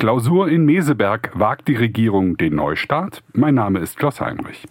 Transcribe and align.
Klausur 0.00 0.48
in 0.48 0.64
Meseberg. 0.64 1.30
Wagt 1.34 1.68
die 1.68 1.76
Regierung 1.76 2.38
den 2.38 2.54
Neustart? 2.54 3.22
Mein 3.34 3.54
Name 3.54 3.80
ist 3.80 3.98
Klaus 3.98 4.18
Heinrich. 4.18 4.64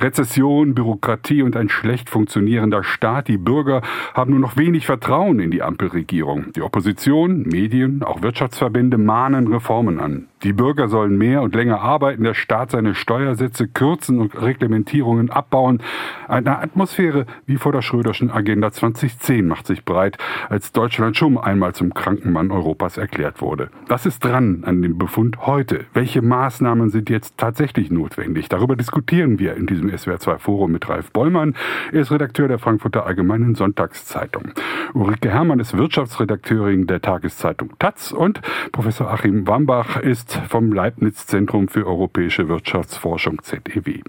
Rezession, 0.00 0.74
Bürokratie 0.74 1.42
und 1.42 1.56
ein 1.56 1.68
schlecht 1.68 2.10
funktionierender 2.10 2.82
Staat. 2.82 3.28
Die 3.28 3.38
Bürger 3.38 3.82
haben 4.14 4.32
nur 4.32 4.40
noch 4.40 4.56
wenig 4.56 4.84
Vertrauen 4.84 5.38
in 5.38 5.52
die 5.52 5.62
Ampelregierung. 5.62 6.46
Die 6.56 6.62
Opposition, 6.62 7.42
Medien, 7.42 8.02
auch 8.02 8.22
Wirtschaftsverbände 8.22 8.98
mahnen 8.98 9.46
Reformen 9.46 10.00
an. 10.00 10.26
Die 10.42 10.52
Bürger 10.52 10.88
sollen 10.88 11.16
mehr 11.16 11.40
und 11.40 11.54
länger 11.54 11.80
arbeiten, 11.80 12.24
der 12.24 12.34
Staat 12.34 12.72
seine 12.72 12.96
Steuersätze 12.96 13.68
kürzen 13.68 14.18
und 14.18 14.42
Reglementierungen 14.42 15.30
abbauen. 15.30 15.82
Eine 16.28 16.58
Atmosphäre 16.58 17.26
wie 17.46 17.56
vor 17.56 17.72
der 17.72 17.80
Schröderschen 17.80 18.30
Agenda 18.30 18.72
2010 18.72 19.46
macht 19.46 19.66
sich 19.66 19.84
breit, 19.84 20.18
als 20.50 20.72
Deutschland 20.72 21.16
schon 21.16 21.38
einmal 21.38 21.74
zum 21.74 21.94
Krankenmann 21.94 22.50
Europas 22.50 22.98
erklärt 22.98 23.40
wurde. 23.40 23.70
Was 23.86 24.04
ist 24.04 24.22
dran 24.22 24.63
an 24.64 24.82
dem 24.82 24.98
Befund 24.98 25.46
heute? 25.46 25.84
Welche 25.94 26.22
Maßnahmen 26.22 26.90
sind 26.90 27.10
jetzt 27.10 27.38
tatsächlich 27.38 27.90
notwendig? 27.90 28.48
Darüber 28.48 28.76
diskutieren 28.76 29.38
wir 29.38 29.54
in 29.56 29.66
diesem 29.66 29.90
SWR2 29.90 30.38
Forum 30.38 30.72
mit 30.72 30.88
Ralf 30.88 31.12
Bollmann. 31.12 31.54
Er 31.92 32.00
ist 32.00 32.10
Redakteur 32.10 32.48
der 32.48 32.58
Frankfurter 32.58 33.06
Allgemeinen 33.06 33.54
Sonntagszeitung. 33.54 34.52
Ulrike 34.94 35.30
Herrmann 35.30 35.60
ist 35.60 35.76
Wirtschaftsredakteurin 35.76 36.86
der 36.86 37.00
Tageszeitung 37.00 37.72
Taz 37.78 38.12
und 38.12 38.40
Professor 38.72 39.10
Achim 39.10 39.46
Wambach 39.46 39.96
ist 39.96 40.36
vom 40.48 40.72
Leibniz 40.72 41.26
Zentrum 41.26 41.68
für 41.68 41.86
europäische 41.86 42.48
Wirtschaftsforschung 42.48 43.42
ZEW. 43.42 44.02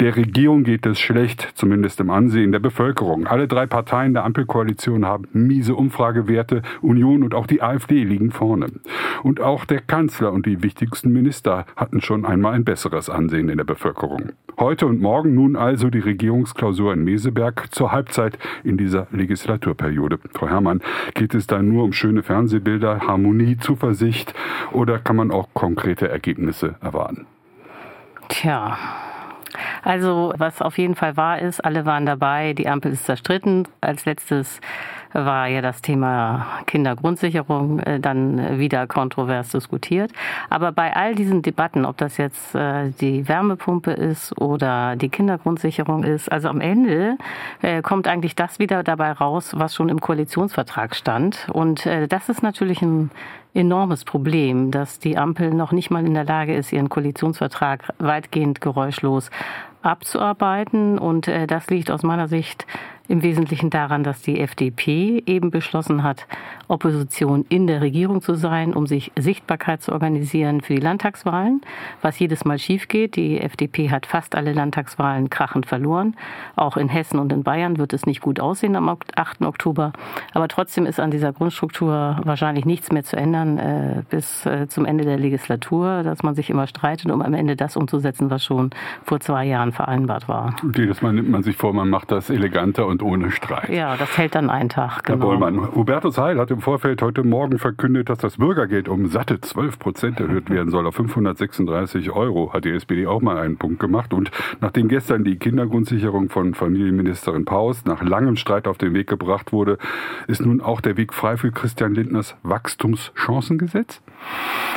Der 0.00 0.14
Regierung 0.14 0.62
geht 0.62 0.86
es 0.86 1.00
schlecht, 1.00 1.54
zumindest 1.54 1.98
im 1.98 2.10
Ansehen 2.10 2.52
der 2.52 2.60
Bevölkerung. 2.60 3.26
Alle 3.26 3.48
drei 3.48 3.66
Parteien 3.66 4.14
der 4.14 4.24
Ampelkoalition 4.24 5.04
haben 5.04 5.26
miese 5.32 5.74
Umfragewerte. 5.74 6.62
Union 6.82 7.24
und 7.24 7.34
auch 7.34 7.48
die 7.48 7.62
AfD 7.62 8.04
liegen 8.04 8.30
vorne. 8.30 8.70
Und 9.24 9.40
auch 9.40 9.64
der 9.64 9.80
Kanzler 9.80 10.30
und 10.30 10.46
die 10.46 10.62
wichtigsten 10.62 11.12
Minister 11.12 11.66
hatten 11.74 12.00
schon 12.00 12.24
einmal 12.24 12.54
ein 12.54 12.62
besseres 12.64 13.10
Ansehen 13.10 13.48
in 13.48 13.56
der 13.56 13.64
Bevölkerung. 13.64 14.30
Heute 14.56 14.86
und 14.86 15.00
morgen 15.00 15.34
nun 15.34 15.56
also 15.56 15.90
die 15.90 15.98
Regierungsklausur 15.98 16.92
in 16.92 17.02
Meseberg 17.02 17.74
zur 17.74 17.90
Halbzeit 17.90 18.38
in 18.62 18.76
dieser 18.76 19.08
Legislaturperiode. 19.10 20.20
Frau 20.32 20.46
Herrmann, 20.46 20.80
geht 21.14 21.34
es 21.34 21.48
da 21.48 21.60
nur 21.60 21.82
um 21.82 21.92
schöne 21.92 22.22
Fernsehbilder, 22.22 23.00
Harmonie, 23.00 23.56
Zuversicht 23.56 24.32
oder 24.70 25.00
kann 25.00 25.16
man 25.16 25.32
auch 25.32 25.48
konkrete 25.54 26.08
Ergebnisse 26.08 26.76
erwarten? 26.80 27.26
Tja, 28.28 28.78
also 29.82 30.32
was 30.36 30.60
auf 30.62 30.78
jeden 30.78 30.94
Fall 30.94 31.16
wahr 31.16 31.38
ist, 31.40 31.64
alle 31.64 31.86
waren 31.86 32.06
dabei, 32.06 32.52
die 32.52 32.68
Ampel 32.68 32.92
ist 32.92 33.04
zerstritten. 33.04 33.66
Als 33.80 34.04
letztes 34.04 34.60
war 35.12 35.46
ja 35.48 35.62
das 35.62 35.82
Thema 35.82 36.46
Kindergrundsicherung 36.66 37.80
äh, 37.80 38.00
dann 38.00 38.58
wieder 38.58 38.86
kontrovers 38.86 39.50
diskutiert. 39.50 40.12
Aber 40.50 40.72
bei 40.72 40.94
all 40.94 41.14
diesen 41.14 41.42
Debatten, 41.42 41.84
ob 41.84 41.96
das 41.96 42.16
jetzt 42.16 42.54
äh, 42.54 42.90
die 43.00 43.28
Wärmepumpe 43.28 43.92
ist 43.92 44.38
oder 44.40 44.96
die 44.96 45.08
Kindergrundsicherung 45.08 46.04
ist, 46.04 46.30
also 46.30 46.48
am 46.48 46.60
Ende 46.60 47.16
äh, 47.62 47.82
kommt 47.82 48.08
eigentlich 48.08 48.36
das 48.36 48.58
wieder 48.58 48.82
dabei 48.82 49.12
raus, 49.12 49.52
was 49.56 49.74
schon 49.74 49.88
im 49.88 50.00
Koalitionsvertrag 50.00 50.94
stand. 50.94 51.48
Und 51.52 51.88
das 52.08 52.28
ist 52.28 52.42
natürlich 52.42 52.82
ein 52.82 53.10
enormes 53.54 54.04
Problem, 54.04 54.70
dass 54.70 54.98
die 54.98 55.16
Ampel 55.16 55.52
noch 55.52 55.72
nicht 55.72 55.90
mal 55.90 56.06
in 56.06 56.14
der 56.14 56.24
Lage 56.24 56.54
ist, 56.54 56.72
ihren 56.72 56.88
Koalitionsvertrag 56.88 57.94
weitgehend 57.98 58.60
geräuschlos 58.60 59.30
abzuarbeiten. 59.82 60.98
Und 60.98 61.28
das 61.46 61.68
liegt 61.68 61.90
aus 61.90 62.02
meiner 62.02 62.28
Sicht 62.28 62.66
im 63.08 63.22
Wesentlichen 63.22 63.70
daran, 63.70 64.04
dass 64.04 64.20
die 64.20 64.38
FDP 64.38 65.22
eben 65.26 65.50
beschlossen 65.50 66.02
hat, 66.02 66.26
Opposition 66.68 67.46
in 67.48 67.66
der 67.66 67.80
Regierung 67.80 68.20
zu 68.20 68.34
sein, 68.34 68.74
um 68.74 68.86
sich 68.86 69.10
Sichtbarkeit 69.18 69.82
zu 69.82 69.92
organisieren 69.92 70.60
für 70.60 70.74
die 70.74 70.80
Landtagswahlen, 70.80 71.62
was 72.02 72.18
jedes 72.18 72.44
Mal 72.44 72.58
schief 72.58 72.86
geht. 72.88 73.16
Die 73.16 73.40
FDP 73.40 73.90
hat 73.90 74.04
fast 74.04 74.34
alle 74.34 74.52
Landtagswahlen 74.52 75.30
krachend 75.30 75.64
verloren. 75.66 76.14
Auch 76.54 76.76
in 76.76 76.88
Hessen 76.88 77.18
und 77.18 77.32
in 77.32 77.42
Bayern 77.42 77.78
wird 77.78 77.94
es 77.94 78.04
nicht 78.04 78.20
gut 78.20 78.40
aussehen 78.40 78.76
am 78.76 78.88
8. 78.88 79.42
Oktober. 79.42 79.92
Aber 80.34 80.48
trotzdem 80.48 80.84
ist 80.84 81.00
an 81.00 81.10
dieser 81.10 81.32
Grundstruktur 81.32 82.20
wahrscheinlich 82.24 82.66
nichts 82.66 82.92
mehr 82.92 83.04
zu 83.04 83.16
ändern 83.16 83.58
äh, 83.58 84.02
bis 84.10 84.44
äh, 84.44 84.68
zum 84.68 84.84
Ende 84.84 85.04
der 85.04 85.18
Legislatur, 85.18 86.02
dass 86.02 86.22
man 86.22 86.34
sich 86.34 86.50
immer 86.50 86.66
streitet, 86.66 87.10
um 87.10 87.22
am 87.22 87.32
Ende 87.32 87.56
das 87.56 87.76
umzusetzen, 87.76 88.30
was 88.30 88.44
schon 88.44 88.70
vor 89.04 89.20
zwei 89.20 89.46
Jahren 89.46 89.72
vereinbart 89.72 90.28
war. 90.28 90.54
Jedes 90.76 91.00
Mal 91.00 91.14
nimmt 91.14 91.30
man 91.30 91.42
sich 91.42 91.56
vor, 91.56 91.72
man 91.72 91.88
macht 91.88 92.10
das 92.10 92.28
eleganter 92.28 92.86
und 92.86 92.97
und 93.02 93.08
ohne 93.08 93.30
Streit. 93.30 93.68
Ja, 93.68 93.96
das 93.96 94.16
hält 94.16 94.34
dann 94.34 94.50
einen 94.50 94.68
Tag. 94.68 95.04
Genau. 95.04 95.18
Herr 95.18 95.38
Bollmann, 95.38 95.74
Hubertus 95.74 96.18
Heil 96.18 96.38
hat 96.38 96.50
im 96.50 96.60
Vorfeld 96.60 97.02
heute 97.02 97.24
Morgen 97.24 97.58
verkündet, 97.58 98.08
dass 98.08 98.18
das 98.18 98.36
Bürgergeld 98.36 98.88
um 98.88 99.08
satte 99.08 99.40
12 99.40 99.78
Prozent 99.78 100.20
erhöht 100.20 100.50
werden 100.50 100.70
soll 100.70 100.86
auf 100.86 100.94
536 100.96 102.10
Euro. 102.10 102.52
Hat 102.52 102.64
die 102.64 102.70
SPD 102.70 103.06
auch 103.06 103.20
mal 103.20 103.38
einen 103.38 103.56
Punkt 103.56 103.80
gemacht. 103.80 104.12
Und 104.12 104.30
nachdem 104.60 104.88
gestern 104.88 105.24
die 105.24 105.36
Kindergrundsicherung 105.36 106.28
von 106.28 106.54
Familienministerin 106.54 107.44
Paus 107.44 107.84
nach 107.84 108.02
langem 108.02 108.36
Streit 108.36 108.66
auf 108.66 108.78
den 108.78 108.94
Weg 108.94 109.08
gebracht 109.08 109.52
wurde, 109.52 109.78
ist 110.26 110.44
nun 110.44 110.60
auch 110.60 110.80
der 110.80 110.96
Weg 110.96 111.14
frei 111.14 111.36
für 111.36 111.50
Christian 111.50 111.94
Lindners 111.94 112.36
Wachstumschancengesetz? 112.42 114.02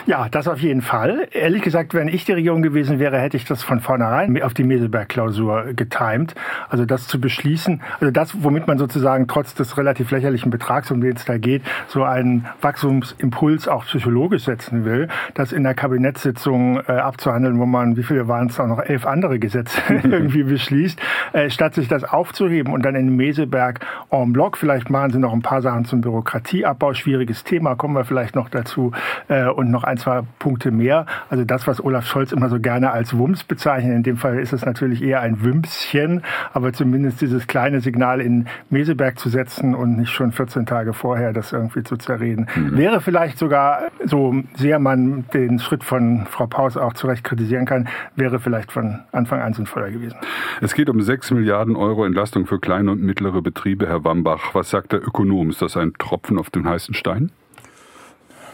Ja, 0.07 0.27
das 0.29 0.47
auf 0.47 0.59
jeden 0.59 0.81
Fall. 0.81 1.27
Ehrlich 1.31 1.61
gesagt, 1.61 1.93
wenn 1.93 2.07
ich 2.07 2.25
die 2.25 2.31
Regierung 2.31 2.61
gewesen 2.61 2.99
wäre, 2.99 3.19
hätte 3.19 3.37
ich 3.37 3.45
das 3.45 3.61
von 3.61 3.81
vornherein 3.81 4.41
auf 4.41 4.53
die 4.53 4.63
Meseberg-Klausur 4.63 5.73
getimt. 5.75 6.33
Also 6.69 6.85
das 6.85 7.07
zu 7.07 7.21
beschließen, 7.21 7.81
also 7.99 8.11
das, 8.11 8.43
womit 8.43 8.67
man 8.67 8.79
sozusagen 8.79 9.27
trotz 9.27 9.53
des 9.53 9.77
relativ 9.77 10.09
lächerlichen 10.09 10.49
Betrags, 10.49 10.89
um 10.89 11.01
den 11.01 11.15
es 11.15 11.25
da 11.25 11.37
geht, 11.37 11.61
so 11.87 12.03
einen 12.03 12.47
Wachstumsimpuls 12.61 13.67
auch 13.67 13.85
psychologisch 13.85 14.45
setzen 14.45 14.85
will, 14.85 15.07
das 15.35 15.51
in 15.51 15.63
der 15.63 15.75
Kabinettssitzung 15.75 16.79
äh, 16.79 16.93
abzuhandeln, 16.93 17.59
wo 17.59 17.65
man, 17.67 17.95
wie 17.95 18.03
viele 18.03 18.27
waren 18.27 18.47
es 18.47 18.55
da 18.55 18.65
noch, 18.65 18.79
elf 18.79 19.05
andere 19.05 19.37
Gesetze 19.37 19.81
irgendwie 20.03 20.43
beschließt, 20.43 20.99
äh, 21.33 21.49
statt 21.49 21.75
sich 21.75 21.87
das 21.87 22.03
aufzuheben 22.03 22.73
und 22.73 22.83
dann 22.83 22.95
in 22.95 23.15
Meseberg 23.15 23.85
en 24.09 24.33
bloc, 24.33 24.57
vielleicht 24.57 24.89
machen 24.89 25.11
sie 25.11 25.19
noch 25.19 25.33
ein 25.33 25.43
paar 25.43 25.61
Sachen 25.61 25.85
zum 25.85 26.01
Bürokratieabbau, 26.01 26.93
schwieriges 26.93 27.43
Thema, 27.43 27.75
kommen 27.75 27.95
wir 27.95 28.05
vielleicht 28.05 28.35
noch 28.35 28.49
dazu, 28.49 28.91
äh, 29.31 29.47
und 29.47 29.71
noch 29.71 29.83
ein, 29.83 29.97
zwei 29.97 30.21
Punkte 30.39 30.71
mehr. 30.71 31.05
Also 31.29 31.45
das, 31.45 31.65
was 31.65 31.83
Olaf 31.83 32.05
Scholz 32.05 32.31
immer 32.31 32.49
so 32.49 32.59
gerne 32.59 32.91
als 32.91 33.17
Wumms 33.17 33.43
bezeichnet, 33.45 33.95
in 33.95 34.03
dem 34.03 34.17
Fall 34.17 34.37
ist 34.39 34.53
es 34.53 34.65
natürlich 34.65 35.01
eher 35.01 35.21
ein 35.21 35.41
Wümpschen, 35.41 36.21
aber 36.53 36.73
zumindest 36.73 37.21
dieses 37.21 37.47
kleine 37.47 37.79
Signal 37.79 38.19
in 38.19 38.47
Meseberg 38.69 39.17
zu 39.17 39.29
setzen 39.29 39.73
und 39.73 39.97
nicht 39.97 40.11
schon 40.11 40.33
14 40.33 40.65
Tage 40.65 40.93
vorher 40.93 41.31
das 41.31 41.53
irgendwie 41.53 41.83
zu 41.83 41.95
zerreden, 41.95 42.47
mhm. 42.55 42.77
wäre 42.77 42.99
vielleicht 42.99 43.37
sogar, 43.37 43.83
so 44.03 44.35
sehr 44.55 44.79
man 44.79 45.25
den 45.33 45.59
Schritt 45.59 45.83
von 45.83 46.25
Frau 46.25 46.47
Paus 46.47 46.75
auch 46.75 46.93
zu 46.93 47.07
Recht 47.07 47.23
kritisieren 47.23 47.65
kann, 47.65 47.87
wäre 48.15 48.39
vielleicht 48.39 48.71
von 48.71 48.99
Anfang 49.13 49.39
an 49.39 49.53
sinnvoller 49.53 49.91
gewesen. 49.91 50.17
Es 50.59 50.73
geht 50.73 50.89
um 50.89 51.01
6 51.01 51.31
Milliarden 51.31 51.77
Euro 51.77 52.05
Entlastung 52.05 52.45
für 52.45 52.59
kleine 52.59 52.91
und 52.91 53.01
mittlere 53.01 53.41
Betriebe, 53.41 53.87
Herr 53.87 54.03
Wambach. 54.03 54.53
Was 54.53 54.69
sagt 54.69 54.91
der 54.91 55.01
Ökonom? 55.01 55.49
Ist 55.49 55.61
das 55.61 55.77
ein 55.77 55.93
Tropfen 55.97 56.37
auf 56.37 56.49
den 56.49 56.67
heißen 56.67 56.93
Stein? 56.93 57.31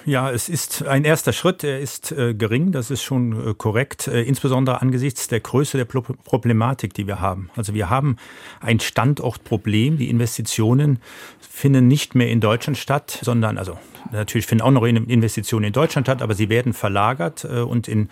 Ja, 0.08 0.32
es 0.32 0.48
ist 0.48 0.88
ein 0.88 1.04
erster 1.04 1.34
Schritt. 1.34 1.66
Er 1.66 1.82
ist 1.82 2.14
äh, 2.14 2.34
gering, 2.34 2.72
das 2.72 2.92
ist 2.92 3.04
schon 3.04 3.50
äh, 3.50 3.54
korrekt, 3.54 4.08
äh, 4.08 4.22
insbesondere 4.22 4.82
angesichts 4.82 5.28
der 5.28 5.42
Größe 5.42 5.76
der 5.76 5.84
Pro 5.84 6.00
Problematik, 6.00 6.94
die 6.94 7.08
wir 7.08 7.20
haben. 7.20 7.50
Also 7.58 7.74
wir 7.74 7.90
haben 7.90 8.16
ein 8.62 8.80
Standortproblem. 8.80 9.98
Die 9.98 10.10
Investitionen 10.10 11.00
finden 11.42 11.90
nicht 11.90 12.16
mehr 12.16 12.30
in 12.30 12.40
Deutschland 12.40 12.78
statt, 12.78 13.20
sondern 13.22 13.58
also 13.58 13.78
natürlich 14.14 14.46
finden 14.46 14.62
auch 14.62 14.72
noch 14.72 14.86
Investitionen 14.86 15.66
in 15.66 15.74
Deutschland 15.74 16.08
statt, 16.08 16.22
aber 16.22 16.36
sie 16.36 16.48
werden 16.48 16.72
verlagert 16.72 17.44
äh, 17.44 17.60
und 17.60 17.90
in 17.90 18.08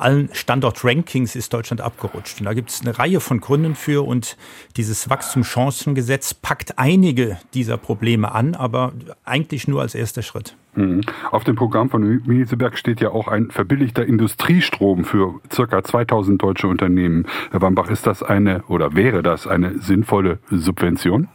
allen 0.00 0.28
Standort-Rankings 0.32 1.36
ist 1.36 1.52
Deutschland 1.52 1.80
abgerutscht. 1.80 2.40
Und 2.40 2.46
da 2.46 2.54
gibt 2.54 2.70
es 2.70 2.80
eine 2.80 2.98
Reihe 2.98 3.20
von 3.20 3.40
Gründen 3.40 3.74
für 3.74 4.06
und 4.06 4.36
dieses 4.76 5.10
Wachstumschancengesetz 5.10 6.34
packt 6.34 6.78
einige 6.78 7.38
dieser 7.54 7.76
Probleme 7.76 8.32
an, 8.32 8.54
aber 8.54 8.92
eigentlich 9.24 9.68
nur 9.68 9.80
als 9.80 9.94
erster 9.94 10.22
Schritt. 10.22 10.56
Mhm. 10.74 11.02
Auf 11.30 11.44
dem 11.44 11.56
Programm 11.56 11.90
von 11.90 12.22
Mieseberg 12.26 12.78
steht 12.78 13.00
ja 13.00 13.10
auch 13.10 13.28
ein 13.28 13.50
verbilligter 13.50 14.04
Industriestrom 14.06 15.04
für 15.04 15.40
circa 15.52 15.82
2000 15.82 16.40
deutsche 16.40 16.68
Unternehmen. 16.68 17.26
Herr 17.50 17.60
Wambach, 17.60 17.90
ist 17.90 18.06
das 18.06 18.22
eine 18.22 18.62
oder 18.68 18.94
wäre 18.94 19.22
das 19.22 19.46
eine 19.46 19.78
sinnvolle 19.80 20.38
Subvention? 20.50 21.28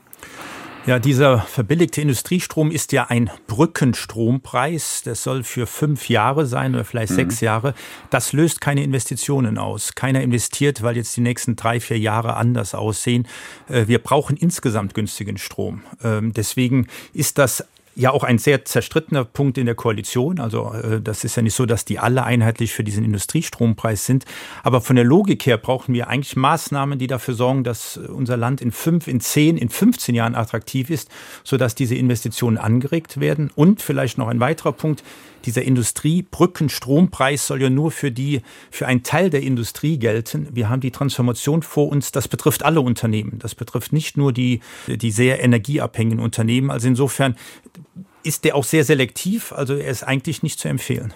Ja, 0.88 1.00
dieser 1.00 1.40
verbilligte 1.40 2.00
Industriestrom 2.00 2.70
ist 2.70 2.92
ja 2.92 3.06
ein 3.06 3.32
Brückenstrompreis. 3.48 5.02
Das 5.04 5.24
soll 5.24 5.44
für 5.44 5.66
fünf 5.66 6.10
Jahre 6.10 6.46
sein 6.46 6.76
oder 6.76 6.86
vielleicht 6.86 7.14
mhm. 7.14 7.16
sechs 7.16 7.42
Jahre. 7.42 7.74
Das 8.12 8.34
löst 8.34 8.62
keine 8.62 8.84
Investitionen 8.84 9.58
aus. 9.58 9.96
Keiner 9.96 10.22
investiert, 10.22 10.84
weil 10.84 10.96
jetzt 10.96 11.18
die 11.18 11.22
nächsten 11.22 11.56
drei, 11.56 11.80
vier 11.80 11.98
Jahre 11.98 12.36
anders 12.36 12.76
aussehen. 12.76 13.28
Äh, 13.68 13.88
wir 13.88 13.98
brauchen 13.98 14.38
insgesamt 14.38 14.94
günstigen 14.94 15.40
Strom. 15.40 15.82
Ähm, 16.04 16.34
deswegen 16.34 16.86
ist 17.14 17.40
das 17.40 17.66
ja 17.96 18.12
auch 18.12 18.24
ein 18.24 18.38
sehr 18.38 18.66
zerstrittener 18.66 19.24
Punkt 19.24 19.58
in 19.58 19.66
der 19.66 19.76
Koalition. 19.76 20.40
Also 20.40 20.74
äh, 20.74 21.02
das 21.02 21.24
ist 21.24 21.36
ja 21.38 21.42
nicht 21.42 21.56
so, 21.56 21.66
dass 21.66 21.86
die 21.86 21.98
alle 21.98 22.24
einheitlich 22.24 22.74
für 22.74 22.84
diesen 22.84 23.06
Industriestrompreis 23.06 24.06
sind. 24.06 24.26
Aber 24.64 24.82
von 24.82 24.96
der 24.96 25.06
Logik 25.06 25.46
her 25.46 25.58
brauchen 25.58 25.94
wir 25.94 26.10
eigentlich 26.10 26.36
Maßnahmen, 26.36 27.00
die 27.00 27.08
dafür 27.08 27.34
sorgen, 27.34 27.64
dass 27.64 27.98
unser 27.98 28.38
Land 28.38 28.62
in 28.62 28.72
fünf, 28.72 29.08
in 29.08 29.22
zehn, 29.22 29.58
in 29.58 29.70
15 29.70 30.14
Jahren 30.14 30.36
attraktiv 30.36 30.90
ist, 30.90 31.10
sodass 31.44 31.74
diese 31.74 31.96
Investitionen 31.96 32.58
angeregt 32.58 33.20
werden. 33.20 33.50
Und 33.56 33.82
vielleicht 33.82 34.18
noch 34.18 34.28
ein 34.28 34.40
weiterer 34.40 34.74
Punkt, 34.74 35.04
dieser 35.46 35.64
Industriebrückenstrompreis 35.64 37.48
soll 37.48 37.62
ja 37.62 37.70
nur 37.70 37.92
für 37.92 38.12
die, 38.12 38.42
für 38.72 38.88
einen 38.88 39.04
Teil 39.04 39.30
der 39.30 39.42
Industrie 39.42 39.98
gelten. 39.98 40.48
Wir 40.52 40.70
haben 40.70 40.82
die 40.82 40.92
Transformation 40.92 41.62
vor 41.62 41.90
uns. 41.90 42.12
Das 42.12 42.28
betrifft 42.28 42.64
alle 42.64 42.82
Unternehmen. 42.82 43.40
Das 43.40 43.56
betrifft 43.56 43.94
nicht 43.94 44.18
nur 44.18 44.34
die, 44.34 44.62
die 44.88 45.12
sehr 45.12 45.44
energieabhängigen 45.44 46.24
Unternehmen. 46.24 46.72
Also 46.72 46.88
insofern 46.88 47.36
ist 48.24 48.44
der 48.44 48.56
auch 48.56 48.64
sehr 48.64 48.84
selektiv. 48.84 49.54
Also 49.54 49.76
er 49.76 49.90
ist 49.90 50.04
eigentlich 50.04 50.44
nicht 50.44 50.60
zu 50.60 50.68
empfehlen. 50.68 51.14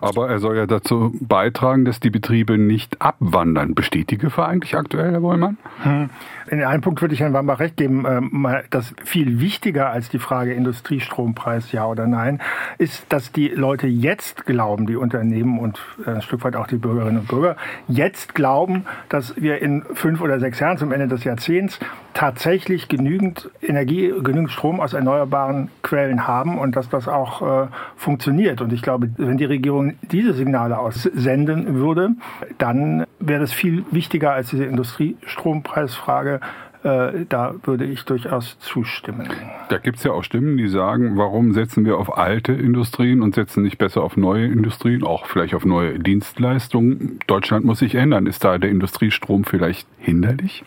Aber 0.00 0.28
er 0.28 0.38
soll 0.40 0.56
ja 0.56 0.66
dazu 0.66 1.14
beitragen, 1.20 1.84
dass 1.84 2.00
die 2.00 2.10
Betriebe 2.10 2.58
nicht 2.58 3.00
abwandern. 3.00 3.74
Besteht 3.74 4.10
die 4.10 4.18
Gefahr 4.18 4.48
eigentlich 4.48 4.74
aktuell, 4.74 5.12
Herr 5.12 5.22
Wollmann? 5.22 5.58
Hm. 5.82 6.10
In 6.50 6.64
einem 6.64 6.80
Punkt 6.80 7.00
würde 7.00 7.14
ich 7.14 7.20
Herrn 7.20 7.32
Wambach 7.32 7.60
recht 7.60 7.76
geben. 7.76 8.04
Ähm, 8.08 8.46
das 8.70 8.92
viel 9.04 9.40
wichtiger 9.40 9.90
als 9.90 10.08
die 10.08 10.18
Frage 10.18 10.52
Industriestrompreis, 10.52 11.70
ja 11.70 11.86
oder 11.86 12.08
nein, 12.08 12.40
ist, 12.76 13.04
dass 13.08 13.30
die 13.30 13.48
Leute 13.48 13.86
jetzt 13.86 14.46
glauben, 14.46 14.88
die 14.88 14.96
Unternehmen 14.96 15.60
und 15.60 15.80
äh, 16.04 16.10
ein 16.10 16.22
Stück 16.22 16.42
weit 16.42 16.56
auch 16.56 16.66
die 16.66 16.76
Bürgerinnen 16.76 17.18
und 17.18 17.28
Bürger, 17.28 17.56
jetzt 17.86 18.34
glauben, 18.34 18.84
dass 19.08 19.40
wir 19.40 19.62
in 19.62 19.84
fünf 19.94 20.20
oder 20.20 20.40
sechs 20.40 20.58
Jahren 20.58 20.76
zum 20.76 20.90
Ende 20.90 21.06
des 21.06 21.22
Jahrzehnts 21.22 21.78
tatsächlich 22.14 22.88
genügend 22.88 23.50
Energie, 23.62 24.12
genügend 24.22 24.50
Strom 24.50 24.80
aus 24.80 24.92
erneuerbaren 24.92 25.70
Quellen 25.82 26.26
haben 26.26 26.58
und 26.58 26.74
dass 26.74 26.88
das 26.88 27.06
auch 27.06 27.42
äh, 27.42 27.68
funktioniert. 27.96 28.60
Und 28.60 28.72
ich 28.72 28.82
glaube, 28.82 29.08
wenn 29.16 29.36
die 29.36 29.44
Regierung 29.44 29.94
diese 30.02 30.32
Signale 30.32 30.78
aussenden 30.78 31.76
würde, 31.76 32.10
dann 32.58 33.06
wäre 33.20 33.40
das 33.40 33.52
viel 33.52 33.84
wichtiger 33.90 34.32
als 34.32 34.50
diese 34.50 34.64
Industriestrompreisfrage. 34.64 36.39
Äh, 36.82 37.26
da 37.28 37.54
würde 37.64 37.84
ich 37.84 38.04
durchaus 38.04 38.58
zustimmen. 38.58 39.28
Da 39.68 39.76
gibt 39.78 39.98
es 39.98 40.04
ja 40.04 40.12
auch 40.12 40.24
Stimmen, 40.24 40.56
die 40.56 40.68
sagen, 40.68 41.18
warum 41.18 41.52
setzen 41.52 41.84
wir 41.84 41.98
auf 41.98 42.16
alte 42.16 42.52
Industrien 42.52 43.20
und 43.22 43.34
setzen 43.34 43.62
nicht 43.62 43.76
besser 43.76 44.02
auf 44.02 44.16
neue 44.16 44.46
Industrien, 44.46 45.04
auch 45.04 45.26
vielleicht 45.26 45.54
auf 45.54 45.66
neue 45.66 45.98
Dienstleistungen. 45.98 47.18
Deutschland 47.26 47.66
muss 47.66 47.80
sich 47.80 47.94
ändern. 47.94 48.26
Ist 48.26 48.44
da 48.44 48.56
der 48.56 48.70
Industriestrom 48.70 49.44
vielleicht 49.44 49.86
hinderlich? 49.98 50.64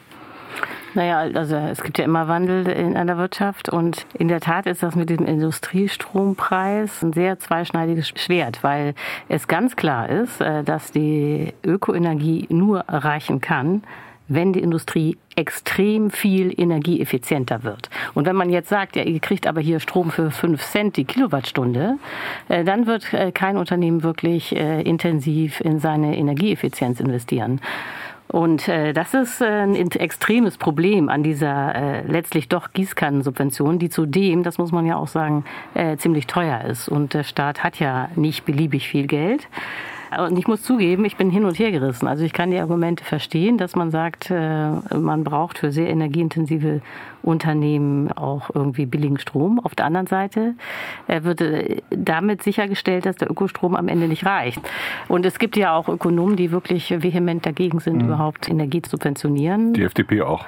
Naja, 0.94 1.22
also 1.34 1.56
es 1.56 1.82
gibt 1.82 1.98
ja 1.98 2.06
immer 2.06 2.28
Wandel 2.28 2.68
in 2.68 2.96
einer 2.96 3.18
Wirtschaft 3.18 3.70
und 3.70 4.06
in 4.14 4.28
der 4.28 4.40
Tat 4.40 4.68
ist 4.68 4.84
das 4.84 4.96
mit 4.96 5.10
dem 5.10 5.26
Industriestrompreis 5.26 7.02
ein 7.02 7.14
sehr 7.14 7.40
zweischneidiges 7.40 8.10
Schwert, 8.10 8.64
weil 8.64 8.94
es 9.28 9.48
ganz 9.48 9.76
klar 9.76 10.10
ist, 10.10 10.40
äh, 10.40 10.64
dass 10.64 10.92
die 10.92 11.54
Ökoenergie 11.64 12.46
nur 12.50 12.82
erreichen 12.82 13.42
kann, 13.42 13.82
wenn 14.28 14.54
die 14.54 14.62
Industrie 14.62 15.18
extrem 15.36 16.12
viel 16.12 16.54
energieeffizienter 16.60 17.64
wird. 17.64 17.90
Und 18.14 18.26
wenn 18.26 18.36
man 18.36 18.50
jetzt 18.50 18.70
sagt, 18.70 18.96
ja, 18.96 19.04
ihr 19.04 19.20
kriegt 19.20 19.48
aber 19.48 19.62
hier 19.62 19.80
Strom 19.80 20.12
für 20.12 20.32
5 20.32 20.62
Cent 20.62 20.98
die 20.98 21.06
Kilowattstunde, 21.06 21.98
äh, 22.50 22.64
dann 22.64 22.86
wird 22.88 23.14
äh, 23.14 23.32
kein 23.32 23.58
Unternehmen 23.58 24.04
wirklich 24.04 24.54
intensiv 24.54 25.60
in 25.62 25.80
seine 25.80 26.18
Energieeffizienz 26.18 27.00
investieren. 27.00 27.60
Und 28.34 28.68
äh, 28.68 28.94
das 28.94 29.14
ist 29.14 29.42
äh, 29.42 29.46
ein 29.46 29.76
extremes 29.76 30.58
Problem 30.58 31.08
an 31.08 31.22
dieser 31.22 31.76
äh, 31.76 32.08
letztlich 32.08 32.50
doch 32.50 32.74
Gießkannensubvention, 32.74 33.78
die 33.78 33.90
zudem, 33.90 34.42
das 34.42 34.58
muss 34.58 34.72
man 34.72 34.88
ja 34.88 34.96
auch 34.96 35.08
sagen, 35.08 35.46
äh, 35.76 35.98
ziemlich 35.98 36.26
teuer 36.26 36.62
ist. 36.62 36.90
Und 36.90 37.14
der 37.14 37.26
Staat 37.26 37.64
hat 37.64 37.80
ja 37.80 38.10
nicht 38.16 38.44
beliebig 38.44 38.88
viel 38.88 39.06
Geld. 39.06 39.48
Und 40.20 40.38
ich 40.38 40.48
muss 40.48 40.62
zugeben, 40.64 41.06
ich 41.06 41.18
bin 41.18 41.30
hin 41.30 41.46
und 41.46 41.58
her 41.60 41.72
gerissen. 41.72 42.08
Also 42.08 42.24
ich 42.24 42.34
kann 42.34 42.52
die 42.52 42.60
Argumente 42.60 43.04
verstehen, 43.04 43.58
dass 43.58 43.76
man 43.76 43.92
sagt, 43.92 44.30
äh, 44.30 44.70
man 44.96 45.24
braucht 45.24 45.58
für 45.58 45.72
sehr 45.72 45.90
energieintensive 45.90 46.82
Unternehmen 47.24 48.12
auch 48.12 48.50
irgendwie 48.54 48.86
billigen 48.86 49.20
Strom. 49.20 49.60
Auf 49.60 49.76
der 49.76 49.86
anderen 49.86 50.08
Seite 50.08 50.56
wird 51.08 51.44
damit 51.90 52.44
sichergestellt, 52.44 53.06
dass 53.06 53.16
der 53.18 53.30
Ökostrom 53.30 53.76
am 53.76 53.88
Ende 53.88 54.08
nicht 54.08 54.26
reicht. 54.26 54.62
Und 55.08 55.26
es 55.26 55.40
gibt 55.40 55.58
ja 55.58 55.76
auch 55.76 55.90
Ökonomen, 55.90 56.36
die 56.36 56.52
wirklich 56.52 56.92
vehement 57.02 57.46
dagegen 57.46 57.80
sind, 57.80 57.98
mhm. 57.98 58.06
überhaupt 58.06 58.50
Energie 58.50 58.82
zu 58.82 58.94
subventionieren. 58.94 59.74
Die 59.74 59.84
FDP 59.84 60.22
auch. 60.22 60.46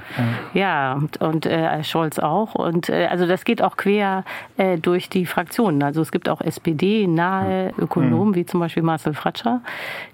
Ja, 0.53 0.93
und, 0.93 1.17
und 1.17 1.45
äh, 1.45 1.83
Scholz 1.83 2.19
auch. 2.19 2.53
Und 2.55 2.89
äh, 2.89 3.07
also 3.07 3.25
das 3.25 3.43
geht 3.43 3.61
auch 3.61 3.75
quer 3.75 4.23
äh, 4.57 4.77
durch 4.77 5.09
die 5.09 5.25
Fraktionen. 5.25 5.81
Also 5.81 6.01
es 6.01 6.11
gibt 6.11 6.29
auch 6.29 6.41
SPD-nahe. 6.41 7.73
Ökonomen, 7.77 8.29
mhm. 8.29 8.35
wie 8.35 8.45
zum 8.45 8.59
Beispiel 8.59 8.83
Marcel 8.83 9.13
Fratscher, 9.13 9.61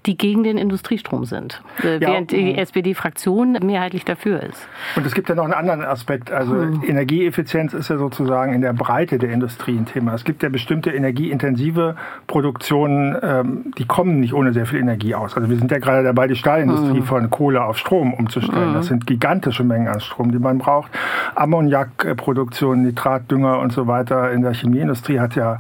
die 0.06 0.18
gegen 0.18 0.44
den 0.44 0.58
Industriestrom 0.58 1.26
sind, 1.26 1.62
äh, 1.84 1.96
ja, 1.96 2.02
während 2.02 2.32
die 2.32 2.58
SPD-Fraktion 2.58 3.58
mehrheitlich 3.64 4.06
dafür 4.06 4.42
ist. 4.42 4.68
Und 4.96 5.06
es 5.06 5.14
gibt 5.14 5.28
ja 5.28 5.36
noch 5.36 5.44
einen 5.44 5.54
anderen 5.54 5.84
Aspekt. 5.84 6.32
Also 6.32 6.51
also 6.52 6.82
hm. 6.82 6.84
Energieeffizienz 6.88 7.74
ist 7.74 7.90
ja 7.90 7.98
sozusagen 7.98 8.54
in 8.54 8.62
der 8.62 8.74
Breite 8.74 9.18
der 9.18 9.32
Industrie 9.32 9.78
ein 9.78 9.86
Thema. 9.86 10.14
Es 10.14 10.24
gibt 10.24 10.44
ja 10.44 10.50
bestimmte 10.50 10.92
energieintensive 10.92 11.96
Produktionen, 12.28 13.16
ähm, 13.22 13.74
die 13.78 13.86
kommen 13.86 14.20
nicht 14.20 14.34
ohne 14.34 14.54
sehr 14.54 14.66
viel 14.66 14.80
Energie 14.80 15.16
aus. 15.16 15.36
Also 15.36 15.50
wir 15.50 15.58
sind 15.58 15.72
ja 15.72 15.80
gerade 15.80 16.04
dabei, 16.04 16.28
die 16.28 16.36
Stahlindustrie 16.36 17.00
hm. 17.00 17.04
von 17.04 17.30
Kohle 17.30 17.64
auf 17.64 17.78
Strom 17.78 18.14
umzustellen. 18.14 18.70
Hm. 18.70 18.74
Das 18.74 18.88
sind 18.88 19.08
gigantische 19.08 19.64
Mengen 19.64 19.88
an 19.88 20.00
Strom, 20.00 20.32
die 20.32 20.40
man 20.40 20.58
braucht. 20.58 20.92
Ammoniakproduktion, 21.36 22.82
Nitratdünger 22.84 23.60
und 23.60 23.72
so 23.72 23.88
weiter. 23.88 24.32
In 24.32 24.42
der 24.42 24.54
Chemieindustrie 24.54 25.20
hat 25.20 25.36
ja 25.36 25.58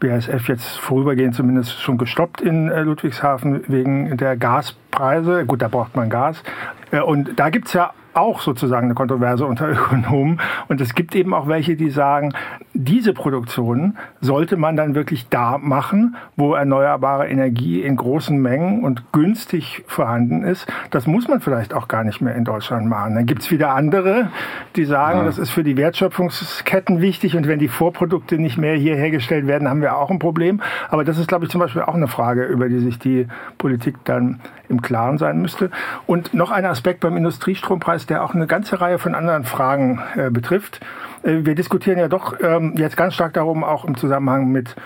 BASF 0.00 0.48
jetzt 0.48 0.78
vorübergehend 0.78 1.34
zumindest 1.34 1.80
schon 1.80 1.96
gestoppt 1.96 2.40
in 2.40 2.68
äh, 2.68 2.82
Ludwigshafen 2.82 3.62
wegen 3.68 4.16
der 4.16 4.36
Gaspreise. 4.36 5.46
Gut, 5.46 5.62
da 5.62 5.68
braucht 5.68 5.94
man 5.94 6.10
Gas. 6.10 6.42
Äh, 6.90 7.00
und 7.00 7.38
da 7.38 7.50
gibt's 7.50 7.72
ja 7.72 7.92
auch 8.14 8.40
sozusagen 8.40 8.86
eine 8.86 8.94
Kontroverse 8.94 9.46
unter 9.46 9.68
Ökonomen. 9.70 10.40
Und 10.68 10.80
es 10.80 10.94
gibt 10.94 11.14
eben 11.14 11.34
auch 11.34 11.48
welche, 11.48 11.76
die 11.76 11.90
sagen, 11.90 12.34
diese 12.74 13.12
Produktion 13.12 13.96
sollte 14.20 14.56
man 14.56 14.76
dann 14.76 14.94
wirklich 14.94 15.28
da 15.28 15.58
machen, 15.58 16.16
wo 16.36 16.54
erneuerbare 16.54 17.28
Energie 17.28 17.82
in 17.82 17.96
großen 17.96 18.40
Mengen 18.40 18.84
und 18.84 19.12
günstig 19.12 19.84
vorhanden 19.86 20.44
ist. 20.44 20.66
Das 20.90 21.06
muss 21.06 21.28
man 21.28 21.40
vielleicht 21.40 21.74
auch 21.74 21.88
gar 21.88 22.04
nicht 22.04 22.20
mehr 22.20 22.34
in 22.34 22.44
Deutschland 22.44 22.86
machen. 22.86 23.14
Dann 23.14 23.26
gibt 23.26 23.42
es 23.42 23.50
wieder 23.50 23.74
andere, 23.74 24.28
die 24.76 24.84
sagen, 24.84 25.20
ja. 25.20 25.24
das 25.24 25.38
ist 25.38 25.50
für 25.50 25.64
die 25.64 25.76
Wertschöpfungsketten 25.76 27.00
wichtig 27.00 27.36
und 27.36 27.46
wenn 27.46 27.58
die 27.58 27.68
Vorprodukte 27.68 28.38
nicht 28.38 28.58
mehr 28.58 28.74
hier 28.74 28.96
hergestellt 28.96 29.46
werden, 29.46 29.68
haben 29.68 29.80
wir 29.80 29.96
auch 29.96 30.10
ein 30.10 30.18
Problem. 30.18 30.60
Aber 30.88 31.04
das 31.04 31.18
ist, 31.18 31.28
glaube 31.28 31.44
ich, 31.44 31.50
zum 31.50 31.60
Beispiel 31.60 31.82
auch 31.82 31.94
eine 31.94 32.08
Frage, 32.08 32.44
über 32.44 32.68
die 32.68 32.78
sich 32.78 32.98
die 32.98 33.26
Politik 33.58 33.96
dann 34.04 34.40
im 34.68 34.82
Klaren 34.82 35.18
sein 35.18 35.40
müsste. 35.40 35.70
Und 36.06 36.34
noch 36.34 36.50
ein 36.50 36.64
Aspekt 36.64 37.00
beim 37.00 37.16
Industriestrompreis, 37.16 38.01
der 38.06 38.24
auch 38.24 38.34
eine 38.34 38.46
ganze 38.46 38.80
Reihe 38.80 38.98
von 38.98 39.14
anderen 39.14 39.44
Fragen 39.44 40.00
äh, 40.16 40.30
betrifft. 40.30 40.80
Äh, 41.22 41.44
wir 41.44 41.54
diskutieren 41.54 41.98
ja 41.98 42.08
doch 42.08 42.38
ähm, 42.40 42.74
jetzt 42.76 42.96
ganz 42.96 43.14
stark 43.14 43.34
darum, 43.34 43.64
auch 43.64 43.84
im 43.84 43.96
Zusammenhang 43.96 44.48
mit 44.48 44.76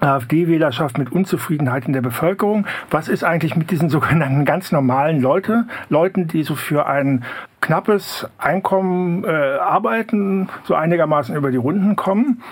AfD-Wählerschaft 0.00 0.98
mit 0.98 1.10
Unzufriedenheit 1.10 1.86
in 1.86 1.92
der 1.92 2.02
Bevölkerung. 2.02 2.66
Was 2.90 3.08
ist 3.08 3.24
eigentlich 3.24 3.56
mit 3.56 3.70
diesen 3.70 3.88
sogenannten 3.90 4.44
ganz 4.44 4.72
normalen 4.72 5.20
Leute, 5.20 5.64
Leuten, 5.88 6.28
die 6.28 6.42
so 6.42 6.54
für 6.54 6.86
ein 6.86 7.24
knappes 7.60 8.28
Einkommen 8.38 9.24
äh, 9.24 9.28
arbeiten, 9.28 10.48
so 10.64 10.74
einigermaßen 10.74 11.34
über 11.34 11.50
die 11.50 11.56
Runden 11.56 11.96
kommen? 11.96 12.42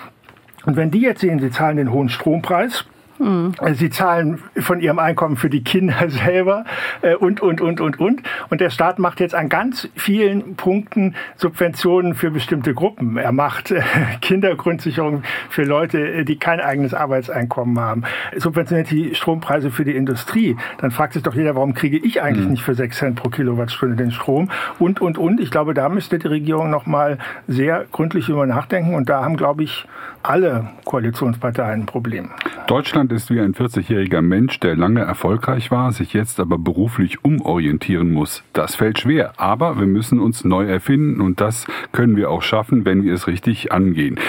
Und 0.65 0.75
wenn 0.75 0.89
die 0.89 1.01
jetzt 1.01 1.21
sehen, 1.21 1.39
sie 1.39 1.51
zahlen 1.51 1.77
den 1.77 1.91
hohen 1.91 2.09
Strompreis. 2.09 2.85
Sie 3.17 3.89
zahlen 3.89 4.39
von 4.57 4.81
ihrem 4.81 4.99
Einkommen 4.99 5.37
für 5.37 5.49
die 5.49 5.63
Kinder 5.63 5.95
selber 6.09 6.65
äh, 7.01 7.15
und, 7.15 7.41
und, 7.41 7.61
und, 7.61 7.79
und, 7.79 7.99
und. 7.99 8.23
Und 8.49 8.61
der 8.61 8.69
Staat 8.69 8.99
macht 8.99 9.21
jetzt 9.21 9.33
an 9.33 9.47
ganz 9.47 9.87
vielen 9.95 10.55
Punkten 10.55 11.15
Subventionen 11.37 12.13
für 12.15 12.31
bestimmte 12.31 12.73
Gruppen. 12.73 13.15
Er 13.17 13.31
macht 13.31 13.71
äh, 13.71 13.81
Kindergrundsicherung 14.21 15.23
für 15.49 15.63
Leute, 15.63 15.99
äh, 15.99 16.25
die 16.25 16.37
kein 16.37 16.59
eigenes 16.59 16.93
Arbeitseinkommen 16.93 17.79
haben. 17.79 18.03
Subventioniert 18.35 18.91
die 18.91 19.15
Strompreise 19.15 19.71
für 19.71 19.85
die 19.85 19.95
Industrie. 19.95 20.57
Dann 20.79 20.91
fragt 20.91 21.13
sich 21.13 21.23
doch 21.23 21.35
jeder, 21.35 21.55
warum 21.55 21.73
kriege 21.73 21.97
ich 21.97 22.21
eigentlich 22.21 22.45
mhm. 22.45 22.51
nicht 22.51 22.63
für 22.63 22.75
6 22.75 22.97
Cent 22.97 23.15
pro 23.15 23.29
Kilowattstunde 23.29 23.95
den 23.95 24.11
Strom? 24.11 24.51
Und, 24.77 24.99
und, 24.99 25.17
und. 25.17 25.39
Ich 25.39 25.51
glaube, 25.51 25.73
da 25.73 25.87
müsste 25.87 26.19
die 26.19 26.27
Regierung 26.27 26.69
noch 26.69 26.85
mal 26.85 27.17
sehr 27.47 27.85
gründlich 27.91 28.27
über 28.27 28.45
nachdenken. 28.45 28.93
Und 28.93 29.07
da 29.07 29.23
haben, 29.23 29.37
glaube 29.37 29.63
ich, 29.63 29.87
alle 30.29 30.69
Koalitionsparteien 30.85 31.81
ein 31.81 31.85
Problem. 31.85 32.31
Deutschland 32.67 33.11
ist 33.11 33.29
wie 33.29 33.39
ein 33.39 33.53
40-jähriger 33.53 34.21
Mensch, 34.21 34.59
der 34.59 34.75
lange 34.75 35.01
erfolgreich 35.01 35.69
war, 35.69 35.91
sich 35.91 36.13
jetzt 36.13 36.39
aber 36.39 36.57
beruflich 36.57 37.23
umorientieren 37.23 38.11
muss. 38.11 38.43
Das 38.53 38.75
fällt 38.75 38.99
schwer, 38.99 39.33
aber 39.37 39.79
wir 39.79 39.85
müssen 39.85 40.19
uns 40.19 40.43
neu 40.43 40.65
erfinden 40.65 41.21
und 41.21 41.41
das 41.41 41.67
können 41.91 42.15
wir 42.15 42.31
auch 42.31 42.41
schaffen, 42.41 42.85
wenn 42.85 43.03
wir 43.03 43.13
es 43.13 43.27
richtig 43.27 43.71
angehen. 43.71 44.19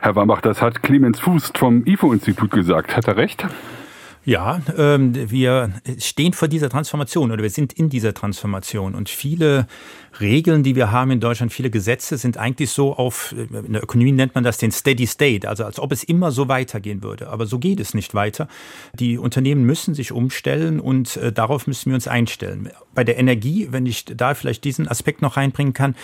Herr 0.00 0.16
Wambach, 0.16 0.40
das 0.40 0.62
hat 0.62 0.82
Clemens 0.82 1.20
Fuß 1.20 1.52
vom 1.54 1.84
IFO-Institut 1.84 2.50
gesagt. 2.50 2.96
Hat 2.96 3.06
er 3.08 3.16
recht? 3.16 3.46
Ja, 4.26 4.62
ähm, 4.78 5.30
wir 5.30 5.72
stehen 5.98 6.32
vor 6.32 6.48
dieser 6.48 6.70
Transformation 6.70 7.30
oder 7.30 7.42
wir 7.42 7.50
sind 7.50 7.74
in 7.74 7.90
dieser 7.90 8.14
Transformation 8.14 8.94
und 8.94 9.10
viele 9.10 9.66
Regeln, 10.18 10.62
die 10.62 10.76
wir 10.76 10.90
haben 10.90 11.10
in 11.10 11.20
Deutschland, 11.20 11.52
viele 11.52 11.68
Gesetze 11.68 12.16
sind 12.16 12.38
eigentlich 12.38 12.70
so 12.70 12.94
auf, 12.94 13.34
in 13.36 13.74
der 13.74 13.82
Ökonomie 13.82 14.12
nennt 14.12 14.34
man 14.34 14.42
das 14.42 14.56
den 14.56 14.70
Steady 14.70 15.06
State, 15.06 15.46
also 15.46 15.64
als 15.64 15.78
ob 15.78 15.92
es 15.92 16.04
immer 16.04 16.30
so 16.30 16.48
weitergehen 16.48 17.02
würde. 17.02 17.28
Aber 17.28 17.44
so 17.44 17.58
geht 17.58 17.80
es 17.80 17.92
nicht 17.92 18.14
weiter. 18.14 18.48
Die 18.94 19.18
Unternehmen 19.18 19.64
müssen 19.64 19.94
sich 19.94 20.10
umstellen 20.10 20.80
und 20.80 21.18
äh, 21.18 21.30
darauf 21.30 21.66
müssen 21.66 21.90
wir 21.90 21.94
uns 21.94 22.08
einstellen. 22.08 22.70
Bei 22.94 23.04
der 23.04 23.18
Energie, 23.18 23.68
wenn 23.72 23.84
ich 23.84 24.06
da 24.06 24.34
vielleicht 24.34 24.64
diesen 24.64 24.88
Aspekt 24.88 25.20
noch 25.20 25.36
reinbringen 25.36 25.74
kann, 25.74 25.96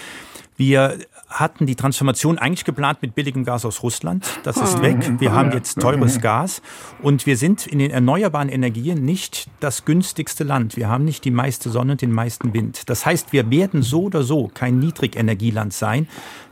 Wir 0.60 0.98
hatten 1.26 1.64
die 1.64 1.74
Transformation 1.74 2.36
eigentlich 2.36 2.66
geplant 2.66 3.00
mit 3.00 3.14
billigem 3.14 3.44
Gas 3.44 3.64
aus 3.64 3.82
Russland. 3.82 4.26
Das 4.42 4.58
ist 4.58 4.74
hm. 4.74 4.82
weg. 4.82 5.12
Wir 5.18 5.32
haben 5.32 5.52
jetzt 5.52 5.80
teures 5.80 6.20
Gas 6.20 6.60
und 7.00 7.24
wir 7.24 7.38
sind 7.38 7.66
in 7.66 7.78
den 7.78 7.90
erneuerbaren 7.90 8.50
Energien 8.50 9.02
nicht 9.02 9.48
das 9.60 9.86
günstigste 9.86 10.44
Land. 10.44 10.76
Wir 10.76 10.90
haben 10.90 11.06
nicht 11.06 11.24
die 11.24 11.30
meiste 11.30 11.70
Sonne 11.70 11.92
und 11.92 12.02
den 12.02 12.12
meisten 12.12 12.52
Wind. 12.52 12.90
Das 12.90 13.06
heißt, 13.06 13.32
wir 13.32 13.50
werden 13.50 13.80
so 13.80 14.02
oder 14.02 14.22
so 14.22 14.50
kein 14.52 14.78
Niedrigenergieland 14.78 15.72
sein. 15.72 16.06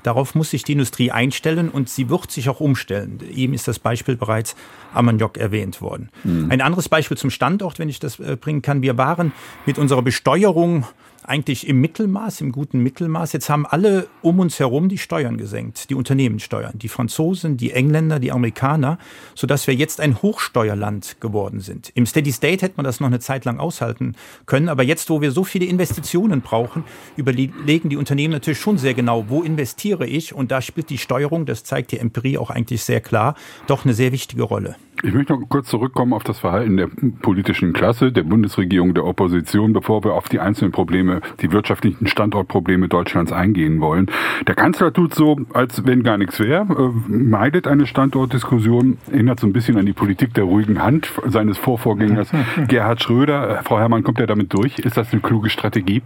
Darauf 0.05 0.35
muss 0.35 0.53
sich 0.53 0.65
die 0.65 0.73
Industrie 0.73 1.11
einstellen 1.11 1.69
und 1.69 1.91
sie 1.91 2.09
wird 2.09 2.31
sich 2.31 2.49
auch 2.49 2.61
umstellen. 2.61 3.21
Eben 3.31 3.53
ist 3.53 3.69
das 3.69 3.79
Beispiel 3.79 4.17
bereits 4.17 4.57
Armagnac 4.95 5.37
erwähnt 5.37 5.83
worden. 5.83 6.09
Mhm. 6.25 6.51
Ein 6.51 6.63
anderes 6.63 6.89
Beispiel 6.89 7.19
zum 7.19 7.29
Standort, 7.29 7.79
wenn 7.79 7.91
ich 7.91 8.01
das 8.01 8.19
äh, 8.21 8.39
bringen 8.41 8.63
kann. 8.63 8.81
Wir 8.81 8.97
waren 8.97 9.33
mit 9.67 9.77
unserer 9.77 10.01
Besteuerung 10.01 10.87
eigentlich 11.29 11.69
im 11.69 11.81
Mittelmaß, 11.81 12.41
im 12.41 12.53
guten 12.53 12.81
Mittelmaß. 12.83 13.33
Jetzt 13.33 13.51
haben 13.51 13.67
alle 13.67 14.09
um 14.23 14.41
uns 14.41 14.59
herum 14.59 14.89
die 14.89 14.99
Steuern 14.99 15.37
gesenkt, 15.37 15.91
die 15.91 15.95
Unternehmenssteuern, 15.95 16.79
die 16.79 16.89
Franzosen, 16.89 17.57
die 17.57 17.73
Engländer, 17.73 18.19
die 18.19 18.33
Amerikaner, 18.33 18.99
sodass 19.35 19.67
wir 19.67 19.75
jetzt 19.75 20.01
ein 20.01 20.23
Hochsteuerland 20.23 21.21
geworden 21.21 21.61
sind. 21.61 21.93
Im 21.95 22.07
Steady 22.07 22.33
State 22.33 22.65
hätte 22.65 22.75
man 22.77 22.85
das 22.85 23.01
noch 23.01 23.09
eine 23.09 23.21
Zeit 23.21 23.45
lang 23.45 23.61
aushalten 23.61 24.15
können, 24.47 24.69
aber 24.69 24.83
jetzt, 24.83 25.11
wo 25.11 25.21
wir 25.21 25.31
so 25.31 25.45
viele 25.45 25.67
Investitionen 25.67 26.41
brauchen, 26.41 26.85
überlegen 27.17 27.89
die 27.89 27.97
Unternehmen 27.97 28.33
natürlich 28.33 28.61
schon 28.61 28.79
sehr 28.79 28.95
genau, 28.95 29.27
wo 29.29 29.43
investiere 29.43 30.07
ich 30.07 30.35
und 30.35 30.51
da 30.51 30.63
spielt 30.63 30.91
die 30.91 30.99
Steuerung, 30.99 31.47
das 31.47 31.65
zeigt 31.65 31.93
die 31.93 31.99
Empirie 31.99 32.39
auch 32.39 32.51
eigentlich 32.51 32.83
sehr 32.83 33.01
klar, 33.01 33.35
doch 33.67 33.85
eine 33.85 33.95
sehr 33.95 34.13
wichtige 34.13 34.43
Rolle. 34.43 34.77
Ich 35.05 35.15
möchte 35.15 35.33
noch 35.33 35.49
kurz 35.49 35.69
zurückkommen 35.69 36.13
auf 36.13 36.25
das 36.25 36.41
Verhalten 36.41 36.77
der 36.77 36.89
politischen 37.23 37.73
Klasse, 37.73 38.11
der 38.11 38.25
Bundesregierung, 38.25 38.95
der 38.95 39.05
Opposition, 39.05 39.73
bevor 39.73 40.03
wir 40.03 40.15
auf 40.15 40.29
die 40.29 40.41
einzelnen 40.41 40.73
Probleme, 40.73 41.18
die 41.41 41.53
wirtschaftlichen 41.53 42.07
Standortprobleme 42.07 42.89
Deutschlands 42.89 43.33
eingehen 43.33 43.81
wollen. 43.81 44.11
Der 44.47 44.55
Kanzler 44.55 44.93
tut 44.93 45.15
so, 45.15 45.39
als 45.53 45.87
wenn 45.87 46.03
gar 46.03 46.19
nichts 46.19 46.41
wäre, 46.41 46.67
äh, 46.73 47.11
meidet 47.11 47.67
eine 47.67 47.87
Standortdiskussion, 47.87 48.99
erinnert 49.11 49.41
so 49.41 49.47
ein 49.47 49.53
bisschen 49.53 49.77
an 49.77 49.87
die 49.87 49.93
Politik 49.93 50.35
der 50.35 50.45
ruhigen 50.45 50.83
Hand 50.83 51.13
seines 51.27 51.59
Vorvorgängers 51.59 52.31
Gerhard 52.69 53.03
Schröder. 53.03 53.61
Frau 53.65 53.79
Herrmann, 53.79 54.03
kommt 54.03 54.21
er 54.21 54.27
damit 54.27 54.53
durch? 54.53 54.79
Ist 54.79 54.97
das 54.97 55.13
eine 55.13 55.21
kluge 55.23 55.51
Strategie? 55.51 56.03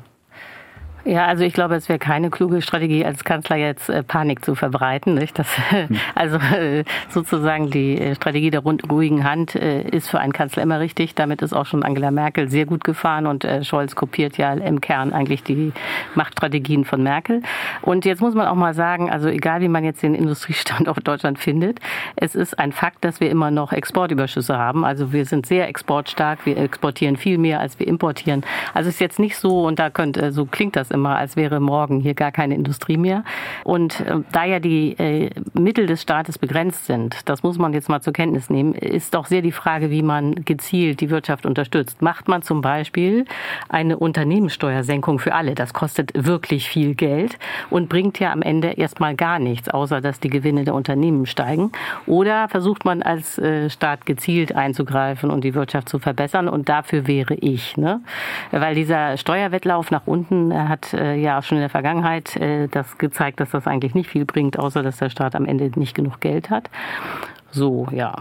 Ja, 1.04 1.26
also 1.26 1.42
ich 1.42 1.52
glaube, 1.52 1.74
es 1.74 1.88
wäre 1.88 1.98
keine 1.98 2.30
kluge 2.30 2.62
Strategie, 2.62 3.04
als 3.04 3.24
Kanzler 3.24 3.56
jetzt 3.56 3.88
äh, 3.88 4.04
Panik 4.04 4.44
zu 4.44 4.54
verbreiten. 4.54 5.14
Nicht? 5.14 5.36
Das, 5.36 5.48
hm. 5.70 5.98
also 6.14 6.36
äh, 6.36 6.84
sozusagen 7.08 7.70
die 7.70 7.98
äh, 7.98 8.14
Strategie 8.14 8.50
der 8.50 8.60
ruhigen 8.60 9.24
Hand 9.24 9.56
äh, 9.56 9.82
ist 9.82 10.08
für 10.08 10.20
einen 10.20 10.32
Kanzler 10.32 10.62
immer 10.62 10.78
richtig. 10.78 11.16
Damit 11.16 11.42
ist 11.42 11.54
auch 11.54 11.66
schon 11.66 11.82
Angela 11.82 12.12
Merkel 12.12 12.48
sehr 12.48 12.66
gut 12.66 12.84
gefahren 12.84 13.26
und 13.26 13.46
Scholz 13.62 13.96
kopiert 13.96 14.38
ja 14.38 14.52
im 14.52 14.80
Kern 14.80 15.12
eigentlich 15.12 15.42
die 15.42 15.72
Machtstrategien 16.14 16.84
von 16.84 17.02
Merkel. 17.02 17.42
Und 17.80 18.04
jetzt 18.04 18.20
muss 18.20 18.34
man 18.34 18.46
auch 18.46 18.54
mal 18.54 18.74
sagen, 18.74 19.10
also 19.10 19.28
egal 19.28 19.60
wie 19.60 19.68
man 19.68 19.84
jetzt 19.84 20.02
den 20.02 20.14
Industriestandort 20.14 21.06
Deutschland 21.06 21.38
findet, 21.38 21.80
es 22.14 22.34
ist 22.34 22.58
ein 22.58 22.72
Fakt, 22.72 23.04
dass 23.04 23.20
wir 23.20 23.30
immer 23.30 23.50
noch 23.50 23.72
Exportüberschüsse 23.72 24.56
haben. 24.56 24.84
Also 24.84 25.12
wir 25.12 25.24
sind 25.24 25.46
sehr 25.46 25.68
exportstark, 25.68 26.46
wir 26.46 26.56
exportieren 26.56 27.16
viel 27.16 27.38
mehr, 27.38 27.60
als 27.60 27.78
wir 27.78 27.88
importieren. 27.88 28.44
Also 28.72 28.88
es 28.88 28.96
ist 28.96 29.00
jetzt 29.00 29.18
nicht 29.18 29.36
so, 29.36 29.66
und 29.66 29.78
da 29.78 29.90
könnte, 29.90 30.30
so 30.32 30.46
klingt 30.46 30.76
das 30.76 30.91
immer, 30.92 31.16
als 31.16 31.36
wäre 31.36 31.60
morgen 31.60 32.00
hier 32.00 32.14
gar 32.14 32.32
keine 32.32 32.54
Industrie 32.54 32.96
mehr. 32.96 33.24
Und 33.64 34.00
äh, 34.00 34.20
da 34.32 34.44
ja 34.44 34.60
die 34.60 34.92
äh, 34.98 35.30
Mittel 35.54 35.86
des 35.86 36.02
Staates 36.02 36.38
begrenzt 36.38 36.86
sind, 36.86 37.28
das 37.28 37.42
muss 37.42 37.58
man 37.58 37.72
jetzt 37.72 37.88
mal 37.88 38.00
zur 38.00 38.12
Kenntnis 38.12 38.50
nehmen, 38.50 38.74
ist 38.74 39.14
doch 39.14 39.26
sehr 39.26 39.42
die 39.42 39.52
Frage, 39.52 39.90
wie 39.90 40.02
man 40.02 40.34
gezielt 40.44 41.00
die 41.00 41.10
Wirtschaft 41.10 41.46
unterstützt. 41.46 42.02
Macht 42.02 42.28
man 42.28 42.42
zum 42.42 42.60
Beispiel 42.60 43.24
eine 43.68 43.98
Unternehmenssteuersenkung 43.98 45.18
für 45.18 45.34
alle? 45.34 45.54
Das 45.54 45.74
kostet 45.74 46.12
wirklich 46.14 46.68
viel 46.68 46.94
Geld 46.94 47.38
und 47.70 47.88
bringt 47.88 48.18
ja 48.18 48.32
am 48.32 48.42
Ende 48.42 48.72
erstmal 48.72 49.14
gar 49.14 49.38
nichts, 49.38 49.68
außer 49.68 50.00
dass 50.00 50.20
die 50.20 50.30
Gewinne 50.30 50.64
der 50.64 50.74
Unternehmen 50.74 51.26
steigen. 51.26 51.72
Oder 52.06 52.48
versucht 52.48 52.84
man 52.84 53.02
als 53.02 53.38
äh, 53.38 53.70
Staat 53.70 54.06
gezielt 54.06 54.54
einzugreifen 54.54 55.30
und 55.30 55.44
die 55.44 55.54
Wirtschaft 55.54 55.88
zu 55.88 55.98
verbessern? 55.98 56.48
Und 56.48 56.68
dafür 56.68 57.06
wäre 57.06 57.34
ich. 57.34 57.76
Ne? 57.76 58.00
Weil 58.50 58.74
dieser 58.74 59.16
Steuerwettlauf 59.16 59.90
nach 59.90 60.06
unten 60.06 60.52
hat 60.68 60.81
hat 60.82 60.94
äh, 60.94 61.14
ja 61.16 61.42
schon 61.42 61.58
in 61.58 61.62
der 61.62 61.70
Vergangenheit 61.70 62.36
äh, 62.36 62.68
das 62.68 62.98
gezeigt, 62.98 63.40
dass 63.40 63.50
das 63.50 63.66
eigentlich 63.66 63.94
nicht 63.94 64.10
viel 64.10 64.24
bringt, 64.24 64.58
außer 64.58 64.82
dass 64.82 64.98
der 64.98 65.10
Staat 65.10 65.34
am 65.34 65.46
Ende 65.46 65.70
nicht 65.76 65.94
genug 65.94 66.20
Geld 66.20 66.50
hat. 66.50 66.70
So, 67.50 67.86
ja. 67.90 68.14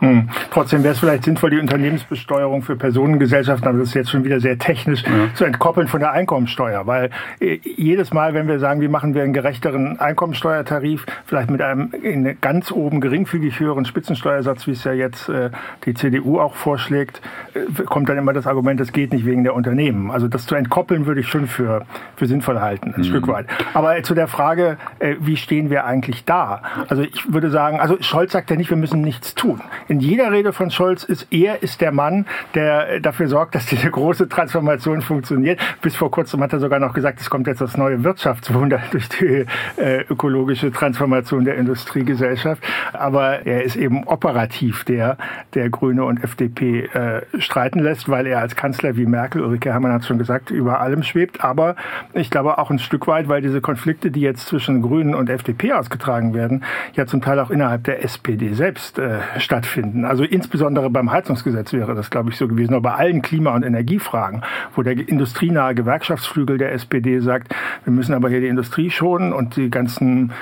Hm. 0.00 0.28
Trotzdem 0.50 0.82
wäre 0.82 0.94
es 0.94 1.00
vielleicht 1.00 1.24
sinnvoll, 1.24 1.50
die 1.50 1.58
Unternehmensbesteuerung 1.58 2.62
für 2.62 2.76
Personengesellschaften, 2.76 3.68
aber 3.68 3.78
das 3.78 3.88
ist 3.88 3.94
jetzt 3.94 4.10
schon 4.10 4.24
wieder 4.24 4.40
sehr 4.40 4.58
technisch, 4.58 5.02
ja. 5.04 5.34
zu 5.34 5.44
entkoppeln 5.44 5.88
von 5.88 6.00
der 6.00 6.12
Einkommensteuer. 6.12 6.86
Weil 6.86 7.10
äh, 7.40 7.60
jedes 7.62 8.12
Mal, 8.12 8.32
wenn 8.32 8.48
wir 8.48 8.58
sagen, 8.58 8.80
wie 8.80 8.88
machen 8.88 9.14
wir 9.14 9.22
einen 9.22 9.34
gerechteren 9.34 10.00
Einkommensteuertarif, 10.00 11.04
vielleicht 11.26 11.50
mit 11.50 11.60
einem 11.60 11.92
in 12.02 12.38
ganz 12.40 12.72
oben 12.72 13.00
geringfügig 13.00 13.60
höheren 13.60 13.84
Spitzensteuersatz, 13.84 14.66
wie 14.66 14.72
es 14.72 14.84
ja 14.84 14.92
jetzt 14.92 15.28
äh, 15.28 15.50
die 15.84 15.92
CDU 15.92 16.40
auch 16.40 16.54
vorschlägt, 16.54 17.20
äh, 17.52 17.82
kommt 17.84 18.08
dann 18.08 18.16
immer 18.16 18.32
das 18.32 18.46
Argument, 18.46 18.80
das 18.80 18.92
geht 18.92 19.12
nicht 19.12 19.26
wegen 19.26 19.44
der 19.44 19.54
Unternehmen. 19.54 20.10
Also 20.10 20.28
das 20.28 20.46
zu 20.46 20.54
entkoppeln 20.54 21.04
würde 21.04 21.20
ich 21.20 21.28
schon 21.28 21.46
für, 21.46 21.84
für 22.16 22.26
sinnvoll 22.26 22.60
halten, 22.60 22.94
ein 22.94 23.02
mhm. 23.02 23.04
Stück 23.04 23.28
weit. 23.28 23.46
Aber 23.74 24.02
zu 24.02 24.14
der 24.14 24.28
Frage, 24.28 24.78
wie 25.20 25.36
stehen 25.36 25.70
wir 25.70 25.84
eigentlich 25.84 26.24
da? 26.24 26.62
Also 26.88 27.02
ich 27.02 27.32
würde 27.32 27.50
sagen, 27.50 27.80
also 27.80 27.96
Scholz 28.00 28.32
sagt 28.32 28.50
ja 28.50 28.56
nicht, 28.56 28.70
wir 28.70 28.76
müssen 28.76 29.02
nichts 29.02 29.34
tun 29.34 29.60
in 29.90 29.98
jeder 29.98 30.30
Rede 30.30 30.52
von 30.52 30.70
Scholz 30.70 31.02
ist, 31.02 31.26
er 31.32 31.64
ist 31.64 31.80
der 31.80 31.90
Mann, 31.90 32.24
der 32.54 33.00
dafür 33.00 33.26
sorgt, 33.26 33.56
dass 33.56 33.66
diese 33.66 33.90
große 33.90 34.28
Transformation 34.28 35.02
funktioniert. 35.02 35.58
Bis 35.82 35.96
vor 35.96 36.12
kurzem 36.12 36.40
hat 36.44 36.52
er 36.52 36.60
sogar 36.60 36.78
noch 36.78 36.94
gesagt, 36.94 37.20
es 37.20 37.28
kommt 37.28 37.48
jetzt 37.48 37.60
das 37.60 37.76
neue 37.76 38.04
Wirtschaftswunder 38.04 38.80
durch 38.92 39.08
die 39.08 39.46
äh, 39.78 40.04
ökologische 40.08 40.70
Transformation 40.70 41.44
der 41.44 41.56
Industriegesellschaft. 41.56 42.62
Aber 42.92 43.44
er 43.44 43.64
ist 43.64 43.74
eben 43.74 44.04
operativ 44.04 44.84
der, 44.84 45.16
der 45.54 45.68
Grüne 45.70 46.04
und 46.04 46.22
FDP 46.22 46.84
äh, 46.84 47.22
streiten 47.40 47.80
lässt, 47.80 48.08
weil 48.08 48.28
er 48.28 48.38
als 48.38 48.54
Kanzler 48.54 48.96
wie 48.96 49.06
Merkel, 49.06 49.42
Ulrike 49.42 49.72
Herrmann 49.72 49.92
hat 49.92 50.04
schon 50.04 50.18
gesagt, 50.18 50.52
über 50.52 50.80
allem 50.80 51.02
schwebt. 51.02 51.42
Aber 51.42 51.74
ich 52.14 52.30
glaube 52.30 52.58
auch 52.58 52.70
ein 52.70 52.78
Stück 52.78 53.08
weit, 53.08 53.28
weil 53.28 53.42
diese 53.42 53.60
Konflikte, 53.60 54.12
die 54.12 54.20
jetzt 54.20 54.46
zwischen 54.46 54.82
Grünen 54.82 55.16
und 55.16 55.28
FDP 55.28 55.72
ausgetragen 55.72 56.32
werden, 56.32 56.62
ja 56.94 57.06
zum 57.06 57.20
Teil 57.22 57.40
auch 57.40 57.50
innerhalb 57.50 57.82
der 57.82 58.04
SPD 58.04 58.52
selbst 58.52 59.00
äh, 59.00 59.18
stattfinden 59.38 59.79
finden. 59.80 60.04
Also 60.04 60.24
insbesondere 60.24 60.90
beim 60.90 61.10
Heizungsgesetz 61.10 61.72
wäre 61.72 61.94
das, 61.94 62.10
glaube 62.10 62.30
ich, 62.30 62.36
so 62.36 62.48
gewesen, 62.48 62.74
aber 62.74 62.90
bei 62.90 62.94
allen 62.94 63.22
Klima- 63.22 63.54
und 63.54 63.62
Energiefragen, 63.62 64.42
wo 64.74 64.82
der 64.82 64.92
industrienahe 65.08 65.74
Gewerkschaftsflügel 65.74 66.58
der 66.58 66.72
SPD 66.72 67.20
sagt, 67.20 67.54
wir 67.84 67.92
müssen 67.92 68.14
aber 68.14 68.28
hier 68.28 68.40
die 68.40 68.48
Industrie 68.48 68.90
schonen 68.90 69.32
und 69.32 69.56
die 69.56 69.70
ganzen 69.70 70.32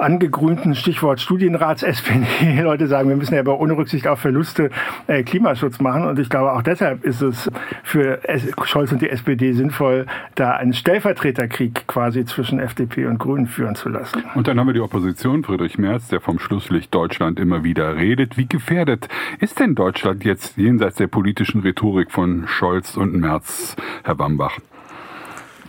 angegrünten 0.00 0.74
Stichwort 0.74 1.20
Studienrats-SPD. 1.20 2.60
Leute 2.62 2.86
sagen, 2.86 3.08
wir 3.08 3.16
müssen 3.16 3.34
ja 3.34 3.40
aber 3.40 3.60
ohne 3.60 3.76
Rücksicht 3.76 4.06
auf 4.06 4.20
Verluste 4.20 4.70
äh, 5.06 5.22
Klimaschutz 5.22 5.80
machen. 5.80 6.04
Und 6.04 6.18
ich 6.18 6.28
glaube, 6.28 6.52
auch 6.52 6.62
deshalb 6.62 7.04
ist 7.04 7.22
es 7.22 7.50
für 7.82 8.20
Scholz 8.64 8.92
und 8.92 9.02
die 9.02 9.10
SPD 9.10 9.52
sinnvoll, 9.52 10.06
da 10.34 10.52
einen 10.52 10.72
Stellvertreterkrieg 10.72 11.86
quasi 11.86 12.24
zwischen 12.24 12.58
FDP 12.58 13.06
und 13.06 13.18
Grünen 13.18 13.46
führen 13.46 13.74
zu 13.74 13.88
lassen. 13.88 14.22
Und 14.34 14.48
dann 14.48 14.58
haben 14.58 14.66
wir 14.66 14.74
die 14.74 14.80
Opposition, 14.80 15.44
Friedrich 15.44 15.78
Merz, 15.78 16.08
der 16.08 16.20
vom 16.20 16.38
Schlusslicht 16.38 16.94
Deutschland 16.94 17.38
immer 17.38 17.64
wieder 17.64 17.96
redet. 17.96 18.36
Wie 18.36 18.46
gefährdet 18.46 19.08
ist 19.38 19.60
denn 19.60 19.74
Deutschland 19.74 20.24
jetzt 20.24 20.56
jenseits 20.56 20.96
der 20.96 21.06
politischen 21.06 21.60
Rhetorik 21.60 22.10
von 22.10 22.46
Scholz 22.46 22.96
und 22.96 23.14
Merz, 23.14 23.76
Herr 24.04 24.18
Wambach? 24.18 24.58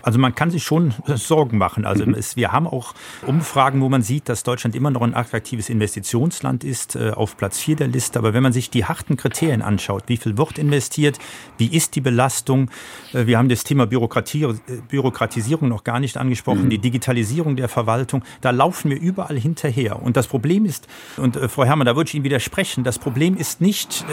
Also 0.03 0.19
man 0.19 0.35
kann 0.35 0.51
sich 0.51 0.63
schon 0.63 0.93
Sorgen 1.07 1.57
machen. 1.57 1.85
Also 1.85 2.05
mhm. 2.05 2.13
es, 2.13 2.35
wir 2.35 2.51
haben 2.51 2.67
auch 2.67 2.93
Umfragen, 3.25 3.81
wo 3.81 3.89
man 3.89 4.01
sieht, 4.01 4.29
dass 4.29 4.43
Deutschland 4.43 4.75
immer 4.75 4.91
noch 4.91 5.01
ein 5.01 5.13
attraktives 5.13 5.69
Investitionsland 5.69 6.63
ist, 6.63 6.95
äh, 6.95 7.11
auf 7.11 7.37
Platz 7.37 7.59
4 7.59 7.75
der 7.75 7.87
Liste. 7.87 8.19
Aber 8.19 8.33
wenn 8.33 8.43
man 8.43 8.53
sich 8.53 8.69
die 8.69 8.85
harten 8.85 9.17
Kriterien 9.17 9.61
anschaut, 9.61 10.03
wie 10.07 10.17
viel 10.17 10.37
wird 10.37 10.57
investiert, 10.57 11.19
wie 11.57 11.67
ist 11.67 11.95
die 11.95 12.01
Belastung, 12.01 12.69
äh, 13.13 13.25
wir 13.25 13.37
haben 13.37 13.49
das 13.49 13.63
Thema 13.63 13.87
Bürokratie, 13.87 14.43
äh, 14.43 14.55
Bürokratisierung 14.87 15.69
noch 15.69 15.83
gar 15.83 15.99
nicht 15.99 16.17
angesprochen, 16.17 16.65
mhm. 16.65 16.69
die 16.69 16.79
Digitalisierung 16.79 17.55
der 17.55 17.69
Verwaltung, 17.69 18.23
da 18.41 18.51
laufen 18.51 18.89
wir 18.89 18.99
überall 18.99 19.37
hinterher. 19.37 20.01
Und 20.01 20.17
das 20.17 20.27
Problem 20.27 20.65
ist, 20.65 20.87
und 21.17 21.37
Frau 21.37 21.63
Herrmann, 21.63 21.85
da 21.85 21.95
würde 21.95 22.07
ich 22.07 22.15
Ihnen 22.15 22.23
widersprechen, 22.23 22.83
das 22.83 22.99
Problem 22.99 23.37
ist 23.37 23.61
nicht, 23.61 24.05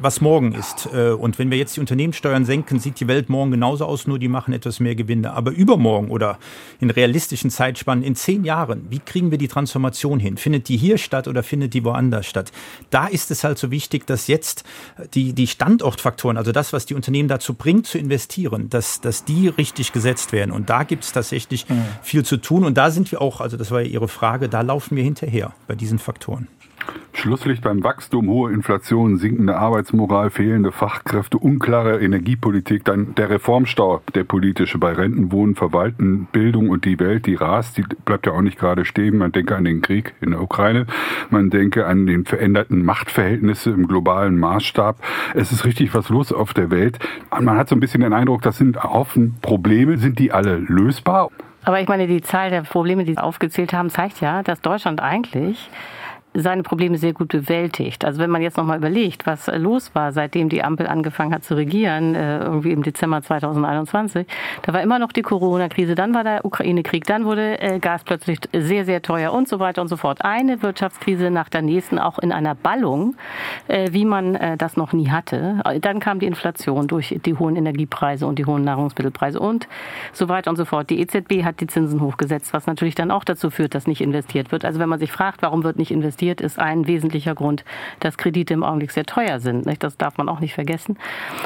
was 0.00 0.20
morgen 0.20 0.52
ist. 0.52 0.86
Und 0.86 1.38
wenn 1.38 1.50
wir 1.50 1.58
jetzt 1.58 1.76
die 1.76 1.80
Unternehmenssteuern 1.80 2.44
senken, 2.44 2.78
sieht 2.78 3.00
die 3.00 3.08
Welt 3.08 3.28
morgen 3.28 3.50
genauso 3.50 3.84
aus, 3.86 4.06
nur 4.06 4.18
die 4.18 4.28
machen 4.28 4.52
etwas 4.52 4.80
mehr 4.80 4.94
Gewinne 4.94 5.33
aber 5.34 5.50
übermorgen 5.50 6.10
oder 6.10 6.38
in 6.80 6.90
realistischen 6.90 7.50
Zeitspannen 7.50 8.04
in 8.04 8.16
zehn 8.16 8.44
Jahren, 8.44 8.86
wie 8.90 8.98
kriegen 8.98 9.30
wir 9.30 9.38
die 9.38 9.48
Transformation 9.48 10.18
hin? 10.18 10.36
Findet 10.36 10.68
die 10.68 10.76
hier 10.76 10.98
statt 10.98 11.28
oder 11.28 11.42
findet 11.42 11.74
die 11.74 11.84
woanders 11.84 12.26
statt? 12.26 12.52
Da 12.90 13.06
ist 13.06 13.30
es 13.30 13.44
halt 13.44 13.58
so 13.58 13.70
wichtig, 13.70 14.06
dass 14.06 14.26
jetzt 14.26 14.64
die, 15.14 15.32
die 15.32 15.46
Standortfaktoren, 15.46 16.36
also 16.36 16.52
das, 16.52 16.72
was 16.72 16.86
die 16.86 16.94
Unternehmen 16.94 17.28
dazu 17.28 17.54
bringt, 17.54 17.86
zu 17.86 17.98
investieren, 17.98 18.70
dass, 18.70 19.00
dass 19.00 19.24
die 19.24 19.48
richtig 19.48 19.92
gesetzt 19.92 20.32
werden. 20.32 20.50
Und 20.50 20.70
da 20.70 20.82
gibt 20.82 21.04
es 21.04 21.12
tatsächlich 21.12 21.68
mhm. 21.68 21.84
viel 22.02 22.24
zu 22.24 22.36
tun. 22.36 22.64
Und 22.64 22.76
da 22.76 22.90
sind 22.90 23.10
wir 23.12 23.20
auch, 23.20 23.40
also 23.40 23.56
das 23.56 23.70
war 23.70 23.80
ja 23.80 23.88
Ihre 23.88 24.08
Frage, 24.08 24.48
da 24.48 24.60
laufen 24.60 24.96
wir 24.96 25.04
hinterher 25.04 25.54
bei 25.66 25.74
diesen 25.74 25.98
Faktoren. 25.98 26.48
Schlusslicht 27.12 27.62
beim 27.62 27.82
Wachstum, 27.84 28.28
hohe 28.28 28.52
Inflation, 28.52 29.16
sinkende 29.16 29.56
Arbeitsmoral, 29.56 30.30
fehlende 30.30 30.72
Fachkräfte, 30.72 31.38
unklare 31.38 32.00
Energiepolitik, 32.00 32.84
dann 32.84 33.14
der 33.14 33.30
Reformstau, 33.30 34.02
der 34.14 34.24
politische 34.24 34.78
bei 34.78 34.92
Renten, 34.92 35.32
Wohnen, 35.32 35.54
Verwalten, 35.54 36.26
Bildung 36.32 36.68
und 36.68 36.84
die 36.84 36.98
Welt, 36.98 37.26
die 37.26 37.36
rast, 37.36 37.78
die 37.78 37.84
bleibt 38.04 38.26
ja 38.26 38.32
auch 38.32 38.42
nicht 38.42 38.58
gerade 38.58 38.84
stehen. 38.84 39.16
Man 39.16 39.32
denke 39.32 39.56
an 39.56 39.64
den 39.64 39.80
Krieg 39.80 40.12
in 40.20 40.32
der 40.32 40.42
Ukraine, 40.42 40.86
man 41.30 41.50
denke 41.50 41.86
an 41.86 42.06
den 42.06 42.24
veränderten 42.24 42.84
Machtverhältnisse 42.84 43.70
im 43.70 43.86
globalen 43.86 44.38
Maßstab. 44.38 44.96
Es 45.34 45.52
ist 45.52 45.64
richtig 45.64 45.94
was 45.94 46.08
los 46.08 46.32
auf 46.32 46.52
der 46.52 46.70
Welt. 46.70 46.98
Man 47.40 47.56
hat 47.56 47.68
so 47.68 47.76
ein 47.76 47.80
bisschen 47.80 48.02
den 48.02 48.12
Eindruck, 48.12 48.42
das 48.42 48.58
sind 48.58 48.82
Haufen 48.82 49.36
Probleme. 49.40 49.98
Sind 49.98 50.18
die 50.18 50.32
alle 50.32 50.56
lösbar? 50.56 51.30
Aber 51.64 51.80
ich 51.80 51.88
meine, 51.88 52.06
die 52.06 52.20
Zahl 52.20 52.50
der 52.50 52.62
Probleme, 52.62 53.04
die 53.04 53.12
Sie 53.12 53.18
aufgezählt 53.18 53.72
haben, 53.72 53.88
zeigt 53.88 54.20
ja, 54.20 54.42
dass 54.42 54.60
Deutschland 54.60 55.00
eigentlich 55.00 55.70
seine 56.34 56.64
Probleme 56.64 56.98
sehr 56.98 57.12
gut 57.12 57.28
bewältigt. 57.28 58.04
Also 58.04 58.20
wenn 58.20 58.30
man 58.30 58.42
jetzt 58.42 58.56
nochmal 58.56 58.78
überlegt, 58.78 59.24
was 59.24 59.46
los 59.46 59.94
war, 59.94 60.10
seitdem 60.12 60.48
die 60.48 60.64
Ampel 60.64 60.88
angefangen 60.88 61.32
hat 61.32 61.44
zu 61.44 61.54
regieren, 61.54 62.16
äh, 62.16 62.38
irgendwie 62.38 62.72
im 62.72 62.82
Dezember 62.82 63.22
2021, 63.22 64.26
da 64.62 64.72
war 64.72 64.82
immer 64.82 64.98
noch 64.98 65.12
die 65.12 65.22
Corona-Krise, 65.22 65.94
dann 65.94 66.12
war 66.12 66.24
der 66.24 66.44
Ukraine-Krieg, 66.44 67.04
dann 67.04 67.24
wurde 67.24 67.60
äh, 67.60 67.78
Gas 67.78 68.02
plötzlich 68.02 68.40
sehr, 68.52 68.84
sehr 68.84 69.00
teuer 69.00 69.32
und 69.32 69.48
so 69.48 69.60
weiter 69.60 69.80
und 69.80 69.88
so 69.88 69.96
fort. 69.96 70.24
Eine 70.24 70.60
Wirtschaftskrise 70.62 71.30
nach 71.30 71.48
der 71.48 71.62
nächsten, 71.62 72.00
auch 72.00 72.18
in 72.18 72.32
einer 72.32 72.56
Ballung, 72.56 73.14
äh, 73.68 73.92
wie 73.92 74.04
man 74.04 74.36
das 74.58 74.76
noch 74.76 74.92
nie 74.92 75.10
hatte. 75.10 75.60
Dann 75.80 76.00
kam 76.00 76.18
die 76.18 76.26
Inflation 76.26 76.86
durch 76.88 77.16
die 77.24 77.34
hohen 77.34 77.56
Energiepreise 77.56 78.26
und 78.26 78.38
die 78.38 78.44
hohen 78.44 78.64
Nahrungsmittelpreise 78.64 79.38
und 79.38 79.68
so 80.12 80.28
weiter 80.28 80.50
und 80.50 80.56
so 80.56 80.64
fort. 80.64 80.90
Die 80.90 81.00
EZB 81.00 81.44
hat 81.44 81.60
die 81.60 81.66
Zinsen 81.66 82.00
hochgesetzt, 82.00 82.52
was 82.52 82.66
natürlich 82.66 82.94
dann 82.94 83.10
auch 83.10 83.24
dazu 83.24 83.50
führt, 83.50 83.74
dass 83.74 83.86
nicht 83.86 84.00
investiert 84.00 84.52
wird. 84.52 84.64
Also 84.64 84.80
wenn 84.80 84.88
man 84.88 84.98
sich 84.98 85.12
fragt, 85.12 85.42
warum 85.42 85.62
wird 85.62 85.78
nicht 85.78 85.90
investiert, 85.90 86.23
investiert, 86.24 86.40
ist 86.40 86.58
ein 86.58 86.86
wesentlicher 86.86 87.34
Grund, 87.34 87.64
dass 88.00 88.16
Kredite 88.16 88.54
im 88.54 88.64
Augenblick 88.64 88.90
sehr 88.90 89.04
teuer 89.04 89.40
sind. 89.40 89.66
Das 89.82 89.96
darf 89.96 90.16
man 90.16 90.28
auch 90.28 90.40
nicht 90.40 90.54
vergessen. 90.54 90.96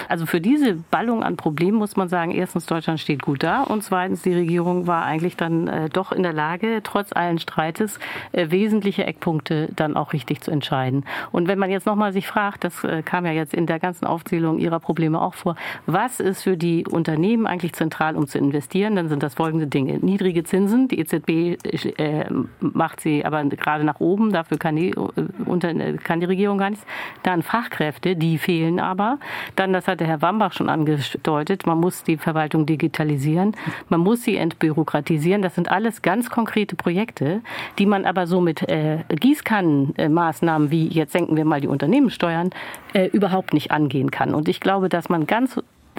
Also 0.09 0.27
für 0.27 0.41
diese 0.41 0.75
Ballung 0.91 1.23
an 1.23 1.37
Problemen 1.37 1.79
muss 1.79 1.97
man 1.97 2.09
sagen, 2.09 2.31
erstens, 2.31 2.67
Deutschland 2.67 3.01
steht 3.01 3.23
gut 3.23 3.43
da 3.43 3.63
und 3.63 3.83
zweitens, 3.83 4.23
die 4.23 4.35
Regierung 4.35 4.87
war 4.87 5.05
eigentlich 5.05 5.37
dann 5.37 5.69
äh, 5.69 5.89
doch 5.89 6.13
in 6.13 6.23
der 6.23 6.33
Lage, 6.33 6.81
trotz 6.83 7.13
allen 7.13 7.39
Streites, 7.39 7.99
äh, 8.33 8.51
wesentliche 8.51 9.05
Eckpunkte 9.05 9.69
dann 9.75 9.97
auch 9.97 10.13
richtig 10.13 10.41
zu 10.43 10.51
entscheiden. 10.51 11.05
Und 11.33 11.49
wenn 11.49 11.59
man 11.59 11.71
jetzt 11.71 11.87
nochmal 11.87 12.13
sich 12.13 12.27
fragt, 12.27 12.65
das 12.65 12.85
äh, 12.85 13.03
kam 13.03 13.27
ja 13.27 13.33
jetzt 13.33 13.55
in 13.55 13.67
der 13.67 13.79
ganzen 13.79 14.07
Aufzählung 14.07 14.59
Ihrer 14.59 14.81
Probleme 14.81 15.21
auch 15.21 15.35
vor, 15.35 15.57
was 15.87 16.21
ist 16.21 16.43
für 16.43 16.57
die 16.57 16.87
Unternehmen 16.87 17.47
eigentlich 17.47 17.73
zentral, 17.73 18.17
um 18.17 18.27
zu 18.27 18.39
investieren, 18.39 18.97
dann 18.97 19.09
sind 19.09 19.23
das 19.23 19.35
folgende 19.35 19.67
Dinge. 19.67 19.99
Niedrige 19.99 20.45
Zinsen, 20.45 20.89
die 20.89 21.01
EZB 21.01 21.59
macht 22.61 23.01
sie 23.01 23.25
aber 23.25 23.45
gerade 23.45 23.85
nach 23.85 24.01
oben, 24.01 24.33
dafür 24.33 24.59
kann 24.59 24.68
kann 24.69 24.77
die, 24.77 24.95
unter, 25.47 25.73
kann 25.95 26.21
die 26.21 26.27
Regierung 26.27 26.59
gar 26.59 26.69
nichts. 26.69 26.85
Dann 27.23 27.43
Fachkräfte, 27.43 28.17
die 28.17 28.37
fehlen 28.37 28.81
aber. 28.81 29.19
Dann, 29.57 29.73
das 29.73 29.89
hat 29.89 30.01
der 30.01 30.07
Herr 30.07 30.21
Wambach 30.21 30.53
schon 30.53 30.69
angedeutet, 30.69 31.67
man 31.67 31.79
muss 31.79 32.05
die 32.05 32.19
Verwaltung 32.19 32.67
digitalisieren, 32.67 33.57
man 33.89 34.01
muss 34.01 34.25
sie 34.25 34.37
entbürokratisieren. 34.37 35.41
Das 35.41 35.55
sind 35.55 35.71
alles 35.71 36.03
ganz 36.03 36.29
konkrete 36.29 36.77
Projekte, 36.77 37.41
die 37.79 37.87
man 37.87 38.05
aber 38.05 38.27
so 38.27 38.43
mit 38.43 38.69
äh, 38.69 38.99
Gießkannenmaßnahmen 39.09 40.71
wie 40.71 40.89
jetzt 40.89 41.13
senken 41.13 41.37
wir 41.37 41.47
mal 41.47 41.63
die 41.63 41.69
Unternehmenssteuern 41.69 42.51
äh, 42.93 43.07
überhaupt 43.07 43.55
nicht 43.55 43.71
angehen 43.71 44.11
kann. 44.11 44.35
Und 44.35 44.49
ich 44.49 44.61
glaube, 44.61 44.91
dass 44.91 45.09
man 45.09 45.27
ganz 45.27 45.59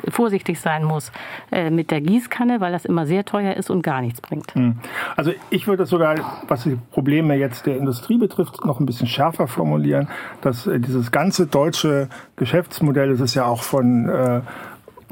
vorsichtig 0.10 0.60
sein 0.60 0.84
muss 0.84 1.12
äh, 1.52 1.70
mit 1.70 1.92
der 1.92 2.02
Gießkanne, 2.02 2.62
weil 2.62 2.72
das 2.72 2.86
immer 2.86 3.06
sehr 3.06 3.26
teuer 3.26 3.56
ist 3.56 3.70
und 3.70 3.82
gar 3.82 4.02
nichts 4.02 4.22
bringt. 4.22 4.54
Hm. 4.56 4.78
Also 5.16 5.32
ich 5.50 5.68
würde 5.68 5.86
sogar, 5.86 6.16
was 6.48 6.64
die 6.64 6.78
Probleme 6.92 7.36
jetzt 7.36 7.66
der 7.66 7.78
Industrie 7.78 8.18
betrifft, 8.18 8.66
noch 8.66 8.80
ein 8.80 8.86
bisschen 8.86 9.08
schärfer 9.08 9.48
formulieren, 9.48 10.08
dass 10.42 10.68
äh, 10.68 10.80
dieses 10.80 11.12
ganze 11.12 11.48
deutsche 11.48 12.10
Geschäftsmodell, 12.36 13.10
das 13.10 13.22
ist 13.22 13.36
ja 13.36 13.46
auch 13.46 13.64
von 13.64 14.10
äh, 14.10 14.42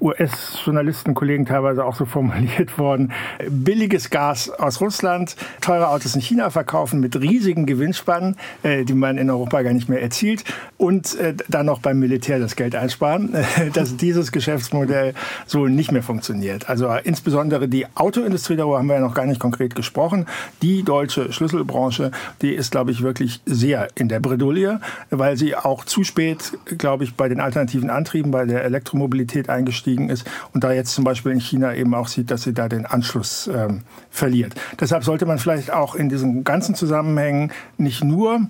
US-Journalistenkollegen 0.01 1.46
teilweise 1.46 1.84
auch 1.86 1.96
so 1.96 2.06
formuliert 2.06 2.77
worden. 2.77 3.12
Billiges 3.50 4.10
Gas 4.10 4.50
aus 4.50 4.82
Russland, 4.82 5.36
teure 5.62 5.89
Autos 5.89 6.16
in 6.16 6.22
China 6.22 6.50
verkaufen 6.50 7.00
mit 7.00 7.20
riesigen 7.20 7.66
Gewinnspannen, 7.66 8.36
äh, 8.63 8.86
die 8.86 8.94
man 8.94 9.18
in 9.18 9.30
Europa 9.30 9.62
gar 9.62 9.74
nicht 9.74 9.89
mehr 9.89 10.01
erzielt 10.01 10.44
und 10.77 11.16
äh, 11.16 11.34
dann 11.48 11.66
noch 11.66 11.80
beim 11.80 12.00
Militär 12.00 12.39
das 12.39 12.56
Geld 12.56 12.75
einsparen, 12.75 13.34
dass 13.74 13.98
dieses 13.98 14.32
Geschäftsmodell 14.32 15.13
so 15.46 15.68
nicht 15.68 15.92
mehr 15.92 16.04
funktioniert. 16.04 16.70
Also 16.70 16.88
äh, 16.88 17.01
insbesondere 17.03 17.68
die 17.68 17.86
Autoindustrie, 17.96 18.55
darüber 18.55 18.77
haben 18.77 18.88
wir 18.88 18.96
ja 18.96 19.01
noch 19.01 19.16
gar 19.16 19.25
nicht 19.25 19.40
konkret 19.40 19.75
gesprochen, 19.75 20.25
die 20.62 20.83
deutsche 20.83 21.33
Schlüsselbranche, 21.33 22.12
die 22.42 22.53
ist, 22.53 22.72
glaube 22.72 22.92
ich, 22.92 23.01
wirklich 23.01 23.42
sehr 23.46 23.88
in 23.96 24.10
der 24.10 24.20
Bredouille, 24.20 24.79
weil 25.10 25.38
sie 25.38 25.55
auch 25.55 25.86
zu 25.86 26.03
spät, 26.03 26.57
glaube 26.77 27.03
ich, 27.03 27.16
bei 27.16 27.29
den 27.29 27.40
alternativen 27.40 27.90
Antrieben, 27.90 28.31
bei 28.31 28.46
der 28.46 28.64
Elektromobilität 28.64 29.50
eingestiegen 29.50 29.87
eingestiegen 29.88 30.10
ist 30.10 30.26
und 30.54 30.64
da 30.64 30.72
jetzt 30.72 30.94
zum 30.94 31.04
Beispiel 31.04 31.32
in 31.32 31.40
China 31.40 31.74
eben 31.74 31.94
auch 31.96 32.08
sieht, 32.08 32.32
dass 32.32 32.44
sie 32.44 32.54
da 32.54 32.68
den 32.68 32.86
Anschluss 32.86 33.50
ähm, 33.54 33.82
verliert. 34.10 34.54
Deshalb 34.80 35.04
sollte 35.04 35.26
man 35.26 35.40
vielleicht 35.40 35.72
auch 35.72 35.96
in 35.96 36.10
diesen 36.10 36.44
ganzen 36.44 36.76
Zusammenhängen 36.76 37.52
nicht 37.78 38.04
nur 38.04 38.48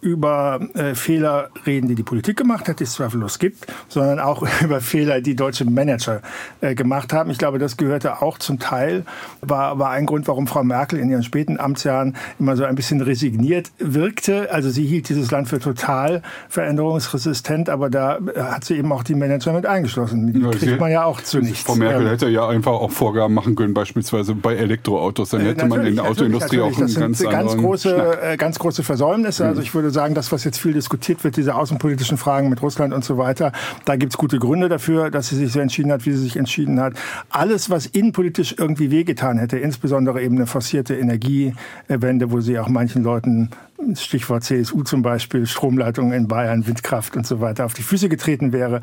über 0.00 0.60
äh, 0.74 0.94
Fehler 0.94 1.50
reden, 1.66 1.88
die 1.88 1.94
die 1.94 2.02
Politik 2.02 2.36
gemacht 2.36 2.68
hat, 2.68 2.80
die 2.80 2.84
es 2.84 2.92
zweifellos 2.92 3.38
gibt, 3.38 3.66
sondern 3.88 4.18
auch 4.18 4.46
über 4.62 4.80
Fehler, 4.80 5.20
die 5.20 5.36
deutsche 5.36 5.64
Manager 5.64 6.22
äh, 6.60 6.74
gemacht 6.74 7.12
haben. 7.12 7.30
Ich 7.30 7.38
glaube, 7.38 7.58
das 7.58 7.76
gehörte 7.76 8.22
auch 8.22 8.38
zum 8.38 8.58
Teil, 8.58 9.04
war, 9.40 9.78
war 9.78 9.90
ein 9.90 10.06
Grund, 10.06 10.26
warum 10.28 10.46
Frau 10.46 10.64
Merkel 10.64 10.98
in 10.98 11.10
ihren 11.10 11.22
späten 11.22 11.60
Amtsjahren 11.60 12.16
immer 12.38 12.56
so 12.56 12.64
ein 12.64 12.74
bisschen 12.74 13.00
resigniert 13.00 13.70
wirkte. 13.78 14.52
Also 14.52 14.70
sie 14.70 14.86
hielt 14.86 15.08
dieses 15.08 15.30
Land 15.30 15.48
für 15.48 15.58
total 15.58 16.22
veränderungsresistent, 16.48 17.68
aber 17.68 17.90
da 17.90 18.18
äh, 18.18 18.40
hat 18.40 18.64
sie 18.64 18.76
eben 18.76 18.92
auch 18.92 19.02
die 19.02 19.14
Manager 19.14 19.52
mit 19.52 19.66
eingeschlossen. 19.66 20.32
Die 20.32 20.40
ja, 20.40 20.50
kriegt 20.50 20.80
man 20.80 20.90
ja 20.90 21.04
auch 21.04 21.20
zu 21.20 21.40
nichts. 21.40 21.62
Frau 21.62 21.74
Merkel 21.74 22.02
ähm, 22.02 22.08
hätte 22.08 22.28
ja 22.28 22.48
einfach 22.48 22.72
auch 22.72 22.90
Vorgaben 22.90 23.34
machen 23.34 23.54
können, 23.54 23.74
beispielsweise 23.74 24.34
bei 24.34 24.56
Elektroautos. 24.56 25.30
Dann 25.30 25.42
äh, 25.42 25.50
hätte 25.50 25.66
man 25.66 25.84
in 25.84 25.96
der 25.96 26.04
Autoindustrie 26.06 26.60
auch 26.60 26.76
einen 26.76 26.94
ganz, 26.94 27.22
ganz 27.22 27.56
große, 27.56 27.90
Schnack. 27.90 28.38
ganz 28.38 28.58
große 28.58 28.82
Versäumnisse. 28.82 29.46
Also 29.46 29.60
ich 29.60 29.74
würde 29.74 29.89
würde 29.90 29.94
sagen, 29.94 30.14
das, 30.14 30.30
was 30.30 30.44
jetzt 30.44 30.58
viel 30.58 30.72
diskutiert 30.72 31.24
wird, 31.24 31.36
diese 31.36 31.56
außenpolitischen 31.56 32.16
Fragen 32.16 32.48
mit 32.48 32.62
Russland 32.62 32.94
und 32.94 33.04
so 33.04 33.18
weiter, 33.18 33.52
da 33.84 33.96
gibt 33.96 34.12
es 34.12 34.18
gute 34.18 34.38
Gründe 34.38 34.68
dafür, 34.68 35.10
dass 35.10 35.28
sie 35.28 35.36
sich 35.36 35.52
so 35.52 35.58
entschieden 35.58 35.90
hat, 35.90 36.06
wie 36.06 36.12
sie 36.12 36.22
sich 36.22 36.36
entschieden 36.36 36.80
hat. 36.80 36.94
Alles, 37.28 37.70
was 37.70 37.86
innenpolitisch 37.86 38.54
irgendwie 38.56 38.90
wehgetan 38.90 39.38
hätte, 39.38 39.58
insbesondere 39.58 40.22
eben 40.22 40.36
eine 40.36 40.46
forcierte 40.46 40.94
Energiewende, 40.94 42.30
wo 42.30 42.40
sie 42.40 42.58
auch 42.58 42.68
manchen 42.68 43.02
Leuten 43.02 43.50
Stichwort 43.94 44.44
CSU 44.44 44.82
zum 44.82 45.02
Beispiel, 45.02 45.46
Stromleitungen 45.46 46.12
in 46.12 46.28
Bayern, 46.28 46.66
Windkraft 46.66 47.16
und 47.16 47.26
so 47.26 47.40
weiter 47.40 47.64
auf 47.64 47.74
die 47.74 47.82
Füße 47.82 48.08
getreten 48.08 48.52
wäre. 48.52 48.82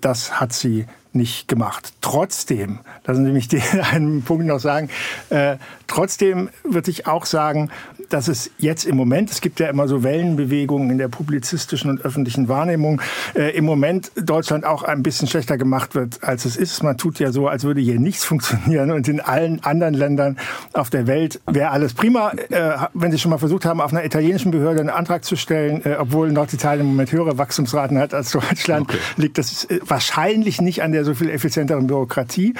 Das 0.00 0.40
hat 0.40 0.52
sie 0.52 0.86
nicht 1.12 1.48
gemacht. 1.48 1.92
Trotzdem, 2.00 2.78
lassen 3.04 3.24
Sie 3.24 3.32
mich 3.32 3.48
den 3.48 3.62
einen 3.92 4.22
Punkt 4.22 4.46
noch 4.46 4.60
sagen, 4.60 4.88
äh, 5.30 5.56
trotzdem 5.86 6.48
würde 6.64 6.90
ich 6.90 7.06
auch 7.06 7.26
sagen, 7.26 7.70
dass 8.08 8.28
es 8.28 8.50
jetzt 8.58 8.84
im 8.84 8.96
Moment, 8.96 9.30
es 9.30 9.40
gibt 9.40 9.60
ja 9.60 9.68
immer 9.68 9.88
so 9.88 10.02
Wellenbewegungen 10.02 10.90
in 10.90 10.98
der 10.98 11.08
publizistischen 11.08 11.90
und 11.90 12.04
öffentlichen 12.04 12.48
Wahrnehmung, 12.48 13.00
äh, 13.34 13.56
im 13.56 13.64
Moment 13.64 14.10
Deutschland 14.16 14.64
auch 14.64 14.82
ein 14.82 15.02
bisschen 15.02 15.28
schlechter 15.28 15.58
gemacht 15.58 15.94
wird, 15.94 16.22
als 16.22 16.44
es 16.44 16.56
ist. 16.56 16.82
Man 16.82 16.96
tut 16.96 17.18
ja 17.18 17.32
so, 17.32 17.48
als 17.48 17.64
würde 17.64 17.80
hier 17.80 17.98
nichts 17.98 18.24
funktionieren 18.28 18.90
und 18.90 19.08
in 19.08 19.20
allen 19.20 19.62
anderen 19.64 19.94
Ländern 19.94 20.38
auf 20.72 20.90
der 20.90 21.06
Welt 21.06 21.40
wäre 21.46 21.70
alles 21.70 21.94
prima. 21.94 22.32
Äh, 22.50 22.72
wenn 22.94 23.12
Sie 23.12 23.18
schon 23.18 23.30
mal 23.30 23.38
versucht 23.38 23.64
haben, 23.64 23.80
auf 23.80 23.92
einer 23.92 24.04
italienischen 24.04 24.50
Behörde 24.50 24.80
einen 24.80 24.90
Antrag 24.90 25.24
zu 25.24 25.36
stellen, 25.36 25.84
äh, 25.84 25.96
obwohl 25.98 26.30
Norditalien 26.32 26.86
im 26.86 26.92
Moment 26.92 27.12
höhere 27.12 27.38
Wachstumsraten 27.38 27.98
hat 27.98 28.14
als 28.14 28.30
Deutschland, 28.32 28.88
okay. 28.88 28.98
liegt 29.16 29.38
das 29.38 29.66
wahrscheinlich 29.84 30.60
nicht 30.60 30.82
an 30.82 30.92
der 30.92 31.04
so 31.04 31.14
viel 31.14 31.30
effizienteren 31.30 31.86
Bürokratie 31.86 32.54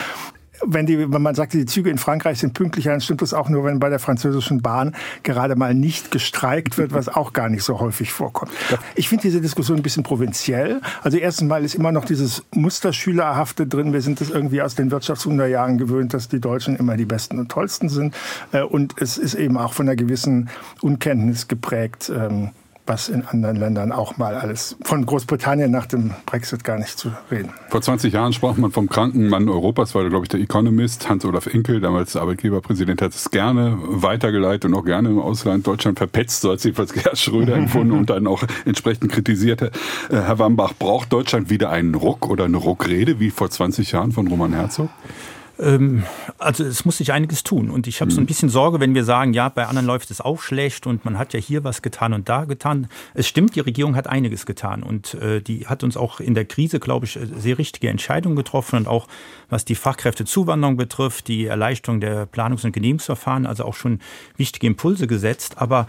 wenn, 0.64 0.86
die, 0.86 1.10
wenn 1.12 1.22
man 1.22 1.34
sagt, 1.34 1.52
die 1.52 1.66
Züge 1.66 1.90
in 1.90 1.98
Frankreich 1.98 2.38
sind 2.38 2.54
pünktlicher, 2.54 2.90
dann 2.90 3.00
stimmt 3.00 3.22
das 3.22 3.34
auch 3.34 3.48
nur, 3.48 3.64
wenn 3.64 3.78
bei 3.78 3.88
der 3.88 3.98
französischen 3.98 4.62
Bahn 4.62 4.94
gerade 5.22 5.56
mal 5.56 5.74
nicht 5.74 6.10
gestreikt 6.10 6.78
wird, 6.78 6.92
was 6.92 7.08
auch 7.08 7.32
gar 7.32 7.48
nicht 7.48 7.62
so 7.62 7.80
häufig 7.80 8.12
vorkommt. 8.12 8.52
Ich 8.94 9.08
finde 9.08 9.22
diese 9.22 9.40
Diskussion 9.40 9.78
ein 9.78 9.82
bisschen 9.82 10.02
provinziell. 10.02 10.80
Also 11.02 11.18
erstens 11.18 11.48
mal 11.48 11.64
ist 11.64 11.74
immer 11.74 11.92
noch 11.92 12.04
dieses 12.04 12.44
Musterschülerhafte 12.52 13.66
drin. 13.66 13.92
Wir 13.92 14.02
sind 14.02 14.20
das 14.20 14.30
irgendwie 14.30 14.62
aus 14.62 14.74
den 14.74 14.90
Wirtschaftswunderjahren 14.90 15.78
gewöhnt, 15.78 16.14
dass 16.14 16.28
die 16.28 16.40
Deutschen 16.40 16.76
immer 16.76 16.96
die 16.96 17.04
Besten 17.04 17.38
und 17.38 17.50
Tollsten 17.50 17.88
sind. 17.88 18.14
Äh, 18.52 18.62
und 18.62 19.00
es 19.00 19.18
ist 19.18 19.34
eben 19.34 19.56
auch 19.56 19.72
von 19.72 19.88
einer 19.88 19.96
gewissen 19.96 20.50
Unkenntnis 20.80 21.48
geprägt 21.48 22.10
ähm, 22.14 22.50
was 22.88 23.08
in 23.08 23.24
anderen 23.24 23.56
Ländern 23.56 23.92
auch 23.92 24.16
mal 24.16 24.34
alles 24.34 24.76
von 24.82 25.04
Großbritannien 25.04 25.70
nach 25.70 25.86
dem 25.86 26.12
Brexit 26.26 26.64
gar 26.64 26.78
nicht 26.78 26.98
zu 26.98 27.12
reden. 27.30 27.50
Vor 27.68 27.82
20 27.82 28.12
Jahren 28.12 28.32
sprach 28.32 28.56
man 28.56 28.70
vom 28.70 28.88
kranken 28.88 29.28
Mann 29.28 29.48
Europas, 29.48 29.94
war 29.94 30.08
glaube 30.08 30.24
ich 30.24 30.28
der 30.28 30.40
Economist 30.40 31.08
Hans-Olaf 31.08 31.46
Inkel, 31.46 31.80
damals 31.80 32.16
Arbeitgeberpräsident, 32.16 33.02
hat 33.02 33.14
es 33.14 33.30
gerne 33.30 33.78
weitergeleitet 33.80 34.66
und 34.66 34.74
auch 34.74 34.84
gerne 34.84 35.10
im 35.10 35.18
Ausland 35.20 35.66
Deutschland 35.66 35.98
verpetzt, 35.98 36.40
so 36.40 36.52
hat 36.52 36.60
sich 36.60 36.70
jedenfalls 36.70 36.92
Gerhard 36.92 37.18
Schröder 37.18 37.54
empfunden 37.56 37.92
und 37.92 38.10
dann 38.10 38.26
auch 38.26 38.42
entsprechend 38.64 39.12
kritisiert. 39.12 39.62
Äh, 39.62 39.70
Herr 40.10 40.38
Wambach, 40.38 40.72
braucht 40.78 41.12
Deutschland 41.12 41.50
wieder 41.50 41.70
einen 41.70 41.94
Ruck 41.94 42.28
oder 42.28 42.44
eine 42.44 42.56
Ruckrede 42.56 43.20
wie 43.20 43.30
vor 43.30 43.50
20 43.50 43.92
Jahren 43.92 44.12
von 44.12 44.26
Roman 44.28 44.52
Herzog? 44.52 44.88
Ähm, 44.88 45.37
also 45.58 46.64
es 46.64 46.84
muss 46.84 46.98
sich 46.98 47.12
einiges 47.12 47.42
tun. 47.42 47.70
Und 47.70 47.88
ich 47.88 48.00
habe 48.00 48.12
so 48.12 48.20
ein 48.20 48.24
mhm. 48.24 48.26
bisschen 48.26 48.48
Sorge, 48.48 48.78
wenn 48.78 48.94
wir 48.94 49.04
sagen, 49.04 49.32
ja, 49.32 49.48
bei 49.48 49.66
anderen 49.66 49.86
läuft 49.86 50.10
es 50.10 50.20
auch 50.20 50.40
schlecht 50.40 50.86
und 50.86 51.04
man 51.04 51.18
hat 51.18 51.34
ja 51.34 51.40
hier 51.40 51.64
was 51.64 51.82
getan 51.82 52.12
und 52.12 52.28
da 52.28 52.44
getan. 52.44 52.86
Es 53.14 53.26
stimmt, 53.26 53.56
die 53.56 53.60
Regierung 53.60 53.96
hat 53.96 54.06
einiges 54.06 54.46
getan 54.46 54.84
und 54.84 55.14
äh, 55.14 55.40
die 55.40 55.66
hat 55.66 55.82
uns 55.82 55.96
auch 55.96 56.20
in 56.20 56.34
der 56.34 56.44
Krise, 56.44 56.78
glaube 56.78 57.06
ich, 57.06 57.18
sehr 57.36 57.58
richtige 57.58 57.88
Entscheidungen 57.88 58.36
getroffen 58.36 58.76
und 58.76 58.86
auch 58.86 59.08
was 59.48 59.64
die 59.64 59.74
Fachkräftezuwanderung 59.74 60.76
betrifft, 60.76 61.26
die 61.26 61.46
Erleichterung 61.46 62.00
der 62.00 62.26
Planungs- 62.26 62.64
und 62.64 62.72
Genehmigungsverfahren, 62.72 63.44
also 63.44 63.64
auch 63.64 63.74
schon 63.74 63.98
wichtige 64.36 64.66
Impulse 64.68 65.08
gesetzt. 65.08 65.58
Aber 65.58 65.88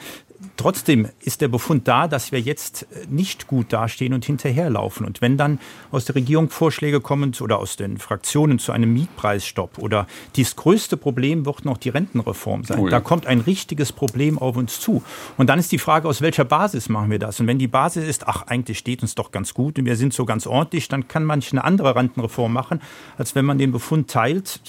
Trotzdem 0.55 1.09
ist 1.19 1.41
der 1.41 1.49
Befund 1.49 1.87
da, 1.87 2.07
dass 2.07 2.31
wir 2.31 2.39
jetzt 2.39 2.87
nicht 3.09 3.47
gut 3.47 3.73
dastehen 3.73 4.13
und 4.13 4.23
hinterherlaufen. 4.23 5.05
Und 5.05 5.21
wenn 5.21 5.37
dann 5.37 5.59
aus 5.91 6.05
der 6.05 6.15
Regierung 6.15 6.49
Vorschläge 6.49 7.01
kommen 7.01 7.33
oder 7.41 7.59
aus 7.59 7.75
den 7.75 7.97
Fraktionen 7.97 8.57
zu 8.57 8.71
einem 8.71 8.93
Mietpreisstopp 8.93 9.77
oder 9.79 10.07
das 10.37 10.55
größte 10.55 10.95
Problem 10.95 11.45
wird 11.45 11.65
noch 11.65 11.77
die 11.77 11.89
Rentenreform 11.89 12.63
sein. 12.63 12.79
Oh 12.79 12.85
ja. 12.85 12.91
Da 12.91 12.99
kommt 13.01 13.25
ein 13.25 13.41
richtiges 13.41 13.91
Problem 13.91 14.37
auf 14.37 14.55
uns 14.55 14.79
zu. 14.79 15.03
Und 15.37 15.47
dann 15.47 15.59
ist 15.59 15.73
die 15.73 15.77
Frage, 15.77 16.07
aus 16.07 16.21
welcher 16.21 16.45
Basis 16.45 16.87
machen 16.87 17.11
wir 17.11 17.19
das? 17.19 17.41
Und 17.41 17.47
wenn 17.47 17.59
die 17.59 17.67
Basis 17.67 18.07
ist, 18.07 18.25
ach, 18.27 18.43
eigentlich 18.47 18.77
steht 18.77 19.01
uns 19.01 19.15
doch 19.15 19.31
ganz 19.31 19.53
gut 19.53 19.77
und 19.77 19.85
wir 19.85 19.97
sind 19.97 20.13
so 20.13 20.25
ganz 20.25 20.47
ordentlich, 20.47 20.87
dann 20.87 21.09
kann 21.09 21.25
manch 21.25 21.51
eine 21.51 21.65
andere 21.65 21.95
Rentenreform 21.95 22.53
machen, 22.53 22.81
als 23.17 23.35
wenn 23.35 23.43
man 23.43 23.57
den 23.57 23.73
Befund 23.73 24.09
teilt, 24.09 24.61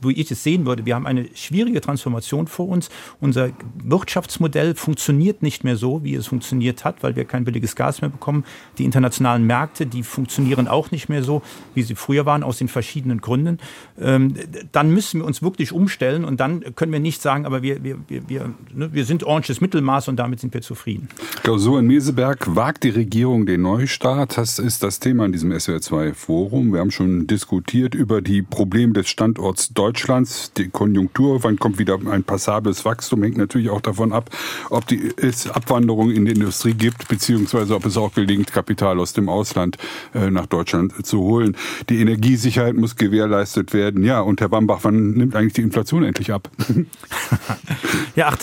wo 0.00 0.08
ich 0.08 0.30
es 0.30 0.42
sehen 0.42 0.64
würde. 0.64 0.86
Wir 0.86 0.94
haben 0.94 1.06
eine 1.06 1.28
schwierige 1.34 1.82
Transformation 1.82 2.46
vor 2.46 2.68
uns. 2.68 2.88
Unser 3.20 3.50
Wirtschaftsmodell 3.82 4.74
funktioniert 4.74 5.17
funktioniert 5.18 5.42
nicht 5.42 5.64
mehr 5.64 5.76
so, 5.76 6.04
wie 6.04 6.14
es 6.14 6.28
funktioniert 6.28 6.84
hat, 6.84 7.02
weil 7.02 7.16
wir 7.16 7.24
kein 7.24 7.44
billiges 7.44 7.74
Gas 7.74 8.02
mehr 8.02 8.10
bekommen. 8.10 8.44
Die 8.78 8.84
internationalen 8.84 9.44
Märkte, 9.44 9.84
die 9.84 10.04
funktionieren 10.04 10.68
auch 10.68 10.92
nicht 10.92 11.08
mehr 11.08 11.24
so, 11.24 11.42
wie 11.74 11.82
sie 11.82 11.96
früher 11.96 12.24
waren, 12.24 12.44
aus 12.44 12.58
den 12.58 12.68
verschiedenen 12.68 13.20
Gründen. 13.20 13.58
Ähm, 14.00 14.34
dann 14.70 14.92
müssen 14.92 15.20
wir 15.20 15.26
uns 15.26 15.42
wirklich 15.42 15.72
umstellen 15.72 16.24
und 16.24 16.38
dann 16.38 16.76
können 16.76 16.92
wir 16.92 17.00
nicht 17.00 17.20
sagen, 17.20 17.46
aber 17.46 17.62
wir, 17.62 17.82
wir, 17.82 17.98
wir, 18.06 18.54
ne, 18.72 18.92
wir 18.92 19.04
sind 19.04 19.24
ordentliches 19.24 19.60
Mittelmaß 19.60 20.06
und 20.06 20.16
damit 20.16 20.38
sind 20.38 20.54
wir 20.54 20.60
zufrieden. 20.60 21.08
Klausur 21.42 21.80
in 21.80 21.88
Meseberg, 21.88 22.54
wagt 22.54 22.84
die 22.84 22.90
Regierung 22.90 23.44
den 23.44 23.62
Neustart? 23.62 24.36
Das 24.36 24.60
ist 24.60 24.84
das 24.84 25.00
Thema 25.00 25.24
in 25.24 25.32
diesem 25.32 25.50
SWR2-Forum. 25.50 26.72
Wir 26.72 26.80
haben 26.80 26.92
schon 26.92 27.26
diskutiert 27.26 27.96
über 27.96 28.22
die 28.22 28.42
Probleme 28.42 28.92
des 28.92 29.08
Standorts 29.08 29.70
Deutschlands, 29.70 30.52
die 30.52 30.68
Konjunktur, 30.68 31.42
wann 31.42 31.58
kommt 31.58 31.80
wieder 31.80 31.98
ein 32.08 32.22
passables 32.22 32.84
Wachstum, 32.84 33.24
hängt 33.24 33.36
natürlich 33.36 33.70
auch 33.70 33.80
davon 33.80 34.12
ab, 34.12 34.30
ob 34.70 34.86
die 34.86 35.07
es 35.16 35.48
Abwanderung 35.48 36.10
in 36.10 36.24
die 36.24 36.32
Industrie 36.32 36.74
gibt, 36.74 37.08
beziehungsweise 37.08 37.74
ob 37.74 37.86
es 37.86 37.96
auch 37.96 38.12
gelingt, 38.12 38.52
Kapital 38.52 38.98
aus 38.98 39.12
dem 39.12 39.28
Ausland 39.28 39.76
äh, 40.14 40.30
nach 40.30 40.46
Deutschland 40.46 41.06
zu 41.06 41.20
holen. 41.20 41.56
Die 41.88 42.00
Energiesicherheit 42.00 42.74
muss 42.74 42.96
gewährleistet 42.96 43.72
werden. 43.72 44.04
Ja, 44.04 44.20
und 44.20 44.40
Herr 44.40 44.48
Bambach, 44.48 44.80
wann 44.82 45.12
nimmt 45.12 45.34
eigentlich 45.34 45.54
die 45.54 45.62
Inflation 45.62 46.04
endlich 46.04 46.32
ab? 46.32 46.50
ja, 48.16 48.28
ach, 48.28 48.38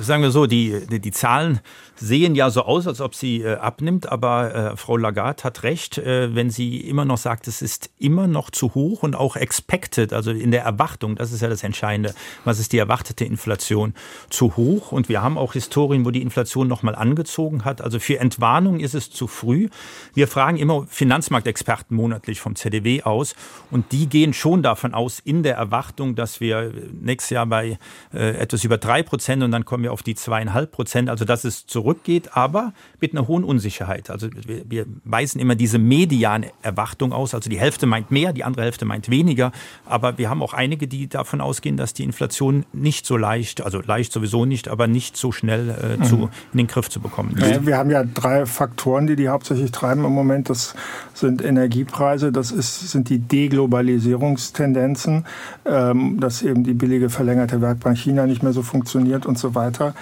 sagen 0.00 0.22
wir 0.22 0.30
so, 0.30 0.46
die, 0.46 0.80
die, 0.90 1.00
die 1.00 1.12
Zahlen 1.12 1.60
sehen 2.00 2.34
ja 2.34 2.48
so 2.50 2.62
aus, 2.62 2.86
als 2.86 3.00
ob 3.00 3.14
sie 3.14 3.42
äh, 3.42 3.56
abnimmt, 3.56 4.10
aber 4.10 4.54
äh, 4.54 4.76
Frau 4.76 4.96
Lagarde 4.96 5.44
hat 5.44 5.62
recht, 5.62 5.98
äh, 5.98 6.34
wenn 6.34 6.48
sie 6.48 6.78
immer 6.80 7.04
noch 7.04 7.18
sagt, 7.18 7.46
es 7.46 7.60
ist 7.60 7.90
immer 7.98 8.26
noch 8.26 8.50
zu 8.50 8.74
hoch 8.74 9.02
und 9.02 9.14
auch 9.14 9.36
expected, 9.36 10.12
also 10.12 10.30
in 10.30 10.50
der 10.50 10.62
Erwartung, 10.62 11.16
das 11.16 11.30
ist 11.30 11.42
ja 11.42 11.48
das 11.48 11.62
Entscheidende, 11.62 12.14
was 12.44 12.58
ist 12.58 12.72
die 12.72 12.78
erwartete 12.78 13.24
Inflation, 13.24 13.94
zu 14.30 14.56
hoch. 14.56 14.92
Und 14.92 15.08
wir 15.08 15.22
haben 15.22 15.36
auch 15.36 15.52
Historien, 15.52 16.06
wo 16.06 16.10
die 16.10 16.22
Inflation 16.22 16.68
nochmal 16.68 16.94
angezogen 16.94 17.64
hat. 17.64 17.82
Also 17.82 18.00
für 18.00 18.18
Entwarnung 18.18 18.80
ist 18.80 18.94
es 18.94 19.10
zu 19.10 19.26
früh. 19.26 19.68
Wir 20.14 20.26
fragen 20.26 20.56
immer 20.56 20.86
Finanzmarktexperten 20.88 21.94
monatlich 21.94 22.40
vom 22.40 22.56
ZDW 22.56 23.02
aus 23.02 23.34
und 23.70 23.92
die 23.92 24.08
gehen 24.08 24.32
schon 24.32 24.62
davon 24.62 24.94
aus, 24.94 25.20
in 25.20 25.42
der 25.42 25.56
Erwartung, 25.56 26.14
dass 26.14 26.40
wir 26.40 26.72
nächstes 26.98 27.30
Jahr 27.30 27.46
bei 27.46 27.78
äh, 28.14 28.36
etwas 28.38 28.64
über 28.64 28.78
drei 28.78 29.02
Prozent 29.02 29.42
und 29.42 29.50
dann 29.50 29.66
kommen 29.66 29.82
wir 29.82 29.92
auf 29.92 30.02
die 30.02 30.14
zweieinhalb 30.14 30.72
Prozent, 30.72 31.10
also 31.10 31.24
das 31.26 31.44
ist 31.44 31.68
zurück 31.68 31.89
zurückgeht, 31.90 32.36
aber 32.36 32.72
mit 33.00 33.12
einer 33.12 33.26
hohen 33.26 33.44
Unsicherheit. 33.44 34.10
Also 34.10 34.28
wir, 34.46 34.62
wir 34.68 34.84
weisen 35.04 35.40
immer 35.40 35.54
diese 35.54 35.78
mediane 35.78 36.50
Erwartung 36.62 37.12
aus. 37.12 37.34
Also 37.34 37.48
die 37.50 37.58
Hälfte 37.58 37.86
meint 37.86 38.10
mehr, 38.10 38.32
die 38.32 38.44
andere 38.44 38.64
Hälfte 38.64 38.84
meint 38.84 39.10
weniger. 39.10 39.52
Aber 39.86 40.18
wir 40.18 40.28
haben 40.30 40.42
auch 40.42 40.52
einige, 40.52 40.86
die 40.86 41.08
davon 41.08 41.40
ausgehen, 41.40 41.76
dass 41.76 41.94
die 41.94 42.04
Inflation 42.04 42.64
nicht 42.72 43.06
so 43.06 43.16
leicht, 43.16 43.62
also 43.62 43.80
leicht 43.80 44.12
sowieso 44.12 44.44
nicht, 44.44 44.68
aber 44.68 44.86
nicht 44.86 45.16
so 45.16 45.32
schnell 45.32 45.70
äh, 45.70 45.96
mhm. 45.96 46.04
zu, 46.04 46.30
in 46.52 46.58
den 46.58 46.68
Griff 46.68 46.88
zu 46.88 47.00
bekommen 47.00 47.36
ist. 47.36 47.50
Ja, 47.50 47.66
wir 47.66 47.76
haben 47.76 47.90
ja 47.90 48.04
drei 48.04 48.46
Faktoren, 48.46 49.08
die 49.08 49.16
die 49.16 49.28
hauptsächlich 49.28 49.72
treiben 49.72 50.04
im 50.04 50.12
Moment. 50.12 50.50
Das 50.50 50.74
sind 51.14 51.42
Energiepreise, 51.42 52.30
das 52.32 52.52
ist, 52.52 52.90
sind 52.90 53.08
die 53.08 53.18
Deglobalisierungstendenzen, 53.18 55.24
ähm, 55.64 56.20
dass 56.20 56.42
eben 56.42 56.64
die 56.64 56.74
billige 56.74 57.08
verlängerte 57.10 57.60
Werkbank 57.60 57.98
China 57.98 58.26
nicht 58.26 58.42
mehr 58.42 58.52
so 58.52 58.62
funktioniert 58.62 59.26
und 59.26 59.38
so 59.38 59.54
weiter. 59.54 59.94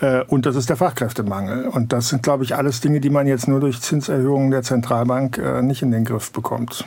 Äh, 0.00 0.22
und 0.24 0.46
das 0.46 0.56
ist 0.56 0.68
der 0.68 0.76
Fachkräftemangel. 0.76 1.35
Und 1.72 1.92
das 1.92 2.08
sind, 2.08 2.22
glaube 2.22 2.44
ich, 2.44 2.56
alles 2.56 2.80
Dinge, 2.80 3.00
die 3.00 3.10
man 3.10 3.26
jetzt 3.26 3.48
nur 3.48 3.60
durch 3.60 3.80
Zinserhöhungen 3.80 4.50
der 4.50 4.62
Zentralbank 4.62 5.38
äh, 5.38 5.62
nicht 5.62 5.82
in 5.82 5.90
den 5.90 6.04
Griff 6.04 6.32
bekommt. 6.32 6.84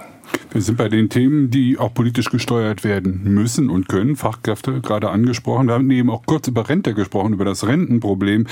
Wir 0.52 0.62
sind 0.62 0.78
bei 0.78 0.90
den 0.90 1.10
Themen, 1.10 1.52
die 1.52 1.78
auch 1.78 1.94
politisch 1.94 2.30
gesteuert 2.30 2.84
werden 2.84 3.22
müssen 3.24 3.70
und 3.70 3.88
können. 3.88 4.16
Fachkräfte 4.16 4.82
gerade 4.82 5.10
angesprochen. 5.10 5.68
Wir 5.68 5.76
haben 5.76 5.90
eben 5.92 6.10
auch 6.10 6.26
kurz 6.26 6.48
über 6.48 6.68
Rente 6.70 6.94
gesprochen, 6.94 7.34
über 7.34 7.46
das 7.46 7.68
Rentenproblem. 7.68 8.48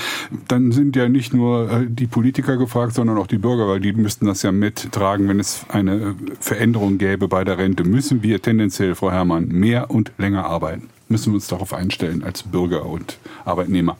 Dann 0.46 0.72
sind 0.72 0.96
ja 0.96 1.08
nicht 1.08 1.34
nur 1.34 1.70
äh, 1.70 1.86
die 1.88 2.06
Politiker 2.06 2.56
gefragt, 2.56 2.94
sondern 2.94 3.18
auch 3.18 3.26
die 3.26 3.38
Bürger, 3.38 3.68
weil 3.68 3.80
die 3.80 3.92
müssten 3.92 4.26
das 4.26 4.42
ja 4.42 4.52
mittragen, 4.52 5.28
wenn 5.28 5.40
es 5.40 5.66
eine 5.68 6.14
Veränderung 6.40 6.98
gäbe 6.98 7.28
bei 7.28 7.44
der 7.44 7.58
Rente. 7.58 7.84
Müssen 7.84 8.22
wir 8.22 8.40
tendenziell, 8.40 8.94
Frau 8.94 9.10
Herrmann, 9.10 9.48
mehr 9.48 9.90
und 9.90 10.12
länger 10.18 10.46
arbeiten? 10.46 10.88
Müssen 11.08 11.32
wir 11.32 11.36
uns 11.36 11.48
darauf 11.48 11.72
einstellen 11.72 12.22
als 12.22 12.42
Bürger 12.42 12.86
und 12.86 13.18
Arbeitnehmer? 13.44 13.96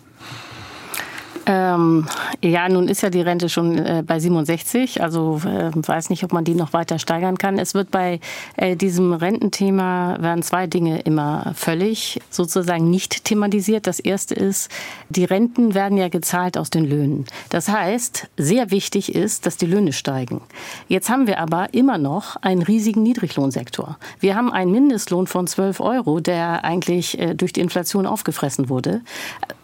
Ähm, 1.48 2.06
ja, 2.42 2.68
nun 2.68 2.88
ist 2.88 3.00
ja 3.00 3.08
die 3.08 3.22
Rente 3.22 3.48
schon 3.48 3.78
äh, 3.78 4.04
bei 4.06 4.20
67, 4.20 5.02
also 5.02 5.40
äh, 5.46 5.70
weiß 5.74 6.10
nicht, 6.10 6.22
ob 6.22 6.34
man 6.34 6.44
die 6.44 6.54
noch 6.54 6.74
weiter 6.74 6.98
steigern 6.98 7.38
kann. 7.38 7.58
Es 7.58 7.72
wird 7.72 7.90
bei 7.90 8.20
äh, 8.58 8.76
diesem 8.76 9.14
Rententhema 9.14 10.18
werden 10.20 10.42
zwei 10.42 10.66
Dinge 10.66 11.00
immer 11.00 11.52
völlig 11.54 12.20
sozusagen 12.28 12.90
nicht 12.90 13.24
thematisiert. 13.24 13.86
Das 13.86 13.98
erste 13.98 14.34
ist, 14.34 14.70
die 15.08 15.24
Renten 15.24 15.74
werden 15.74 15.96
ja 15.96 16.10
gezahlt 16.10 16.58
aus 16.58 16.68
den 16.68 16.84
Löhnen. 16.84 17.24
Das 17.48 17.70
heißt, 17.70 18.28
sehr 18.36 18.70
wichtig 18.70 19.14
ist, 19.14 19.46
dass 19.46 19.56
die 19.56 19.66
Löhne 19.66 19.94
steigen. 19.94 20.42
Jetzt 20.86 21.08
haben 21.08 21.26
wir 21.26 21.40
aber 21.40 21.72
immer 21.72 21.96
noch 21.96 22.36
einen 22.36 22.60
riesigen 22.60 23.02
Niedriglohnsektor. 23.02 23.96
Wir 24.20 24.36
haben 24.36 24.52
einen 24.52 24.70
Mindestlohn 24.70 25.26
von 25.26 25.46
12 25.46 25.80
Euro, 25.80 26.20
der 26.20 26.62
eigentlich 26.66 27.18
äh, 27.18 27.34
durch 27.34 27.54
die 27.54 27.62
Inflation 27.62 28.04
aufgefressen 28.04 28.68
wurde. 28.68 29.00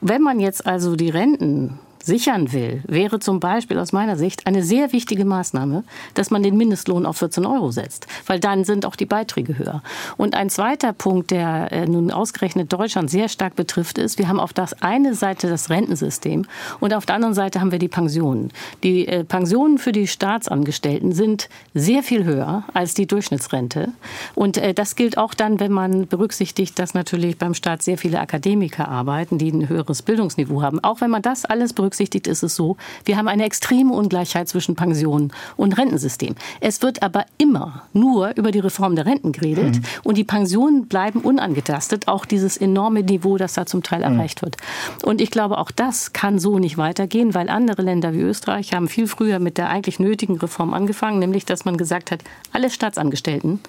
Wenn 0.00 0.22
man 0.22 0.40
jetzt 0.40 0.66
also 0.66 0.96
die 0.96 1.10
Renten 1.10 1.73
sichern 2.04 2.52
will, 2.52 2.82
wäre 2.86 3.18
zum 3.18 3.40
Beispiel 3.40 3.78
aus 3.78 3.92
meiner 3.92 4.16
Sicht 4.16 4.46
eine 4.46 4.62
sehr 4.62 4.92
wichtige 4.92 5.24
Maßnahme, 5.24 5.84
dass 6.14 6.30
man 6.30 6.42
den 6.42 6.56
Mindestlohn 6.56 7.06
auf 7.06 7.16
14 7.18 7.46
Euro 7.46 7.70
setzt, 7.70 8.06
weil 8.26 8.40
dann 8.40 8.64
sind 8.64 8.86
auch 8.86 8.96
die 8.96 9.06
Beiträge 9.06 9.58
höher. 9.58 9.82
Und 10.16 10.34
ein 10.34 10.50
zweiter 10.50 10.92
Punkt, 10.92 11.30
der 11.30 11.72
äh, 11.72 11.86
nun 11.86 12.10
ausgerechnet 12.10 12.72
Deutschland 12.72 13.10
sehr 13.10 13.28
stark 13.28 13.56
betrifft, 13.56 13.98
ist, 13.98 14.18
wir 14.18 14.28
haben 14.28 14.40
auf 14.40 14.52
das 14.52 14.82
eine 14.82 15.14
Seite 15.14 15.48
das 15.48 15.70
Rentensystem 15.70 16.46
und 16.80 16.94
auf 16.94 17.06
der 17.06 17.16
anderen 17.16 17.34
Seite 17.34 17.60
haben 17.60 17.72
wir 17.72 17.78
die 17.78 17.88
Pensionen. 17.88 18.50
Die 18.82 19.08
äh, 19.08 19.24
Pensionen 19.24 19.78
für 19.78 19.92
die 19.92 20.06
Staatsangestellten 20.06 21.12
sind 21.12 21.48
sehr 21.72 22.02
viel 22.02 22.24
höher 22.24 22.64
als 22.74 22.94
die 22.94 23.06
Durchschnittsrente. 23.06 23.92
Und 24.34 24.58
äh, 24.58 24.74
das 24.74 24.96
gilt 24.96 25.16
auch 25.18 25.34
dann, 25.34 25.60
wenn 25.60 25.72
man 25.72 26.06
berücksichtigt, 26.06 26.78
dass 26.78 26.94
natürlich 26.94 27.38
beim 27.38 27.54
Staat 27.54 27.82
sehr 27.82 27.98
viele 27.98 28.20
Akademiker 28.20 28.88
arbeiten, 28.88 29.38
die 29.38 29.50
ein 29.50 29.68
höheres 29.68 30.02
Bildungsniveau 30.02 30.62
haben. 30.62 30.80
Auch 30.80 31.00
wenn 31.00 31.10
man 31.10 31.22
das 31.22 31.44
alles 31.44 31.72
berücksichtigt, 31.72 31.93
berücksichtigt, 31.94 32.26
ist 32.26 32.42
es 32.42 32.56
so, 32.56 32.76
wir 33.04 33.16
haben 33.16 33.28
eine 33.28 33.44
extreme 33.44 33.92
Ungleichheit 33.92 34.48
zwischen 34.48 34.74
Pensionen 34.74 35.32
und 35.56 35.78
Rentensystem. 35.78 36.34
Es 36.60 36.82
wird 36.82 37.02
aber 37.02 37.24
immer 37.38 37.84
nur 37.92 38.36
über 38.36 38.50
die 38.50 38.58
Reform 38.58 38.96
der 38.96 39.06
Renten 39.06 39.30
geredet 39.30 39.76
mhm. 39.76 39.82
und 40.02 40.18
die 40.18 40.24
Pensionen 40.24 40.86
bleiben 40.86 41.20
unangetastet, 41.20 42.08
auch 42.08 42.24
dieses 42.24 42.56
enorme 42.56 43.02
Niveau, 43.02 43.36
das 43.36 43.54
da 43.54 43.64
zum 43.66 43.82
Teil 43.82 44.00
mhm. 44.00 44.16
erreicht 44.16 44.42
wird. 44.42 44.56
Und 45.04 45.20
ich 45.20 45.30
glaube, 45.30 45.58
auch 45.58 45.70
das 45.70 46.12
kann 46.12 46.38
so 46.40 46.58
nicht 46.58 46.78
weitergehen, 46.78 47.34
weil 47.34 47.48
andere 47.48 47.82
Länder 47.82 48.12
wie 48.12 48.22
Österreich 48.22 48.72
haben 48.72 48.88
viel 48.88 49.06
früher 49.06 49.38
mit 49.38 49.56
der 49.56 49.68
eigentlich 49.68 50.00
nötigen 50.00 50.36
Reform 50.38 50.74
angefangen, 50.74 51.20
nämlich 51.20 51.44
dass 51.44 51.64
man 51.64 51.76
gesagt 51.76 52.10
hat, 52.10 52.24
alle 52.52 52.70
Staatsangestellten 52.70 53.60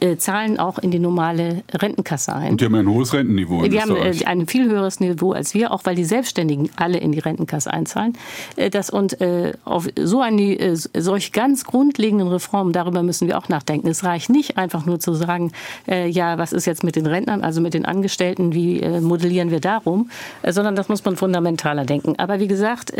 äh, 0.00 0.16
zahlen 0.16 0.58
auch 0.58 0.78
in 0.78 0.90
die 0.90 0.98
normale 0.98 1.62
Rentenkasse 1.72 2.34
ein. 2.34 2.52
Und 2.52 2.60
die 2.60 2.66
haben 2.66 2.74
ein 2.74 2.88
hohes 2.88 3.14
Rentenniveau. 3.14 3.66
die 3.66 3.80
haben 3.80 3.96
äh, 3.96 4.12
ein 4.26 4.46
viel 4.46 4.68
höheres 4.68 5.00
Niveau 5.00 5.32
als 5.32 5.54
wir, 5.54 5.72
auch 5.72 5.80
weil 5.84 5.94
die 5.94 6.04
Selbstständigen 6.04 6.68
alle 6.76 6.98
in 6.98 7.12
die 7.12 7.18
Rentenkasse 7.18 7.72
einzahlen. 7.72 8.12
Äh, 8.56 8.70
das 8.70 8.90
und 8.90 9.20
äh, 9.20 9.52
auf 9.64 9.88
so 9.98 10.20
eine 10.20 10.58
äh, 10.58 10.76
solch 10.76 11.32
ganz 11.32 11.64
grundlegenden 11.64 12.28
Reformen, 12.28 12.72
darüber 12.72 13.02
müssen 13.02 13.26
wir 13.26 13.38
auch 13.38 13.48
nachdenken. 13.48 13.88
Es 13.88 14.04
reicht 14.04 14.28
nicht 14.28 14.58
einfach 14.58 14.84
nur 14.84 15.00
zu 15.00 15.14
sagen, 15.14 15.52
äh, 15.88 16.08
ja, 16.08 16.36
was 16.36 16.52
ist 16.52 16.66
jetzt 16.66 16.84
mit 16.84 16.96
den 16.96 17.06
Rentnern, 17.06 17.42
also 17.42 17.60
mit 17.60 17.74
den 17.74 17.86
Angestellten, 17.86 18.52
wie 18.52 18.86
modellieren 19.00 19.50
wir 19.50 19.60
darum, 19.60 20.10
sondern 20.46 20.76
das 20.76 20.88
muss 20.88 21.04
man 21.04 21.16
fundamentaler 21.16 21.84
denken. 21.84 22.14
Aber 22.18 22.40
wie 22.40 22.48
gesagt, 22.48 22.92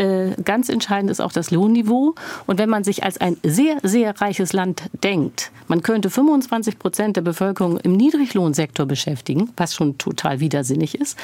ganz 0.44 0.68
entscheidend 0.68 1.10
ist 1.10 1.20
auch 1.20 1.32
das 1.32 1.50
Lohnniveau. 1.50 2.14
Und 2.46 2.58
wenn 2.58 2.68
man 2.68 2.84
sich 2.84 3.04
als 3.04 3.18
ein 3.18 3.36
sehr, 3.42 3.78
sehr 3.82 4.20
reiches 4.20 4.52
Land 4.52 4.82
denkt, 5.02 5.50
man 5.68 5.82
könnte 5.82 6.10
25 6.10 6.75
Prozent 6.78 7.16
der 7.16 7.22
Bevölkerung 7.22 7.78
im 7.78 7.92
Niedriglohnsektor 7.92 8.86
beschäftigen, 8.86 9.50
was 9.56 9.74
schon 9.74 9.98
total 9.98 10.40
widersinnig 10.40 10.98
ist, 11.00 11.18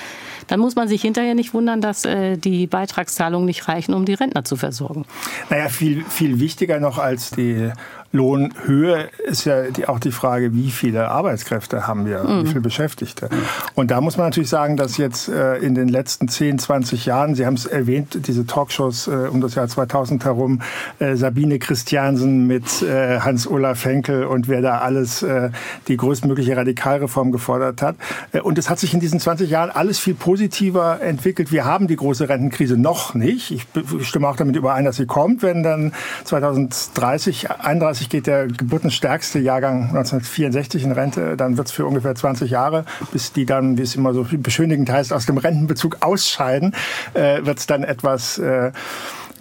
dann 0.47 0.61
muss 0.61 0.75
man 0.75 0.89
sich 0.89 1.03
hinterher 1.03 1.35
nicht 1.35 1.55
wundern, 1.55 1.81
dass 1.81 2.05
äh, 2.05 2.37
die 2.37 2.67
Beitragszahlungen 2.67 3.47
nicht 3.47 3.69
reichen, 3.69 3.95
um 3.95 4.05
die 4.05 4.15
Rentner 4.15 4.45
zu 4.45 4.57
versorgen. 4.57 5.05
Naja, 5.51 5.69
viel, 5.69 6.05
viel 6.05 6.41
wichtiger 6.41 6.81
noch 6.81 6.99
als 6.99 7.31
die 7.31 7.71
Lohnhöhe 8.13 9.09
ist 9.27 9.47
ja 9.47 9.63
auch 9.87 9.99
die 9.99 10.13
Frage, 10.13 10.55
wie 10.55 10.71
viele 10.71 11.09
Arbeitskräfte 11.09 11.87
haben 11.87 12.05
wir, 12.07 12.23
mhm. 12.23 12.43
wie 12.43 12.49
viele 12.49 12.61
Beschäftigte. 12.61 13.31
Und 13.75 13.91
da 13.91 14.03
muss 14.03 14.19
man 14.19 14.27
natürlich 14.27 14.51
sagen, 14.51 14.77
dass 14.77 14.99
jetzt 14.99 15.29
äh, 15.29 15.57
in 15.57 15.75
den 15.75 15.89
letzten 15.89 16.29
10, 16.29 16.59
20 16.59 17.07
Jahren, 17.07 17.35
Sie 17.35 17.47
haben 17.47 17.55
es 17.55 17.65
erwähnt, 17.65 18.27
diese 18.27 18.47
Talkshows 18.47 19.09
äh, 19.09 19.29
um 19.31 19.41
das 19.41 19.55
Jahr 19.55 19.67
2000 19.67 20.25
herum, 20.27 20.61
äh, 20.99 21.17
Sabine 21.17 21.59
Christiansen 21.59 22.47
mit 22.47 22.83
äh, 22.83 23.21
Hans-Olaf 23.21 23.85
Henkel 23.85 24.25
und 24.25 24.47
wer 24.47 24.61
da 24.61 24.79
alles 24.79 25.23
äh, 25.23 25.51
die 25.89 25.97
größtmögliche 25.97 26.55
Radikalreform 26.55 27.33
gefordert 27.33 27.81
hat. 27.81 27.97
Äh, 28.33 28.41
und 28.41 28.59
es 28.59 28.69
hat 28.69 28.79
sich 28.79 28.93
in 28.93 29.01
diesen 29.01 29.21
20 29.21 29.49
Jahren 29.49 29.71
alles 29.71 29.99
viel 29.99 30.15
positiver 30.15 31.01
entwickelt. 31.01 31.51
Wir 31.51 31.65
haben 31.65 31.87
die 31.87 31.97
große 31.97 32.29
Rentenkrise 32.29 32.77
noch 32.77 33.15
nicht. 33.15 33.51
Ich 33.51 33.67
stimme 34.03 34.29
auch 34.29 34.37
damit 34.37 34.57
überein, 34.57 34.85
dass 34.85 34.97
sie 34.97 35.07
kommt, 35.07 35.43
wenn 35.43 35.63
dann 35.63 35.93
2030, 36.25 37.51
31 37.51 38.02
2030 38.03 38.09
geht 38.09 38.27
der 38.27 38.47
geburtenstärkste 38.47 39.39
Jahrgang 39.39 39.89
1964 39.89 40.85
in 40.85 40.93
Rente. 40.93 41.37
Dann 41.37 41.57
wird 41.57 41.69
es 41.69 41.73
für 41.73 41.87
ungefähr 41.87 42.15
20 42.15 42.51
Jahre, 42.51 42.85
bis 43.13 43.33
die 43.33 43.47
dann, 43.47 43.79
wie 43.79 43.83
es 43.83 43.95
immer 43.95 44.15
so 44.15 44.27
beschönigend 44.31 44.91
heißt, 44.91 45.13
aus 45.13 45.27
dem 45.27 45.39
Rentenbezug 45.39 45.99
ausscheiden, 46.01 46.75
äh, 47.15 47.45
wird 47.45 47.59
es 47.59 47.67
dann 47.67 47.85
etwas 47.85 48.39
äh, 48.39 48.73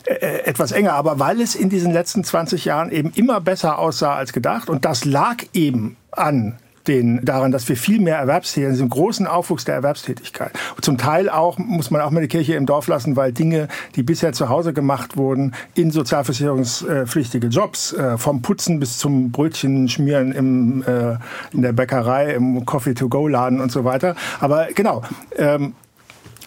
äh, 0.05 0.43
etwas 0.45 0.71
enger. 0.71 0.93
Aber 0.93 1.19
weil 1.19 1.41
es 1.41 1.55
in 1.55 1.69
diesen 1.69 1.91
letzten 1.91 2.23
20 2.23 2.65
Jahren 2.65 2.91
eben 2.91 3.11
immer 3.15 3.41
besser 3.41 3.79
aussah 3.79 4.15
als 4.15 4.33
gedacht 4.33 4.69
und 4.69 4.85
das 4.85 5.05
lag 5.05 5.37
eben 5.53 5.97
an 6.11 6.57
den, 6.87 7.23
daran, 7.23 7.51
dass 7.51 7.67
wir 7.69 7.77
viel 7.77 7.99
mehr 7.99 8.17
Erwerbstätigkeit, 8.17 8.73
diesem 8.73 8.89
großen 8.89 9.27
Aufwuchs 9.27 9.65
der 9.65 9.75
Erwerbstätigkeit. 9.75 10.51
Und 10.75 10.83
zum 10.83 10.97
Teil 10.97 11.29
auch, 11.29 11.57
muss 11.57 11.91
man 11.91 12.01
auch 12.01 12.11
mal 12.11 12.21
die 12.21 12.27
Kirche 12.27 12.55
im 12.55 12.65
Dorf 12.65 12.87
lassen, 12.87 13.15
weil 13.15 13.31
Dinge, 13.31 13.67
die 13.95 14.03
bisher 14.03 14.33
zu 14.33 14.49
Hause 14.49 14.73
gemacht 14.73 15.17
wurden, 15.17 15.53
in 15.75 15.91
sozialversicherungspflichtige 15.91 17.47
Jobs, 17.47 17.93
äh, 17.93 18.17
vom 18.17 18.41
Putzen 18.41 18.79
bis 18.79 18.97
zum 18.97 19.31
Brötchen 19.31 19.87
schmieren 19.89 20.31
im, 20.31 20.83
äh, 20.83 21.17
in 21.53 21.61
der 21.61 21.73
Bäckerei, 21.73 22.33
im 22.33 22.65
Coffee-to-go-Laden 22.65 23.61
und 23.61 23.71
so 23.71 23.83
weiter. 23.83 24.15
Aber 24.39 24.67
genau, 24.73 25.03
ähm, 25.37 25.73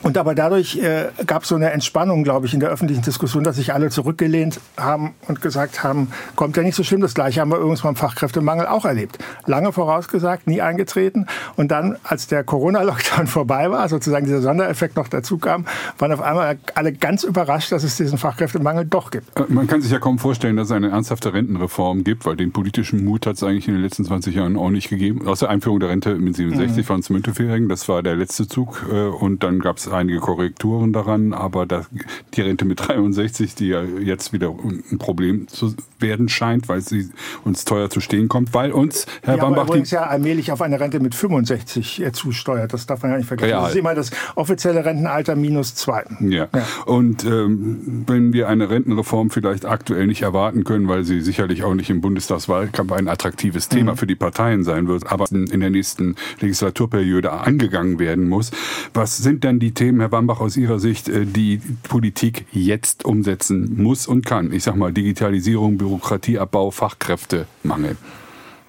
und 0.04 0.18
aber 0.18 0.34
dadurch 0.34 0.76
äh, 0.76 1.06
gab 1.26 1.44
es 1.44 1.48
so 1.48 1.54
eine 1.54 1.70
Entspannung, 1.70 2.24
glaube 2.24 2.46
ich, 2.46 2.52
in 2.52 2.60
der 2.60 2.68
öffentlichen 2.68 3.00
Diskussion, 3.00 3.42
dass 3.42 3.56
sich 3.56 3.72
alle 3.72 3.88
zurückgelehnt 3.88 4.60
haben 4.76 5.14
und 5.28 5.40
gesagt 5.40 5.82
haben, 5.82 6.08
kommt 6.36 6.58
ja 6.58 6.62
nicht 6.62 6.74
so 6.74 6.82
schlimm. 6.82 7.00
Das 7.00 7.14
Gleiche 7.14 7.40
haben 7.40 7.50
wir 7.50 7.56
übrigens 7.56 7.80
beim 7.80 7.96
Fachkräftemangel 7.96 8.66
auch 8.66 8.84
erlebt. 8.84 9.16
Lange 9.46 9.72
vorausgesagt, 9.72 10.46
nie 10.46 10.60
eingetreten. 10.60 11.26
Und 11.56 11.70
dann, 11.70 11.96
als 12.04 12.26
der 12.26 12.44
Corona-Lockdown 12.44 13.26
vorbei 13.28 13.70
war, 13.70 13.88
sozusagen 13.88 14.26
dieser 14.26 14.42
Sondereffekt 14.42 14.96
noch 14.96 15.08
dazu 15.08 15.38
kam, 15.38 15.64
waren 15.96 16.12
auf 16.12 16.20
einmal 16.20 16.58
alle 16.74 16.92
ganz 16.92 17.24
überrascht, 17.24 17.72
dass 17.72 17.82
es 17.82 17.96
diesen 17.96 18.18
Fachkräftemangel 18.18 18.84
doch 18.84 19.10
gibt. 19.10 19.40
Äh, 19.40 19.44
man 19.48 19.66
kann 19.66 19.80
sich 19.80 19.90
ja 19.90 20.00
kaum 20.00 20.18
vorstellen, 20.18 20.58
dass 20.58 20.66
es 20.66 20.72
eine 20.72 20.90
ernsthafte 20.90 21.32
Rentenreform 21.32 22.04
gibt, 22.04 22.26
weil 22.26 22.36
den 22.36 22.52
politischen 22.52 23.06
Mut 23.06 23.26
hat 23.26 23.36
es 23.36 23.42
eigentlich 23.42 23.68
in 23.68 23.74
den 23.74 23.82
letzten 23.82 24.04
20 24.04 24.34
Jahren 24.34 24.58
auch 24.58 24.68
nicht 24.68 24.90
gegeben. 24.90 25.26
Aus 25.26 25.38
der 25.38 25.48
Einführung 25.48 25.80
der 25.80 25.88
Rente 25.88 26.16
mit 26.16 26.36
67 26.36 26.76
mhm. 26.76 26.84
von 26.84 27.02
Müntefering, 27.08 27.70
das 27.70 27.88
war 27.88 28.02
der 28.02 28.16
letzte 28.16 28.46
Zug. 28.46 28.84
Äh, 28.92 29.06
und 29.06 29.42
dann 29.42 29.60
gab 29.60 29.78
es 29.78 29.93
einige 29.94 30.18
Korrekturen 30.18 30.92
daran, 30.92 31.32
aber 31.32 31.66
das, 31.66 31.86
die 32.34 32.40
Rente 32.40 32.64
mit 32.64 32.86
63, 32.86 33.54
die 33.54 33.68
ja 33.68 33.82
jetzt 33.82 34.32
wieder 34.32 34.50
ein 34.50 34.98
Problem 34.98 35.48
zu 35.48 35.74
werden 35.98 36.28
scheint, 36.28 36.68
weil 36.68 36.80
sie 36.80 37.10
uns 37.44 37.64
teuer 37.64 37.90
zu 37.90 38.00
stehen 38.00 38.28
kommt, 38.28 38.54
weil 38.54 38.72
uns 38.72 39.06
Herr 39.22 39.36
ja, 39.36 39.42
Bambach 39.42 39.66
übrigens 39.66 39.90
ja 39.90 40.04
allmählich 40.06 40.52
auf 40.52 40.60
eine 40.62 40.78
Rente 40.78 41.00
mit 41.00 41.14
65 41.14 42.04
zusteuert. 42.12 42.72
Das 42.72 42.86
darf 42.86 43.02
man 43.02 43.12
ja 43.12 43.16
nicht 43.18 43.26
vergessen. 43.26 43.50
Ja, 43.50 43.62
das 43.62 43.70
ist 43.70 43.76
immer 43.76 43.94
das 43.94 44.10
offizielle 44.34 44.84
Rentenalter 44.84 45.36
minus 45.36 45.74
zwei. 45.74 46.04
Ja. 46.20 46.48
ja. 46.54 46.66
Und 46.86 47.24
ähm, 47.24 48.04
wenn 48.06 48.32
wir 48.32 48.48
eine 48.48 48.70
Rentenreform 48.70 49.30
vielleicht 49.30 49.64
aktuell 49.64 50.06
nicht 50.06 50.22
erwarten 50.22 50.64
können, 50.64 50.88
weil 50.88 51.04
sie 51.04 51.20
sicherlich 51.20 51.64
auch 51.64 51.74
nicht 51.74 51.90
im 51.90 52.00
Bundestagswahlkampf 52.00 52.92
ein 52.92 53.08
attraktives 53.08 53.68
Thema 53.68 53.92
mhm. 53.92 53.96
für 53.96 54.06
die 54.06 54.14
Parteien 54.14 54.64
sein 54.64 54.88
wird, 54.88 55.10
aber 55.10 55.26
in 55.30 55.60
der 55.60 55.70
nächsten 55.70 56.16
Legislaturperiode 56.40 57.32
angegangen 57.32 57.98
werden 57.98 58.28
muss, 58.28 58.50
was 58.92 59.16
sind 59.16 59.44
denn 59.44 59.58
die 59.58 59.72
Themen, 59.72 59.83
Themen, 59.84 60.00
Herr 60.00 60.08
Bambach, 60.08 60.40
aus 60.40 60.56
Ihrer 60.56 60.78
Sicht, 60.78 61.10
äh, 61.10 61.26
die 61.26 61.60
Politik 61.82 62.46
jetzt 62.52 63.04
umsetzen 63.04 63.82
muss 63.82 64.06
und 64.06 64.24
kann? 64.24 64.50
Ich 64.50 64.62
sage 64.62 64.78
mal 64.78 64.94
Digitalisierung, 64.94 65.76
Bürokratieabbau, 65.76 66.70
Fachkräftemangel. 66.70 67.98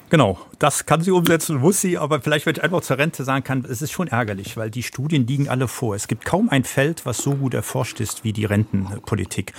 Genau, 0.10 0.38
das 0.60 0.86
kann 0.86 1.02
sie 1.02 1.12
umsetzen, 1.12 1.58
muss 1.58 1.82
sie, 1.82 1.98
aber 1.98 2.22
vielleicht, 2.22 2.46
wenn 2.46 2.56
ich 2.56 2.64
einfach 2.64 2.82
zur 2.82 2.98
Rente 2.98 3.24
sagen 3.24 3.44
kann, 3.44 3.66
es 3.70 3.82
ist 3.82 3.92
schon 3.92 4.08
ärgerlich, 4.08 4.58
weil 4.58 4.70
die 4.70 4.84
Studien 4.84 5.28
liegen 5.28 5.50
alle 5.50 5.68
vor. 5.68 5.96
Es 5.96 6.08
gibt 6.08 6.26
kaum 6.26 6.50
ein 6.50 6.64
Feld, 6.64 7.06
was 7.06 7.18
so 7.18 7.36
gut 7.36 7.54
erforscht 7.54 8.00
ist 8.00 8.24
wie 8.24 8.34
die 8.34 8.46
Rentenpolitik. 8.46 9.54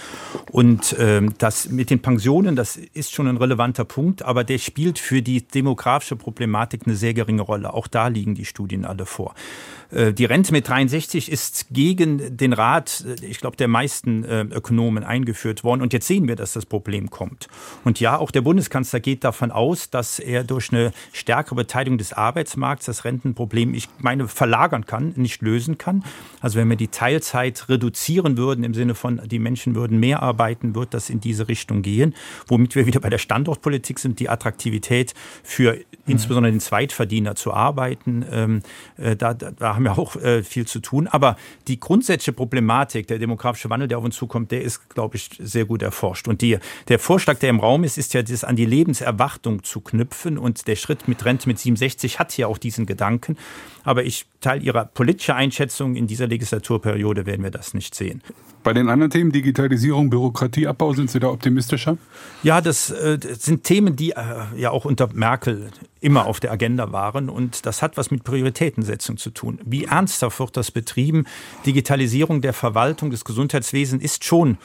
Und 0.50 0.96
ähm, 0.98 1.35
das 1.38 1.68
mit 1.68 1.90
den 1.90 2.00
Pensionen, 2.00 2.56
das 2.56 2.76
ist 2.76 3.12
schon 3.12 3.28
ein 3.28 3.37
relevanter 3.37 3.85
Punkt, 3.85 4.22
aber 4.22 4.44
der 4.44 4.59
spielt 4.59 4.98
für 4.98 5.22
die 5.22 5.46
demografische 5.46 6.16
Problematik 6.16 6.82
eine 6.87 6.96
sehr 6.96 7.14
geringe 7.14 7.42
Rolle. 7.42 7.72
Auch 7.74 7.87
da 7.87 8.09
liegen 8.09 8.35
die 8.35 8.44
Studien 8.44 8.85
alle 8.85 9.06
vor. 9.06 9.35
Äh, 9.90 10.12
die 10.12 10.24
Rente 10.24 10.52
mit 10.52 10.68
63 10.68 11.30
ist 11.30 11.66
gegen 11.70 12.37
den 12.37 12.52
Rat, 12.52 13.04
äh, 13.06 13.24
ich 13.24 13.40
glaube, 13.40 13.56
der 13.56 13.68
meisten 13.68 14.24
äh, 14.24 14.42
Ökonomen 14.42 15.04
eingeführt 15.04 15.64
worden. 15.64 15.82
Und 15.82 15.92
jetzt 15.92 16.06
sehen 16.06 16.28
wir, 16.28 16.37
dass 16.37 16.52
das 16.52 16.66
Problem 16.66 17.11
kommt. 17.11 17.48
Und 17.85 18.00
ja, 18.00 18.16
auch 18.16 18.30
der 18.30 18.40
Bundeskanzler 18.40 19.00
geht 19.00 19.24
davon 19.24 19.50
aus, 19.50 19.90
dass 19.90 20.18
er 20.18 20.44
durch 20.44 20.72
eine 20.72 20.86
stärkere 21.12 21.55
Beteiligung 21.55 21.99
des 21.99 22.12
Arbeitsmarkts 22.12 22.87
das 22.87 23.05
Rentenproblem, 23.05 23.75
ich 23.75 23.88
meine, 23.99 24.29
verlagern 24.29 24.87
kann, 24.87 25.12
nicht 25.16 25.42
lösen 25.42 25.79
kann. 25.79 26.05
Also 26.40 26.59
wenn 26.59 26.68
wir 26.68 26.77
die 26.77 26.88
Teilzeit 26.88 27.68
reduzieren 27.68 28.37
würden, 28.37 28.64
im 28.64 28.75
Sinne 28.75 28.94
von, 28.94 29.20
die 29.27 29.38
Menschen 29.38 29.75
würden 29.75 29.99
mehr 29.99 30.22
arbeiten, 30.22 30.75
wird 30.75 30.94
das 30.94 31.11
in 31.11 31.20
diese 31.20 31.49
Richtung 31.49 31.83
gehen. 31.83 32.14
Womit 32.46 32.75
wir 32.75 32.87
wieder 32.87 33.01
bei 33.01 33.11
der 33.11 33.18
Standortpolitik 33.18 33.99
sind, 33.99 34.20
die 34.20 34.29
Attraktivität 34.29 35.14
für 35.42 35.75
mhm. 35.75 35.83
insbesondere 36.07 36.53
den 36.53 36.61
Zweitverdiener 36.61 37.35
zu 37.35 37.53
arbeiten. 37.53 38.25
Ähm, 38.31 38.62
da, 38.96 39.35
da 39.35 39.75
haben 39.75 39.85
wir 39.85 39.99
auch 39.99 40.16
äh, 40.16 40.42
viel 40.42 40.66
zu 40.66 40.81
tun. 40.81 41.07
Aber 41.07 41.37
die 41.68 41.81
grundsätzliche 41.81 42.33
Problematik, 42.33 43.07
der 43.07 43.18
demografische 43.18 43.70
Wandel, 43.70 43.88
der 43.88 43.99
auf 43.99 44.05
uns 44.05 44.16
zukommt, 44.16 44.53
der 44.53 44.62
ist, 44.62 44.88
glaube 44.90 45.16
ich, 45.16 45.31
sehr 45.38 45.64
gut 45.64 45.83
erforscht. 45.83 46.29
Und 46.29 46.42
die, 46.42 46.59
der 46.88 46.99
Vorschlag, 46.99 47.38
der 47.38 47.51
im 47.51 47.61
Raum 47.61 47.85
ist, 47.85 47.99
ist 47.99 48.14
ja, 48.14 48.22
das 48.22 48.44
an 48.44 48.57
die 48.57 48.66
Lebenserwartung 48.66 49.62
zu 49.64 49.81
knüpfen. 49.81 50.38
Und 50.38 50.66
der 50.66 50.76
Schritt 50.77 51.09
mit 51.09 51.25
Rente 51.25 51.49
mit 51.49 51.59
67 51.59 52.19
hat 52.19 52.37
ja 52.37 52.47
auch 52.47 52.59
diesen 52.59 52.87
Gedanken. 52.87 53.37
Aber 53.85 54.05
ich 54.05 54.27
teile 54.41 54.62
Ihre 54.62 54.89
politische 54.93 55.35
Einschätzung, 55.35 55.97
in 55.97 56.07
dieser 56.07 56.27
Legislaturperiode 56.27 57.27
werden 57.27 57.43
wir 57.43 57.51
das 57.51 57.73
nicht 57.75 57.95
sehen. 57.95 58.23
Bei 58.65 58.73
den 58.73 58.89
anderen 58.89 59.11
Themen, 59.11 59.31
Digitalisierung, 59.31 60.11
Bürokratieabbau, 60.11 60.93
sind 60.93 61.09
Sie 61.11 61.21
da 61.21 61.29
optimistischer? 61.29 61.99
Ja, 62.43 62.61
das, 62.61 62.91
äh, 62.91 63.17
das 63.17 63.45
sind 63.45 63.62
Themen, 63.62 63.95
die 63.95 64.11
äh, 64.11 64.17
ja 64.57 64.71
auch 64.71 64.85
unter 64.85 65.09
Merkel 65.12 65.71
immer 66.01 66.27
auf 66.27 66.41
der 66.41 66.51
Agenda 66.51 66.91
waren. 66.91 67.29
Und 67.29 67.65
das 67.65 67.81
hat 67.81 67.97
was 67.97 68.11
mit 68.11 68.25
Prioritätensetzung 68.25 69.19
zu 69.19 69.31
tun. 69.31 69.61
Wie 69.65 69.85
ernsthaft 69.85 70.41
wird 70.41 70.57
das 70.57 70.73
betrieben? 70.73 71.27
Digitalisierung 71.65 72.41
der 72.41 72.53
Verwaltung 72.53 73.11
des 73.11 73.25
Gesundheitswesens 73.25 74.03
ist 74.03 74.25
schon 74.25 74.59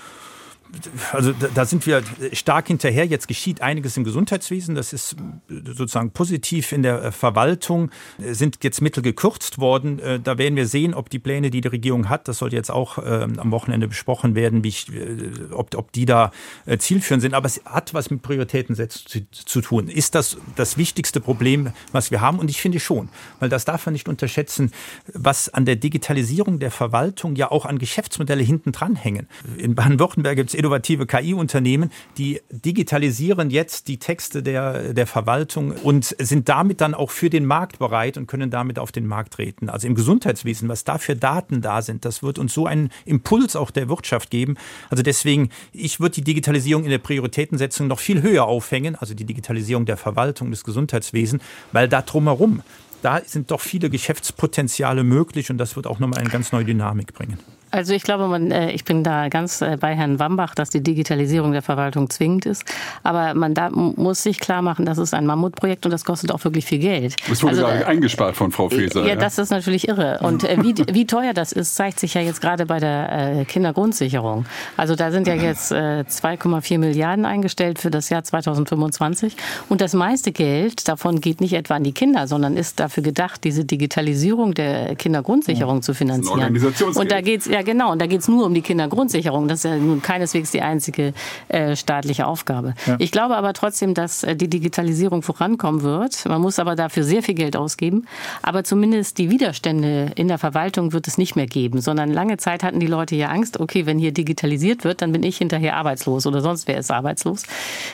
also 1.11 1.33
da 1.33 1.65
sind 1.65 1.85
wir 1.85 2.03
stark 2.33 2.67
hinterher. 2.67 3.05
Jetzt 3.05 3.27
geschieht 3.27 3.61
einiges 3.61 3.97
im 3.97 4.03
Gesundheitswesen. 4.03 4.75
Das 4.75 4.93
ist 4.93 5.15
sozusagen 5.47 6.11
positiv 6.11 6.71
in 6.71 6.83
der 6.83 7.11
Verwaltung. 7.11 7.91
Sind 8.19 8.63
jetzt 8.63 8.81
Mittel 8.81 9.03
gekürzt 9.03 9.59
worden. 9.59 9.99
Äh, 9.99 10.19
da 10.19 10.37
werden 10.37 10.55
wir 10.55 10.67
sehen, 10.67 10.93
ob 10.93 11.09
die 11.09 11.19
Pläne, 11.19 11.49
die 11.49 11.61
die 11.61 11.67
Regierung 11.67 12.09
hat, 12.09 12.27
das 12.27 12.37
soll 12.37 12.53
jetzt 12.53 12.71
auch 12.71 12.97
ähm, 12.97 13.39
am 13.39 13.51
Wochenende 13.51 13.87
besprochen 13.87 14.35
werden, 14.35 14.63
ich, 14.63 14.91
äh, 14.93 15.51
ob, 15.51 15.75
ob 15.75 15.91
die 15.91 16.05
da 16.05 16.31
äh, 16.65 16.77
zielführend 16.77 17.21
sind. 17.21 17.33
Aber 17.33 17.45
es 17.45 17.61
hat 17.65 17.93
was 17.93 18.09
mit 18.09 18.21
Prioritätensetzung 18.21 19.27
zu, 19.31 19.45
zu 19.45 19.61
tun. 19.61 19.87
Ist 19.89 20.15
das 20.15 20.37
das 20.55 20.77
wichtigste 20.77 21.19
Problem, 21.19 21.71
was 21.91 22.11
wir 22.11 22.21
haben? 22.21 22.39
Und 22.39 22.49
ich 22.49 22.61
finde 22.61 22.79
schon, 22.79 23.09
weil 23.39 23.49
das 23.49 23.65
darf 23.65 23.85
man 23.85 23.93
nicht 23.93 24.07
unterschätzen, 24.07 24.71
was 25.13 25.49
an 25.49 25.65
der 25.65 25.75
Digitalisierung 25.75 26.59
der 26.59 26.71
Verwaltung 26.71 27.35
ja 27.35 27.51
auch 27.51 27.65
an 27.65 27.77
Geschäftsmodelle 27.77 28.43
hinten 28.43 28.71
dran 28.71 28.95
hängen. 28.95 29.27
In 29.57 29.75
Baden-Württemberg 29.75 30.35
gibt 30.35 30.49
es 30.49 30.60
innovative 30.61 31.07
KI-Unternehmen, 31.07 31.91
die 32.17 32.39
digitalisieren 32.51 33.49
jetzt 33.49 33.87
die 33.87 33.97
Texte 33.97 34.43
der, 34.43 34.93
der 34.93 35.07
Verwaltung 35.07 35.71
und 35.71 36.15
sind 36.19 36.49
damit 36.49 36.81
dann 36.81 36.93
auch 36.93 37.09
für 37.09 37.29
den 37.29 37.45
Markt 37.45 37.79
bereit 37.79 38.17
und 38.17 38.27
können 38.27 38.51
damit 38.51 38.77
auf 38.77 38.91
den 38.91 39.07
Markt 39.07 39.33
treten. 39.33 39.69
Also 39.69 39.87
im 39.87 39.95
Gesundheitswesen, 39.95 40.69
was 40.69 40.83
da 40.83 40.99
für 40.99 41.15
Daten 41.15 41.61
da 41.61 41.81
sind, 41.81 42.05
das 42.05 42.21
wird 42.21 42.37
uns 42.37 42.53
so 42.53 42.67
einen 42.67 42.89
Impuls 43.05 43.55
auch 43.55 43.71
der 43.71 43.89
Wirtschaft 43.89 44.29
geben. 44.29 44.55
Also 44.89 45.01
deswegen, 45.01 45.49
ich 45.73 45.99
würde 45.99 46.15
die 46.15 46.23
Digitalisierung 46.23 46.83
in 46.83 46.91
der 46.91 46.99
Prioritätensetzung 46.99 47.87
noch 47.87 47.99
viel 47.99 48.21
höher 48.21 48.45
aufhängen, 48.45 48.95
also 48.95 49.13
die 49.15 49.25
Digitalisierung 49.25 49.85
der 49.85 49.97
Verwaltung 49.97 50.51
des 50.51 50.63
Gesundheitswesens, 50.63 51.41
weil 51.71 51.87
da 51.87 52.01
drumherum 52.01 52.61
da 53.01 53.19
sind 53.25 53.49
doch 53.49 53.61
viele 53.61 53.89
Geschäftspotenziale 53.89 55.03
möglich 55.03 55.49
und 55.49 55.57
das 55.57 55.75
wird 55.75 55.87
auch 55.87 55.97
nochmal 55.97 56.19
eine 56.19 56.29
ganz 56.29 56.51
neue 56.51 56.65
Dynamik 56.65 57.15
bringen. 57.15 57.39
Also 57.71 57.93
ich 57.93 58.03
glaube, 58.03 58.27
man, 58.27 58.51
äh, 58.51 58.71
ich 58.71 58.83
bin 58.83 59.03
da 59.03 59.29
ganz 59.29 59.61
äh, 59.61 59.77
bei 59.79 59.95
Herrn 59.95 60.19
Wambach, 60.19 60.53
dass 60.55 60.69
die 60.69 60.81
Digitalisierung 60.81 61.53
der 61.53 61.61
Verwaltung 61.61 62.09
zwingend 62.09 62.45
ist. 62.45 62.65
Aber 63.03 63.33
man 63.33 63.53
da 63.53 63.69
muss 63.69 64.23
sich 64.23 64.39
klar 64.39 64.61
machen, 64.61 64.85
das 64.85 64.97
ist 64.97 65.13
ein 65.13 65.25
Mammutprojekt 65.25 65.85
und 65.85 65.91
das 65.91 66.03
kostet 66.03 66.31
auch 66.31 66.43
wirklich 66.43 66.65
viel 66.65 66.79
Geld. 66.79 67.15
Das 67.29 67.41
wurde 67.41 67.51
also, 67.51 67.63
gerade 67.63 67.87
eingespart 67.87 68.35
von 68.35 68.51
Frau 68.51 68.69
Feser. 68.69 69.01
Ja, 69.01 69.09
ja, 69.09 69.15
das 69.15 69.37
ist 69.37 69.51
natürlich 69.51 69.87
irre. 69.87 70.19
Und 70.21 70.43
äh, 70.43 70.57
wie, 70.61 70.75
wie 70.93 71.07
teuer 71.07 71.33
das 71.33 71.53
ist, 71.53 71.75
zeigt 71.75 71.99
sich 71.99 72.13
ja 72.13 72.21
jetzt 72.21 72.41
gerade 72.41 72.65
bei 72.65 72.79
der 72.79 73.45
Kindergrundsicherung. 73.47 74.45
Also 74.77 74.95
da 74.95 75.11
sind 75.11 75.27
ja 75.27 75.35
jetzt 75.35 75.71
2,4 75.71 76.77
Milliarden 76.77 77.25
eingestellt 77.25 77.79
für 77.79 77.89
das 77.89 78.09
Jahr 78.09 78.23
2025. 78.23 79.35
Und 79.69 79.81
das 79.81 79.93
meiste 79.93 80.31
Geld 80.31 80.87
davon 80.87 81.21
geht 81.21 81.41
nicht 81.41 81.53
etwa 81.53 81.75
an 81.75 81.83
die 81.83 81.93
Kinder, 81.93 82.27
sondern 82.27 82.57
ist 82.57 82.79
dafür 82.79 83.03
gedacht, 83.03 83.43
diese 83.43 83.65
Digitalisierung 83.65 84.53
der 84.53 84.95
Kindergrundsicherung 84.95 85.77
ja. 85.77 85.81
zu 85.81 85.93
finanzieren. 85.93 86.57
Und 86.95 87.11
da 87.11 87.21
geht 87.21 87.41
es 87.41 87.47
ja 87.61 87.73
genau. 87.73 87.91
Und 87.91 88.01
da 88.01 88.07
geht 88.07 88.21
es 88.21 88.27
nur 88.27 88.45
um 88.45 88.53
die 88.53 88.61
Kindergrundsicherung. 88.61 89.47
Das 89.47 89.59
ist 89.59 89.71
ja 89.71 89.77
nun 89.77 90.01
keineswegs 90.01 90.51
die 90.51 90.61
einzige 90.61 91.13
äh, 91.47 91.75
staatliche 91.75 92.27
Aufgabe. 92.27 92.73
Ja. 92.85 92.95
Ich 92.99 93.11
glaube 93.11 93.37
aber 93.37 93.53
trotzdem, 93.53 93.93
dass 93.93 94.23
äh, 94.23 94.35
die 94.35 94.49
Digitalisierung 94.49 95.21
vorankommen 95.21 95.83
wird. 95.83 96.25
Man 96.27 96.41
muss 96.41 96.59
aber 96.59 96.75
dafür 96.75 97.03
sehr 97.03 97.23
viel 97.23 97.35
Geld 97.35 97.55
ausgeben. 97.55 98.07
Aber 98.41 98.63
zumindest 98.63 99.17
die 99.17 99.29
Widerstände 99.29 100.11
in 100.15 100.27
der 100.27 100.37
Verwaltung 100.37 100.93
wird 100.93 101.07
es 101.07 101.17
nicht 101.17 101.35
mehr 101.35 101.47
geben, 101.47 101.81
sondern 101.81 102.11
lange 102.11 102.37
Zeit 102.37 102.63
hatten 102.63 102.79
die 102.79 102.87
Leute 102.87 103.15
ja 103.15 103.29
Angst, 103.29 103.59
okay, 103.59 103.85
wenn 103.85 103.99
hier 103.99 104.11
digitalisiert 104.11 104.83
wird, 104.83 105.01
dann 105.01 105.11
bin 105.11 105.23
ich 105.23 105.37
hinterher 105.37 105.75
arbeitslos 105.77 106.25
oder 106.25 106.41
sonst 106.41 106.67
wer 106.67 106.77
ist 106.77 106.91
arbeitslos. 106.91 107.43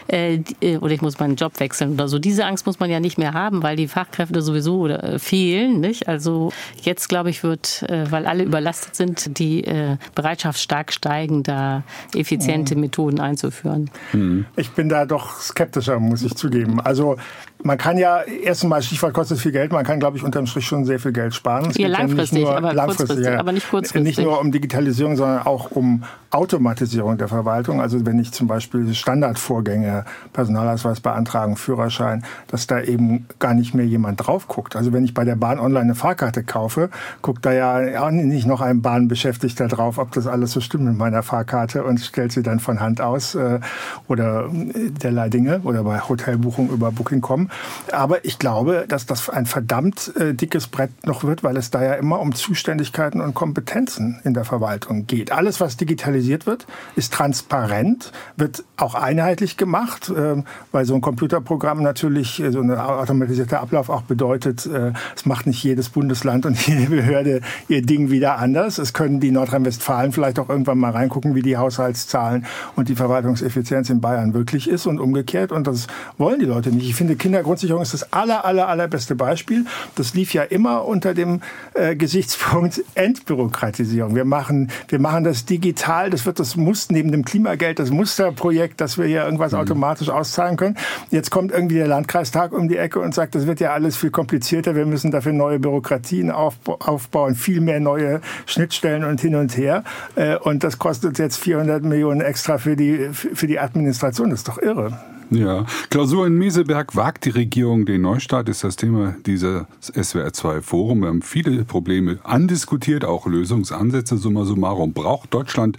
Äh, 0.07 0.39
äh 0.61 0.77
oder 0.77 0.93
ich 0.93 1.01
muss 1.01 1.19
meinen 1.19 1.35
Job 1.35 1.59
wechseln 1.59 1.93
oder 1.93 2.07
so. 2.07 2.19
Diese 2.19 2.45
Angst 2.45 2.65
muss 2.65 2.79
man 2.79 2.89
ja 2.89 2.99
nicht 2.99 3.17
mehr 3.17 3.33
haben, 3.33 3.63
weil 3.63 3.75
die 3.75 3.87
Fachkräfte 3.87 4.41
sowieso 4.41 4.87
fehlen. 5.17 5.79
Nicht? 5.79 6.07
Also 6.07 6.51
jetzt, 6.81 7.09
glaube 7.09 7.29
ich, 7.29 7.43
wird, 7.43 7.83
äh, 7.89 8.09
weil 8.11 8.25
alle 8.25 8.43
überlastet 8.43 8.95
sind, 8.95 9.37
die 9.37 9.56
äh, 9.63 9.97
Bereitschaft 10.15 10.59
stark 10.59 10.91
steigen, 10.91 11.43
da 11.43 11.83
effiziente 12.15 12.75
mhm. 12.75 12.81
Methoden 12.81 13.19
einzuführen. 13.19 13.89
Mhm. 14.13 14.45
Ich 14.55 14.71
bin 14.71 14.89
da 14.89 15.05
doch 15.05 15.39
skeptischer, 15.39 15.99
muss 15.99 16.23
ich 16.23 16.35
zugeben. 16.35 16.79
Also 16.79 17.17
man 17.63 17.77
kann 17.77 17.97
ja 17.97 18.21
erstmal, 18.21 18.81
Stichwort 18.81 19.13
kostet 19.13 19.39
viel 19.39 19.51
Geld, 19.51 19.71
man 19.71 19.85
kann, 19.85 19.99
glaube 19.99 20.17
ich, 20.17 20.23
unterm 20.23 20.45
Strich 20.45 20.65
schon 20.65 20.85
sehr 20.85 20.99
viel 20.99 21.11
Geld 21.11 21.33
sparen. 21.33 21.69
Es 21.69 21.77
ja, 21.77 21.87
langfristig, 21.87 22.43
ja 22.43 22.55
aber, 22.55 22.73
langfristig 22.73 23.25
ja, 23.25 23.39
aber 23.39 23.51
nicht 23.51 23.69
kurzfristig. 23.69 24.17
Nicht 24.17 24.25
nur 24.25 24.39
um 24.39 24.51
Digitalisierung, 24.51 25.15
sondern 25.15 25.45
auch 25.45 25.71
um 25.71 26.03
Automatisierung 26.31 27.17
der 27.17 27.27
Verwaltung. 27.27 27.81
Also 27.81 28.05
wenn 28.05 28.19
ich 28.19 28.31
zum 28.31 28.47
Beispiel 28.47 28.93
Standardvorgänge, 28.93 30.05
Personalausweis 30.33 30.99
beantragen, 30.99 31.55
Führerschein, 31.55 32.23
dass 32.47 32.67
da 32.67 32.81
eben 32.81 33.25
gar 33.39 33.53
nicht 33.53 33.73
mehr 33.73 33.85
jemand 33.85 34.25
drauf 34.25 34.47
guckt. 34.47 34.75
Also 34.75 34.93
wenn 34.93 35.03
ich 35.03 35.13
bei 35.13 35.25
der 35.25 35.35
Bahn 35.35 35.59
online 35.59 35.81
eine 35.81 35.95
Fahrkarte 35.95 36.43
kaufe, 36.43 36.89
guckt 37.21 37.45
da 37.45 37.53
ja 37.53 38.03
auch 38.03 38.11
nicht 38.11 38.45
noch 38.45 38.61
ein 38.61 38.81
Bahnbeschäftigter 38.81 39.67
drauf, 39.67 39.97
ob 39.97 40.11
das 40.11 40.27
alles 40.27 40.51
so 40.51 40.61
stimmt 40.61 40.85
mit 40.85 40.97
meiner 40.97 41.23
Fahrkarte 41.23 41.83
und 41.83 41.99
stellt 41.99 42.31
sie 42.31 42.43
dann 42.43 42.59
von 42.59 42.79
Hand 42.79 43.01
aus 43.01 43.35
äh, 43.35 43.59
oder 44.07 44.49
derlei 44.51 45.29
Dinge 45.29 45.61
oder 45.63 45.83
bei 45.83 45.99
Hotelbuchung 45.99 46.69
über 46.69 46.91
Booking.com. 46.91 47.46
Aber 47.91 48.25
ich 48.25 48.39
glaube, 48.39 48.85
dass 48.87 49.05
das 49.05 49.29
ein 49.29 49.45
verdammt 49.45 50.15
äh, 50.15 50.33
dickes 50.33 50.67
Brett 50.67 51.05
noch 51.05 51.23
wird, 51.23 51.43
weil 51.43 51.57
es 51.57 51.71
da 51.71 51.83
ja 51.83 51.93
immer 51.93 52.19
um 52.19 52.33
Zuständigkeiten 52.33 53.21
und 53.21 53.33
Kompetenzen 53.33 54.19
in 54.23 54.33
der 54.33 54.45
Verwaltung 54.45 55.07
geht. 55.07 55.31
Alles, 55.31 55.59
was 55.59 55.77
digitalisiert 55.77 56.45
wird, 56.45 56.67
ist 56.95 57.13
transparent, 57.13 58.11
wird 58.35 58.63
auch 58.77 58.95
einheitlich 58.95 59.57
gemacht, 59.57 60.09
äh, 60.09 60.43
weil 60.71 60.85
so 60.85 60.95
ein 60.95 61.01
Computerprogramm 61.01 61.81
natürlich, 61.81 62.41
äh, 62.41 62.51
so 62.51 62.61
ein 62.61 62.71
automatisierter 62.71 63.61
Ablauf 63.61 63.89
auch 63.89 64.03
bedeutet, 64.03 64.65
äh, 64.65 64.93
es 65.15 65.25
macht 65.25 65.47
nicht 65.47 65.63
jedes 65.63 65.89
Bundesland 65.89 66.45
und 66.45 66.57
jede 66.67 66.89
Behörde 66.89 67.41
ihr 67.67 67.81
Ding 67.81 68.09
wieder 68.09 68.37
anders. 68.37 68.77
Es 68.77 68.93
können 68.93 69.19
die 69.19 69.31
Nordrhein-Westfalen 69.31 70.11
vielleicht 70.11 70.39
auch 70.39 70.49
irgendwann 70.49 70.77
mal 70.77 70.91
reingucken, 70.91 71.35
wie 71.35 71.41
die 71.41 71.57
Haushaltszahlen 71.57 72.45
und 72.75 72.89
die 72.89 72.95
Verwaltungseffizienz 72.95 73.89
in 73.89 74.01
Bayern 74.01 74.33
wirklich 74.33 74.69
ist 74.69 74.85
und 74.85 74.99
umgekehrt. 74.99 75.51
Und 75.51 75.67
das 75.67 75.87
wollen 76.17 76.39
die 76.39 76.45
Leute 76.45 76.69
nicht. 76.69 76.89
Ich 76.89 76.95
finde, 76.95 77.15
Kinder 77.15 77.36
Kindergrundsicherung 77.37 77.81
ist 77.83 77.93
das 77.93 78.13
aller, 78.13 78.45
aller, 78.45 78.67
allerbeste 78.67 79.15
Beispiel. 79.15 79.65
Das 79.95 80.15
lief 80.15 80.33
ja 80.33 80.43
immer 80.43 80.85
unter 80.85 81.13
dem 81.13 81.41
äh, 81.75 81.95
Gesichtspunkt 81.95 82.83
Entbürokratisierung. 82.95 84.15
Wir 84.15 84.25
machen, 84.25 84.71
wir 84.87 84.99
machen 84.99 85.23
das 85.23 85.45
digital. 85.45 86.09
Das 86.09 86.25
wird 86.25 86.39
das 86.39 86.55
muss 86.55 86.89
neben 86.89 87.11
dem 87.11 87.23
Klimageld 87.25 87.77
das 87.77 87.91
Musterprojekt, 87.91 88.81
dass 88.81 88.97
wir 88.97 89.05
hier 89.05 89.23
irgendwas 89.23 89.51
mhm. 89.51 89.59
automatisch 89.59 90.09
auszahlen 90.09 90.57
können. 90.57 90.77
Jetzt 91.11 91.29
kommt 91.29 91.51
irgendwie 91.51 91.75
der 91.75 91.87
Landkreistag 91.87 92.53
um 92.53 92.67
die 92.67 92.77
Ecke 92.77 92.99
und 92.99 93.13
sagt, 93.13 93.35
das 93.35 93.45
wird 93.45 93.59
ja 93.59 93.73
alles 93.73 93.95
viel 93.95 94.11
komplizierter. 94.11 94.75
Wir 94.75 94.87
müssen 94.87 95.11
dafür 95.11 95.33
neue 95.33 95.59
Bürokratien 95.59 96.31
aufbauen, 96.31 97.35
viel 97.35 97.61
mehr 97.61 97.79
neue 97.79 98.21
Schnittstellen 98.47 99.03
und 99.03 99.21
hin 99.21 99.35
und 99.35 99.55
her. 99.55 99.83
Äh, 100.15 100.37
und 100.37 100.63
das 100.63 100.79
kostet 100.79 101.19
jetzt 101.19 101.37
400 101.37 101.83
Millionen 101.83 102.21
extra 102.21 102.57
für 102.57 102.75
die, 102.75 103.09
für 103.11 103.45
die 103.45 103.59
Administration. 103.59 104.31
Das 104.31 104.39
ist 104.39 104.47
doch 104.47 104.57
irre. 104.57 104.97
Ja, 105.29 105.65
Klausur 105.89 106.25
in 106.25 106.37
Meseberg 106.37 106.95
wagt 106.95 107.25
die 107.25 107.31
Regierung 107.31 107.85
den 107.85 108.01
Neustart, 108.01 108.47
ist 108.47 108.63
das 108.63 108.77
Thema 108.77 109.15
dieses 109.25 109.65
SWR2 109.81 110.61
Forum. 110.61 111.01
Wir 111.01 111.09
haben 111.09 111.21
viele 111.21 111.65
Probleme 111.65 112.19
andiskutiert, 112.23 113.03
auch 113.03 113.27
Lösungsansätze. 113.27 114.17
Summa 114.17 114.45
summarum, 114.45 114.93
braucht 114.93 115.33
Deutschland 115.33 115.77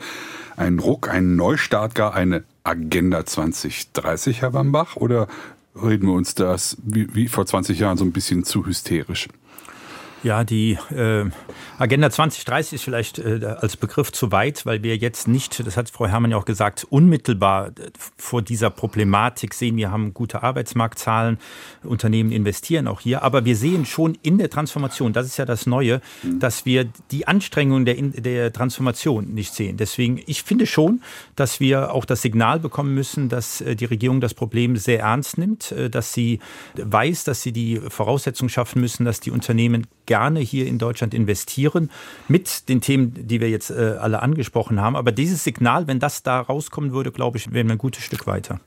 einen 0.59 0.79
Ruck, 0.81 1.09
einen 1.09 1.37
Neustart, 1.37 1.95
gar 1.95 2.15
eine 2.15 2.45
Agenda 2.63 3.25
2030, 3.25 4.43
Herr 4.43 4.53
Wambach? 4.53 4.97
Oder 4.97 5.29
reden 5.75 6.09
wir 6.09 6.15
uns 6.15 6.35
das 6.35 6.77
wie, 6.83 7.15
wie 7.15 7.29
vor 7.29 7.47
20 7.47 7.79
Jahren 7.79 7.97
so 7.97 8.05
ein 8.05 8.13
bisschen 8.13 8.45
zu 8.45 8.67
hysterisch? 8.67 9.29
Ja, 10.25 10.43
die 10.43 10.77
äh, 10.91 11.25
Agenda 11.79 12.11
2030 12.11 12.75
ist 12.75 12.83
vielleicht 12.83 13.19
äh, 13.21 13.41
als 13.61 13.77
Begriff 13.77 14.11
zu 14.11 14.33
weit, 14.33 14.67
weil 14.67 14.83
wir 14.83 14.97
jetzt 14.97 15.29
nicht, 15.29 15.65
das 15.65 15.77
hat 15.77 15.91
Frau 15.91 16.07
Herrmann 16.07 16.33
ja 16.33 16.37
auch 16.37 16.45
gesagt, 16.45 16.87
unmittelbar 16.91 17.69
äh, 17.69 17.91
vor 18.17 18.43
dieser 18.43 18.71
Problematik 18.71 19.55
sehen. 19.55 19.77
Wir 19.77 19.93
haben 19.93 20.15
gute 20.15 20.43
Arbeitsmarktzahlen, 20.43 21.39
Unternehmen 21.85 22.33
investieren 22.33 22.89
auch 22.89 23.01
hier, 23.01 23.23
aber 23.23 23.45
wir 23.45 23.55
sehen 23.55 23.87
schon 23.87 24.19
in 24.23 24.39
der 24.39 24.51
Transformation, 24.51 25.13
das 25.13 25.27
ist 25.27 25.37
ja 25.37 25.45
das 25.45 25.67
Neue, 25.67 26.01
mhm. 26.25 26.41
dass 26.41 26.67
wir 26.67 26.89
die 27.13 27.29
Anstrengungen 27.29 27.85
der, 27.85 27.95
der 27.95 28.53
Transformation 28.53 29.35
nicht 29.35 29.55
sehen. 29.55 29.77
Deswegen, 29.77 30.21
ich 30.27 30.43
finde 30.43 30.67
schon, 30.67 31.01
dass 31.37 31.61
wir 31.61 31.93
auch 31.93 32.05
das 32.05 32.23
Signal 32.23 32.59
bekommen 32.59 32.93
müssen, 32.93 33.29
dass 33.29 33.61
äh, 33.61 33.77
die 33.77 33.85
Regierung 33.85 34.21
das 34.21 34.35
Problem 34.35 34.77
sehr 34.77 35.01
ernst 35.01 35.39
nimmt, 35.39 35.71
äh, 35.71 35.89
dass 35.89 36.13
sie 36.13 36.41
weiß, 36.75 37.23
dass 37.23 37.43
sie 37.43 37.53
die 37.53 37.81
Voraussetzungen 37.89 38.49
schaffen 38.49 38.81
müssen, 38.81 39.05
dass 39.05 39.21
die 39.21 39.31
Unternehmen 39.31 39.87
gerne 40.09 40.41
hier 40.41 40.67
in 40.67 40.79
Deutschland 40.79 41.13
investieren 41.13 41.91
mit 42.29 42.69
den 42.71 42.81
Themen, 42.81 43.13
die 43.15 43.41
wir 43.41 43.51
jetzt 43.51 43.71
äh, 43.71 43.97
alle 44.01 44.23
angesprochen 44.23 44.81
haben. 44.81 44.97
Aber 44.97 45.13
dieses 45.13 45.45
Signal, 45.45 45.87
wenn 45.87 46.01
das 46.01 46.23
da 46.23 46.41
rauskommen 46.41 46.93
würde, 46.93 47.13
glaube 47.13 47.37
ich, 47.37 47.53
wären 47.53 47.69
wir 47.69 47.75
ein 47.75 47.79
gutes 47.79 48.03
Stück 48.03 48.27
weiter. 48.27 48.59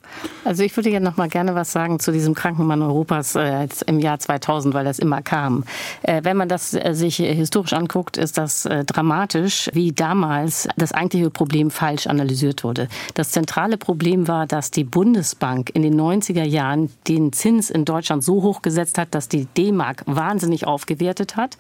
Also 0.46 0.62
ich 0.62 0.78
würde 0.78 0.92
ja 0.92 1.00
noch 1.00 1.18
mal 1.18 1.30
gerne 1.30 1.56
was 1.56 1.72
sagen 1.72 2.00
zu 2.00 2.12
diesem 2.12 2.36
Krankenmann 2.36 2.82
Europas 2.84 3.36
äh, 3.36 3.68
im 3.88 4.00
Jahr 4.00 4.20
2000, 4.20 4.76
weil 4.76 4.86
das 4.86 5.00
immer 5.00 5.24
kam. 5.24 5.64
Äh, 6.04 6.22
wenn 6.24 6.38
man 6.38 6.48
das 6.48 6.76
äh, 6.76 6.94
sich 6.94 7.16
historisch 7.18 7.74
anguckt, 7.74 8.18
ist 8.18 8.38
das 8.38 8.68
äh, 8.68 8.86
dramatisch, 8.86 9.70
wie 9.74 9.92
damals 9.92 10.68
das 10.78 10.92
eigentliche 10.92 11.32
Problem 11.32 11.72
falsch 11.72 12.06
analysiert 12.06 12.64
wurde. 12.64 12.88
Das 13.16 13.32
zentrale 13.32 13.78
Problem 13.78 14.28
war, 14.28 14.46
dass 14.46 14.70
die 14.70 14.84
Bundesbank 14.84 15.72
in 15.74 15.82
den 15.82 16.00
90er 16.00 16.44
Jahren 16.44 16.92
den 17.08 17.34
Zins 17.34 17.72
in 17.72 17.84
Deutschland 17.84 18.24
so 18.24 18.44
hoch 18.44 18.62
gesetzt 18.62 19.00
hat, 19.00 19.16
dass 19.16 19.28
die 19.28 19.46
D-Mark 19.46 20.04
wahnsinnig 20.06 20.68
aufgewertet 20.68 21.31
gebildet 21.32 21.36
hat. 21.38 21.58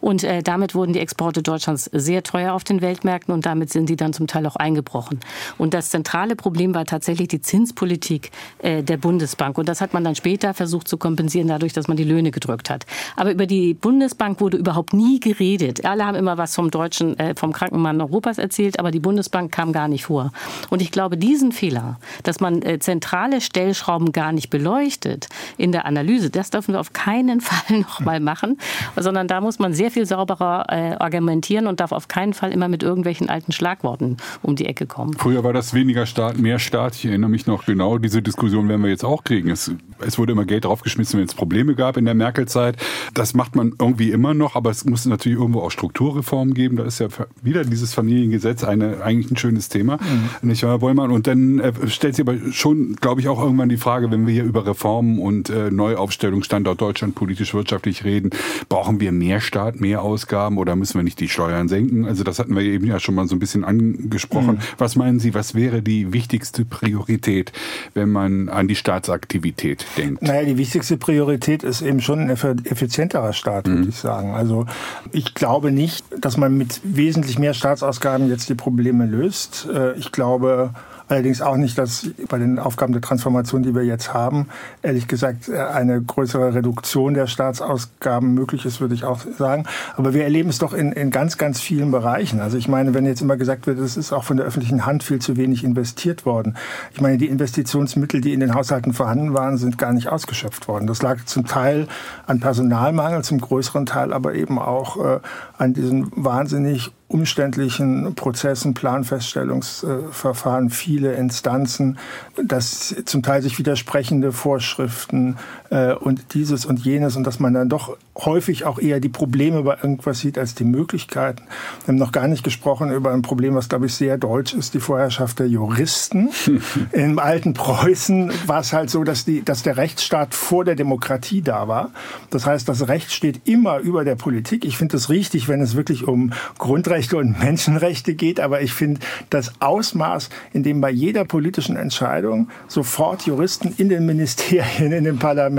Und 0.00 0.24
äh, 0.24 0.42
damit 0.42 0.74
wurden 0.74 0.92
die 0.92 1.00
Exporte 1.00 1.42
Deutschlands 1.42 1.90
sehr 1.92 2.22
teuer 2.22 2.52
auf 2.52 2.64
den 2.64 2.80
Weltmärkten 2.80 3.32
und 3.32 3.46
damit 3.46 3.70
sind 3.70 3.88
die 3.88 3.96
dann 3.96 4.12
zum 4.12 4.26
Teil 4.26 4.46
auch 4.46 4.56
eingebrochen. 4.56 5.20
Und 5.58 5.74
das 5.74 5.90
zentrale 5.90 6.36
Problem 6.36 6.74
war 6.74 6.84
tatsächlich 6.84 7.28
die 7.28 7.40
Zinspolitik 7.40 8.30
äh, 8.58 8.82
der 8.82 8.96
Bundesbank. 8.96 9.58
Und 9.58 9.68
das 9.68 9.80
hat 9.80 9.92
man 9.92 10.04
dann 10.04 10.14
später 10.14 10.54
versucht 10.54 10.88
zu 10.88 10.98
kompensieren, 10.98 11.48
dadurch, 11.48 11.72
dass 11.72 11.88
man 11.88 11.96
die 11.96 12.04
Löhne 12.04 12.30
gedrückt 12.30 12.70
hat. 12.70 12.86
Aber 13.16 13.32
über 13.32 13.46
die 13.46 13.74
Bundesbank 13.74 14.40
wurde 14.40 14.56
überhaupt 14.56 14.92
nie 14.92 15.20
geredet. 15.20 15.84
Alle 15.84 16.04
haben 16.04 16.16
immer 16.16 16.38
was 16.38 16.54
vom 16.54 16.70
deutschen, 16.70 17.18
äh, 17.18 17.34
vom 17.34 17.52
Krankenmann 17.52 18.00
Europas 18.00 18.38
erzählt, 18.38 18.78
aber 18.78 18.90
die 18.90 19.00
Bundesbank 19.00 19.52
kam 19.52 19.72
gar 19.72 19.88
nicht 19.88 20.04
vor. 20.04 20.32
Und 20.70 20.82
ich 20.82 20.90
glaube, 20.90 21.16
diesen 21.16 21.52
Fehler, 21.52 21.98
dass 22.22 22.40
man 22.40 22.62
äh, 22.62 22.78
zentrale 22.78 23.40
Stellschrauben 23.40 24.12
gar 24.12 24.32
nicht 24.32 24.50
beleuchtet 24.50 25.28
in 25.56 25.72
der 25.72 25.86
Analyse, 25.86 26.30
das 26.30 26.50
dürfen 26.50 26.74
wir 26.74 26.80
auf 26.80 26.92
keinen 26.92 27.40
Fall 27.46 27.80
noch 27.80 28.00
mal 28.00 28.20
machen. 28.20 28.58
Sondern 29.06 29.28
da 29.28 29.40
muss 29.40 29.60
man 29.60 29.72
sehr 29.72 29.92
viel 29.92 30.04
sauberer 30.04 30.64
äh, 30.68 30.96
argumentieren 30.98 31.68
und 31.68 31.78
darf 31.78 31.92
auf 31.92 32.08
keinen 32.08 32.34
Fall 32.34 32.50
immer 32.50 32.66
mit 32.66 32.82
irgendwelchen 32.82 33.28
alten 33.28 33.52
Schlagworten 33.52 34.16
um 34.42 34.56
die 34.56 34.66
Ecke 34.66 34.86
kommen. 34.86 35.14
Früher 35.16 35.44
war 35.44 35.52
das 35.52 35.74
weniger 35.74 36.06
Staat, 36.06 36.38
mehr 36.38 36.58
Staat. 36.58 36.96
Ich 36.96 37.04
erinnere 37.04 37.30
mich 37.30 37.46
noch 37.46 37.66
genau, 37.66 37.98
diese 37.98 38.20
Diskussion 38.20 38.68
werden 38.68 38.82
wir 38.82 38.90
jetzt 38.90 39.04
auch 39.04 39.22
kriegen. 39.22 39.48
Es, 39.48 39.70
es 40.04 40.18
wurde 40.18 40.32
immer 40.32 40.44
Geld 40.44 40.64
draufgeschmissen, 40.64 41.20
wenn 41.20 41.26
es 41.28 41.34
Probleme 41.34 41.76
gab 41.76 41.96
in 41.98 42.04
der 42.04 42.14
Merkel-Zeit. 42.14 42.78
Das 43.14 43.32
macht 43.34 43.54
man 43.54 43.74
irgendwie 43.78 44.10
immer 44.10 44.34
noch, 44.34 44.56
aber 44.56 44.70
es 44.70 44.84
muss 44.84 45.06
natürlich 45.06 45.38
irgendwo 45.38 45.60
auch 45.60 45.70
Strukturreformen 45.70 46.52
geben. 46.52 46.74
Da 46.74 46.82
ist 46.82 46.98
ja 46.98 47.06
wieder 47.44 47.64
dieses 47.64 47.94
Familiengesetz 47.94 48.64
eine, 48.64 49.04
eigentlich 49.04 49.30
ein 49.30 49.36
schönes 49.36 49.68
Thema. 49.68 49.98
Mhm. 50.42 50.48
Nicht 50.48 50.64
wahr, 50.64 50.80
Bollmann? 50.80 51.12
Und 51.12 51.28
dann 51.28 51.60
äh, 51.60 51.72
stellt 51.86 52.16
sich 52.16 52.26
aber 52.26 52.34
schon, 52.50 52.96
glaube 52.96 53.20
ich, 53.20 53.28
auch 53.28 53.40
irgendwann 53.40 53.68
die 53.68 53.76
Frage, 53.76 54.10
wenn 54.10 54.26
wir 54.26 54.34
hier 54.34 54.42
über 54.42 54.66
Reformen 54.66 55.20
und 55.20 55.48
äh, 55.48 55.70
Neuaufstellung 55.70 56.42
Standort 56.42 56.80
Deutschland 56.80 57.14
politisch, 57.14 57.54
wirtschaftlich 57.54 58.02
reden, 58.02 58.30
brauchen 58.68 58.95
wir 59.00 59.12
mehr 59.12 59.40
Staat, 59.40 59.80
mehr 59.80 60.02
Ausgaben 60.02 60.58
oder 60.58 60.76
müssen 60.76 60.98
wir 60.98 61.02
nicht 61.02 61.20
die 61.20 61.28
Steuern 61.28 61.68
senken? 61.68 62.04
Also 62.04 62.24
das 62.24 62.38
hatten 62.38 62.54
wir 62.54 62.62
eben 62.62 62.86
ja 62.86 63.00
schon 63.00 63.14
mal 63.14 63.26
so 63.26 63.36
ein 63.36 63.38
bisschen 63.38 63.64
angesprochen. 63.64 64.56
Mhm. 64.56 64.78
Was 64.78 64.96
meinen 64.96 65.18
Sie, 65.18 65.34
was 65.34 65.54
wäre 65.54 65.82
die 65.82 66.12
wichtigste 66.12 66.64
Priorität, 66.64 67.52
wenn 67.94 68.10
man 68.10 68.48
an 68.48 68.68
die 68.68 68.74
Staatsaktivität 68.74 69.86
denkt? 69.96 70.22
Naja, 70.22 70.44
die 70.44 70.58
wichtigste 70.58 70.96
Priorität 70.96 71.62
ist 71.62 71.82
eben 71.82 72.00
schon 72.00 72.20
ein 72.20 72.30
effizienterer 72.30 73.32
Staat, 73.32 73.66
mhm. 73.66 73.78
würde 73.78 73.88
ich 73.90 73.96
sagen. 73.96 74.32
Also 74.32 74.66
ich 75.12 75.34
glaube 75.34 75.72
nicht, 75.72 76.04
dass 76.20 76.36
man 76.36 76.56
mit 76.56 76.80
wesentlich 76.84 77.38
mehr 77.38 77.54
Staatsausgaben 77.54 78.28
jetzt 78.28 78.48
die 78.48 78.54
Probleme 78.54 79.06
löst. 79.06 79.68
Äh, 79.72 79.94
ich 79.94 80.12
glaube, 80.12 80.70
Allerdings 81.08 81.40
auch 81.40 81.56
nicht, 81.56 81.78
dass 81.78 82.08
bei 82.28 82.38
den 82.38 82.58
Aufgaben 82.58 82.92
der 82.92 83.02
Transformation, 83.02 83.62
die 83.62 83.74
wir 83.74 83.84
jetzt 83.84 84.12
haben, 84.12 84.48
ehrlich 84.82 85.06
gesagt 85.06 85.48
eine 85.48 86.02
größere 86.02 86.54
Reduktion 86.54 87.14
der 87.14 87.28
Staatsausgaben 87.28 88.34
möglich 88.34 88.64
ist, 88.64 88.80
würde 88.80 88.94
ich 88.94 89.04
auch 89.04 89.20
sagen. 89.38 89.66
Aber 89.96 90.14
wir 90.14 90.24
erleben 90.24 90.48
es 90.48 90.58
doch 90.58 90.72
in, 90.72 90.90
in 90.92 91.10
ganz, 91.10 91.38
ganz 91.38 91.60
vielen 91.60 91.92
Bereichen. 91.92 92.40
Also 92.40 92.58
ich 92.58 92.66
meine, 92.66 92.92
wenn 92.92 93.06
jetzt 93.06 93.22
immer 93.22 93.36
gesagt 93.36 93.68
wird, 93.68 93.78
es 93.78 93.96
ist 93.96 94.12
auch 94.12 94.24
von 94.24 94.36
der 94.36 94.46
öffentlichen 94.46 94.84
Hand 94.84 95.04
viel 95.04 95.20
zu 95.20 95.36
wenig 95.36 95.62
investiert 95.62 96.26
worden. 96.26 96.56
Ich 96.92 97.00
meine, 97.00 97.18
die 97.18 97.28
Investitionsmittel, 97.28 98.20
die 98.20 98.32
in 98.32 98.40
den 98.40 98.54
Haushalten 98.54 98.92
vorhanden 98.92 99.32
waren, 99.32 99.58
sind 99.58 99.78
gar 99.78 99.92
nicht 99.92 100.08
ausgeschöpft 100.08 100.66
worden. 100.66 100.88
Das 100.88 101.02
lag 101.02 101.24
zum 101.26 101.46
Teil 101.46 101.86
an 102.26 102.40
Personalmangel, 102.40 103.22
zum 103.22 103.40
größeren 103.40 103.86
Teil 103.86 104.12
aber 104.12 104.34
eben 104.34 104.58
auch 104.58 104.96
äh, 104.96 105.20
an 105.56 105.72
diesen 105.72 106.10
wahnsinnig 106.16 106.92
umständlichen 107.08 108.14
Prozessen, 108.14 108.74
Planfeststellungsverfahren, 108.74 110.70
viele 110.70 111.14
Instanzen, 111.14 111.98
dass 112.42 112.94
zum 113.04 113.22
Teil 113.22 113.42
sich 113.42 113.58
widersprechende 113.58 114.32
Vorschriften 114.32 115.36
äh, 115.70 115.94
und 115.94 116.34
dieses 116.34 116.66
und 116.66 116.84
jenes 116.84 117.16
und 117.16 117.26
dass 117.26 117.40
man 117.40 117.54
dann 117.54 117.68
doch 117.68 117.96
häufig 118.16 118.64
auch 118.64 118.78
eher 118.78 119.00
die 119.00 119.08
Probleme 119.08 119.62
bei 119.62 119.76
irgendwas 119.76 120.20
sieht 120.20 120.38
als 120.38 120.54
die 120.54 120.64
Möglichkeiten. 120.64 121.42
Wir 121.84 121.88
haben 121.88 121.96
noch 121.96 122.12
gar 122.12 122.28
nicht 122.28 122.44
gesprochen 122.44 122.90
über 122.90 123.12
ein 123.12 123.22
Problem, 123.22 123.54
was 123.54 123.68
glaube 123.68 123.86
ich 123.86 123.94
sehr 123.94 124.16
deutsch 124.18 124.54
ist, 124.54 124.74
die 124.74 124.80
Vorherrschaft 124.80 125.38
der 125.38 125.48
Juristen. 125.48 126.30
Im 126.92 127.18
alten 127.18 127.54
Preußen 127.54 128.32
war 128.46 128.60
es 128.60 128.72
halt 128.72 128.90
so, 128.90 129.04
dass, 129.04 129.24
die, 129.24 129.42
dass 129.42 129.62
der 129.62 129.76
Rechtsstaat 129.76 130.34
vor 130.34 130.64
der 130.64 130.76
Demokratie 130.76 131.42
da 131.42 131.68
war. 131.68 131.90
Das 132.30 132.46
heißt, 132.46 132.68
das 132.68 132.88
Recht 132.88 133.12
steht 133.12 133.46
immer 133.46 133.78
über 133.78 134.04
der 134.04 134.14
Politik. 134.14 134.64
Ich 134.64 134.78
finde 134.78 134.96
es 134.96 135.08
richtig, 135.08 135.48
wenn 135.48 135.60
es 135.60 135.76
wirklich 135.76 136.06
um 136.06 136.32
Grundrechte 136.58 137.16
und 137.16 137.38
Menschenrechte 137.38 138.14
geht, 138.14 138.40
aber 138.40 138.62
ich 138.62 138.72
finde 138.72 139.00
das 139.30 139.60
Ausmaß, 139.60 140.30
in 140.52 140.62
dem 140.62 140.80
bei 140.80 140.90
jeder 140.90 141.24
politischen 141.24 141.76
Entscheidung 141.76 142.48
sofort 142.68 143.26
Juristen 143.26 143.74
in 143.76 143.88
den 143.88 144.06
Ministerien, 144.06 144.92
in 144.92 145.04
den 145.04 145.18
Parlamenten 145.18 145.55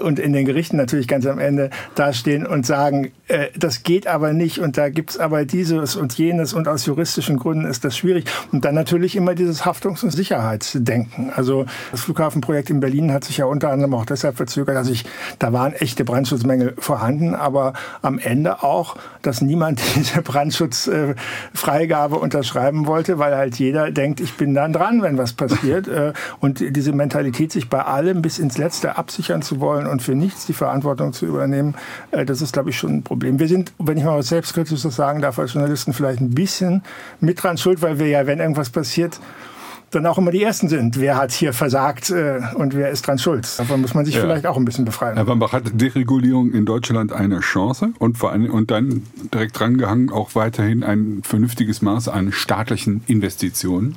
und 0.00 0.18
in 0.18 0.32
den 0.32 0.44
Gerichten 0.44 0.76
natürlich 0.76 1.08
ganz 1.08 1.26
am 1.26 1.38
Ende 1.38 1.70
dastehen 1.94 2.46
und 2.46 2.66
sagen, 2.66 3.12
äh, 3.28 3.48
das 3.56 3.82
geht 3.82 4.06
aber 4.06 4.32
nicht 4.32 4.58
und 4.58 4.76
da 4.76 4.88
gibt's 4.88 5.18
aber 5.18 5.44
dieses 5.44 5.96
und 5.96 6.16
jenes 6.18 6.52
und 6.52 6.68
aus 6.68 6.86
juristischen 6.86 7.38
Gründen 7.38 7.64
ist 7.64 7.84
das 7.84 7.96
schwierig. 7.96 8.24
Und 8.52 8.64
dann 8.64 8.74
natürlich 8.74 9.16
immer 9.16 9.34
dieses 9.34 9.64
Haftungs- 9.64 10.02
und 10.02 10.10
Sicherheitsdenken. 10.10 11.30
Also 11.34 11.66
das 11.90 12.00
Flughafenprojekt 12.00 12.70
in 12.70 12.80
Berlin 12.80 13.12
hat 13.12 13.24
sich 13.24 13.38
ja 13.38 13.46
unter 13.46 13.70
anderem 13.70 13.94
auch 13.94 14.06
deshalb 14.06 14.36
verzögert, 14.36 14.76
dass 14.76 14.88
ich, 14.88 15.04
da 15.38 15.52
waren 15.52 15.72
echte 15.72 16.04
Brandschutzmängel 16.04 16.74
vorhanden, 16.78 17.34
aber 17.34 17.74
am 18.02 18.18
Ende 18.18 18.62
auch, 18.62 18.96
dass 19.22 19.40
niemand 19.40 19.80
diese 19.96 20.22
Brandschutzfreigabe 20.22 22.16
unterschreiben 22.16 22.86
wollte, 22.86 23.18
weil 23.18 23.36
halt 23.36 23.58
jeder 23.58 23.90
denkt, 23.90 24.20
ich 24.20 24.34
bin 24.34 24.54
dann 24.54 24.72
dran, 24.72 25.02
wenn 25.02 25.18
was 25.18 25.32
passiert. 25.32 25.88
Äh, 25.88 26.12
und 26.40 26.60
diese 26.60 26.92
Mentalität, 26.92 27.52
sich 27.52 27.68
bei 27.68 27.82
allem 27.82 28.22
bis 28.22 28.38
ins 28.38 28.58
Letzte 28.58 28.96
absichern 29.20 29.42
zu 29.42 29.60
wollen 29.60 29.86
und 29.86 30.00
für 30.00 30.14
nichts 30.14 30.46
die 30.46 30.54
Verantwortung 30.54 31.12
zu 31.12 31.26
übernehmen, 31.26 31.74
äh, 32.10 32.24
das 32.24 32.40
ist, 32.40 32.52
glaube 32.54 32.70
ich, 32.70 32.78
schon 32.78 32.96
ein 32.96 33.02
Problem. 33.02 33.38
Wir 33.38 33.48
sind, 33.48 33.72
wenn 33.78 33.98
ich 33.98 34.04
mal 34.04 34.18
was 34.18 34.28
Selbstkritisches 34.28 34.96
sagen 34.96 35.20
darf, 35.20 35.38
als 35.38 35.52
Journalisten 35.52 35.92
vielleicht 35.92 36.20
ein 36.20 36.30
bisschen 36.30 36.82
mit 37.20 37.42
dran 37.42 37.58
schuld, 37.58 37.82
weil 37.82 37.98
wir 37.98 38.08
ja, 38.08 38.26
wenn 38.26 38.40
irgendwas 38.40 38.70
passiert, 38.70 39.20
dann 39.90 40.06
auch 40.06 40.18
immer 40.18 40.30
die 40.30 40.42
Ersten 40.42 40.68
sind. 40.68 41.00
Wer 41.00 41.16
hat 41.16 41.32
hier 41.32 41.52
versagt 41.52 42.10
äh, 42.10 42.40
und 42.54 42.74
wer 42.74 42.90
ist 42.90 43.06
dran 43.06 43.18
schuld? 43.18 43.46
Davon 43.58 43.80
muss 43.82 43.92
man 43.92 44.06
sich 44.06 44.14
ja. 44.14 44.22
vielleicht 44.22 44.46
auch 44.46 44.56
ein 44.56 44.64
bisschen 44.64 44.84
befreien. 44.84 45.16
Herr 45.16 45.26
Wambach, 45.26 45.52
hat 45.52 45.64
Deregulierung 45.74 46.52
in 46.52 46.64
Deutschland 46.64 47.12
eine 47.12 47.40
Chance 47.40 47.90
und 47.98 48.16
vor 48.16 48.30
allem 48.30 48.50
und 48.50 48.70
dann 48.70 49.02
direkt 49.34 49.58
drangehangen 49.58 50.10
auch 50.10 50.34
weiterhin 50.34 50.82
ein 50.82 51.20
vernünftiges 51.24 51.82
Maß 51.82 52.08
an 52.08 52.32
staatlichen 52.32 53.02
Investitionen? 53.06 53.96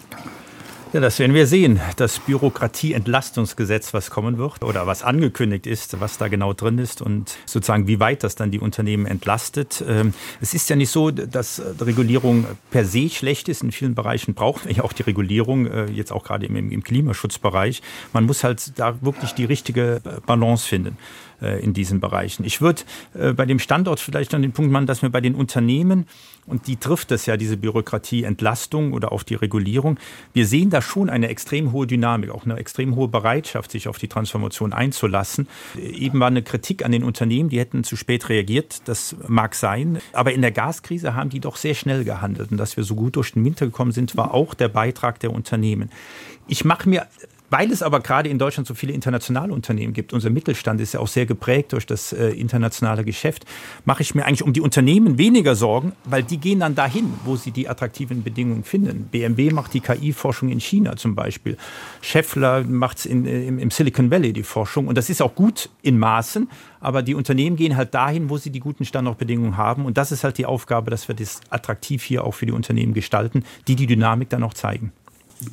Ja, 0.94 1.00
das 1.00 1.18
werden 1.18 1.34
wir 1.34 1.48
sehen. 1.48 1.82
Das 1.96 2.20
Bürokratieentlastungsgesetz, 2.20 3.96
was 3.96 4.12
kommen 4.12 4.38
wird 4.38 4.64
oder 4.64 4.86
was 4.86 5.02
angekündigt 5.02 5.66
ist, 5.66 6.00
was 6.00 6.20
da 6.20 6.28
genau 6.28 6.54
drin 6.54 6.78
ist 6.78 7.02
und 7.02 7.36
sozusagen 7.48 7.88
wie 7.88 8.00
weit 8.00 8.24
das 8.24 8.36
dann 8.36 8.52
die 8.52 8.60
Unternehmen 8.60 9.08
entlastet. 9.08 9.84
Ähm, 9.88 10.14
es 10.40 10.54
ist 10.54 10.70
ja 10.70 10.76
nicht 10.76 10.92
so, 10.92 11.10
dass 11.10 11.60
Regulierung 11.82 12.46
per 12.70 12.86
se 12.86 13.10
schlecht 13.10 13.50
ist. 13.50 13.64
In 13.64 13.72
vielen 13.72 13.96
Bereichen 13.96 14.36
braucht 14.36 14.66
man 14.66 14.76
ja 14.76 14.84
auch 14.84 14.94
die 14.94 15.02
Regulierung, 15.02 15.66
äh, 15.66 15.86
jetzt 15.86 16.12
auch 16.12 16.24
gerade 16.24 16.46
im 16.46 16.84
Klimaschutzbereich. 16.84 17.82
Man 18.14 18.26
muss 18.26 18.44
halt 18.44 18.78
da 18.78 19.02
wirklich 19.02 19.34
die 19.34 19.46
richtige 19.46 20.00
Balance 20.28 20.68
finden. 20.68 21.00
Äh, 21.44 21.60
in 21.60 21.74
diesen 21.74 22.00
Bereichen. 22.00 22.46
Ich 22.46 22.62
würde 22.62 22.84
äh, 23.14 23.34
bei 23.34 23.46
dem 23.46 23.60
Standort 23.60 24.00
vielleicht 24.00 24.34
an 24.34 24.42
den 24.42 24.54
Punkt 24.54 24.72
machen, 24.72 24.86
dass 24.86 25.02
wir 25.02 25.10
bei 25.10 25.20
den 25.20 25.36
Unternehmen, 25.36 26.08
und 26.46 26.68
die 26.68 26.78
trifft 26.78 27.12
es 27.12 27.26
ja, 27.26 27.36
diese 27.36 27.58
Bürokratieentlastung 27.58 28.94
oder 28.94 29.12
auch 29.12 29.24
die 29.24 29.36
Regulierung, 29.36 30.00
wir 30.34 30.48
sehen 30.48 30.70
da 30.70 30.82
schon 30.82 31.10
eine 31.10 31.28
extrem 31.28 31.74
hohe 31.74 31.86
Dynamik, 31.86 32.30
auch 32.30 32.46
eine 32.46 32.56
extrem 32.58 32.96
hohe 32.96 33.10
Bereitschaft, 33.10 33.72
sich 33.72 33.90
auf 33.90 33.98
die 33.98 34.08
Transformation 34.08 34.72
einzulassen. 34.72 35.48
Eben 35.78 36.20
war 36.20 36.28
eine 36.28 36.44
Kritik 36.44 36.86
an 36.86 36.94
den 36.94 37.04
Unternehmen, 37.04 37.50
die 37.50 37.60
hätten 37.60 37.84
zu 37.84 37.98
spät 37.98 38.30
reagiert, 38.30 38.82
das 38.86 39.16
mag 39.28 39.56
sein, 39.56 40.00
aber 40.14 40.34
in 40.34 40.42
der 40.42 40.52
Gaskrise 40.52 41.14
haben 41.14 41.30
die 41.30 41.42
doch 41.42 41.58
sehr 41.58 41.76
schnell 41.76 42.06
gehandelt. 42.06 42.52
Und 42.52 42.58
dass 42.58 42.78
wir 42.78 42.86
so 42.86 42.96
gut 42.96 43.18
durch 43.18 43.34
den 43.34 43.44
Winter 43.44 43.66
gekommen 43.66 43.92
sind, 43.92 44.16
war 44.16 44.34
auch 44.34 44.54
der 44.54 44.70
Beitrag 44.70 45.20
der 45.20 45.32
Unternehmen. 45.32 45.90
Ich 46.48 46.64
mache 46.66 46.88
mir 46.88 47.08
weil 47.54 47.72
es 47.72 47.84
aber 47.84 48.00
gerade 48.00 48.30
in 48.30 48.40
Deutschland 48.40 48.66
so 48.66 48.74
viele 48.74 48.94
internationale 48.94 49.54
Unternehmen 49.54 49.94
gibt, 49.94 50.12
unser 50.12 50.32
Mittelstand 50.32 50.82
ist 50.82 50.96
ja 50.96 51.00
auch 51.00 51.08
sehr 51.08 51.28
geprägt 51.28 51.72
durch 51.74 51.86
das 51.86 52.12
äh, 52.12 52.30
internationale 52.30 53.06
Geschäft, 53.06 53.46
mache 53.86 54.02
ich 54.02 54.16
mir 54.16 54.26
eigentlich 54.26 54.42
um 54.42 54.54
die 54.54 54.62
Unternehmen 54.62 55.20
weniger 55.20 55.54
Sorgen, 55.54 55.92
weil 56.04 56.24
die 56.24 56.38
gehen 56.38 56.62
dann 56.62 56.74
dahin, 56.74 57.14
wo 57.26 57.36
sie 57.36 57.52
die 57.52 57.70
attraktiven 57.70 58.24
Bedingungen 58.24 58.64
finden. 58.64 59.08
BMW 59.12 59.52
macht 59.52 59.76
die 59.76 59.82
KI-Forschung 59.82 60.50
in 60.50 60.60
China 60.60 60.96
zum 60.96 61.14
Beispiel. 61.14 61.56
Scheffler 62.02 62.64
macht 62.64 62.98
es 62.98 63.06
im, 63.06 63.24
im 63.28 63.70
Silicon 63.70 64.10
Valley 64.10 64.34
die 64.34 64.42
Forschung 64.42 64.88
und 64.88 64.98
das 64.98 65.12
ist 65.12 65.22
auch 65.22 65.36
gut 65.36 65.70
in 65.84 66.00
Maßen, 66.00 66.50
aber 66.80 67.04
die 67.04 67.14
Unternehmen 67.14 67.56
gehen 67.56 67.78
halt 67.78 67.94
dahin, 67.94 68.32
wo 68.32 68.38
sie 68.38 68.50
die 68.50 68.62
guten 68.62 68.84
Standortbedingungen 68.84 69.58
haben 69.58 69.86
und 69.86 70.00
das 70.00 70.12
ist 70.12 70.24
halt 70.24 70.40
die 70.40 70.48
Aufgabe, 70.48 70.90
dass 70.90 71.08
wir 71.08 71.14
das 71.14 71.40
attraktiv 71.52 72.02
hier 72.02 72.24
auch 72.24 72.34
für 72.34 72.48
die 72.48 72.52
Unternehmen 72.52 72.96
gestalten, 72.96 73.44
die 73.68 73.76
die 73.76 73.86
Dynamik 73.86 74.30
dann 74.30 74.42
auch 74.42 74.56
zeigen. 74.56 74.92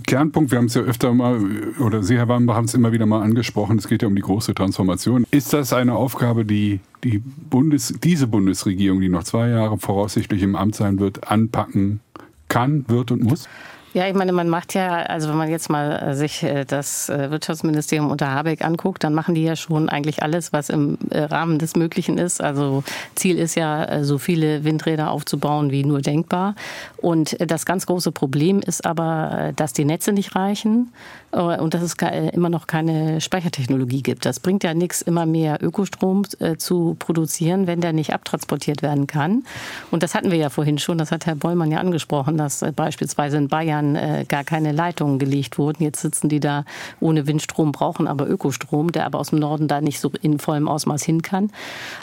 Kernpunkt, 0.06 0.50
wir 0.50 0.58
haben 0.58 0.66
es 0.66 0.74
ja 0.74 0.82
öfter 0.82 1.12
mal, 1.14 1.40
oder 1.78 2.02
Sie, 2.02 2.16
Herr 2.16 2.28
Wambach, 2.28 2.56
haben 2.56 2.66
es 2.66 2.74
immer 2.74 2.92
wieder 2.92 3.06
mal 3.06 3.22
angesprochen, 3.22 3.78
es 3.78 3.88
geht 3.88 4.02
ja 4.02 4.08
um 4.08 4.16
die 4.16 4.22
große 4.22 4.54
Transformation. 4.54 5.26
Ist 5.30 5.52
das 5.52 5.72
eine 5.72 5.94
Aufgabe, 5.94 6.44
die 6.44 6.80
die 7.04 7.18
Bundes, 7.18 7.94
diese 8.02 8.26
Bundesregierung, 8.26 9.00
die 9.00 9.08
noch 9.08 9.24
zwei 9.24 9.48
Jahre 9.48 9.78
voraussichtlich 9.78 10.42
im 10.42 10.54
Amt 10.54 10.74
sein 10.74 10.98
wird, 10.98 11.30
anpacken 11.30 12.00
kann, 12.48 12.84
wird 12.88 13.10
und 13.10 13.22
muss? 13.22 13.48
Ja, 13.92 14.06
ich 14.06 14.14
meine, 14.14 14.30
man 14.30 14.48
macht 14.48 14.74
ja, 14.74 15.02
also 15.02 15.28
wenn 15.28 15.36
man 15.36 15.50
jetzt 15.50 15.68
mal 15.68 15.90
äh, 15.90 16.14
sich 16.14 16.44
äh, 16.44 16.64
das 16.64 17.08
äh, 17.08 17.32
Wirtschaftsministerium 17.32 18.08
unter 18.08 18.30
Habeck 18.30 18.64
anguckt, 18.64 19.02
dann 19.02 19.14
machen 19.14 19.34
die 19.34 19.42
ja 19.42 19.56
schon 19.56 19.88
eigentlich 19.88 20.22
alles, 20.22 20.52
was 20.52 20.68
im 20.68 20.96
Rahmen 21.10 21.58
des 21.58 21.74
Möglichen 21.74 22.16
ist. 22.16 22.40
Also 22.40 22.84
Ziel 23.16 23.36
ist 23.36 23.56
ja, 23.56 24.04
so 24.04 24.18
viele 24.18 24.62
Windräder 24.62 25.10
aufzubauen 25.10 25.72
wie 25.72 25.84
nur 25.84 26.02
denkbar. 26.02 26.54
Und 26.98 27.36
das 27.40 27.66
ganz 27.66 27.86
große 27.86 28.12
Problem 28.12 28.60
ist 28.60 28.86
aber, 28.86 29.52
dass 29.56 29.72
die 29.72 29.84
Netze 29.84 30.12
nicht 30.12 30.36
reichen 30.36 30.92
und 31.32 31.74
dass 31.74 31.82
es 31.82 31.94
immer 32.32 32.48
noch 32.48 32.66
keine 32.66 33.20
Speichertechnologie 33.20 34.02
gibt. 34.02 34.24
Das 34.24 34.40
bringt 34.40 34.64
ja 34.64 34.74
nichts, 34.74 35.02
immer 35.02 35.26
mehr 35.26 35.58
Ökostrom 35.62 36.24
zu 36.58 36.96
produzieren, 36.98 37.66
wenn 37.66 37.80
der 37.80 37.92
nicht 37.92 38.12
abtransportiert 38.12 38.82
werden 38.82 39.06
kann. 39.06 39.44
Und 39.90 40.02
das 40.02 40.14
hatten 40.14 40.30
wir 40.30 40.38
ja 40.38 40.50
vorhin 40.50 40.78
schon, 40.78 40.98
das 40.98 41.10
hat 41.12 41.26
Herr 41.26 41.36
Bollmann 41.36 41.70
ja 41.70 41.78
angesprochen, 41.78 42.36
dass 42.36 42.64
beispielsweise 42.74 43.36
in 43.36 43.48
Bayern 43.48 43.79
Jahren 43.80 43.96
äh, 43.96 44.24
gar 44.28 44.44
keine 44.44 44.72
Leitungen 44.72 45.18
gelegt 45.18 45.58
wurden. 45.58 45.82
Jetzt 45.82 46.00
sitzen 46.00 46.28
die 46.28 46.40
da 46.40 46.64
ohne 47.00 47.26
Windstrom, 47.26 47.72
brauchen 47.72 48.06
aber 48.06 48.28
Ökostrom, 48.28 48.92
der 48.92 49.06
aber 49.06 49.18
aus 49.18 49.30
dem 49.30 49.38
Norden 49.38 49.68
da 49.68 49.80
nicht 49.80 50.00
so 50.00 50.10
in 50.22 50.38
vollem 50.38 50.68
Ausmaß 50.68 51.02
hin 51.02 51.22
kann. 51.22 51.50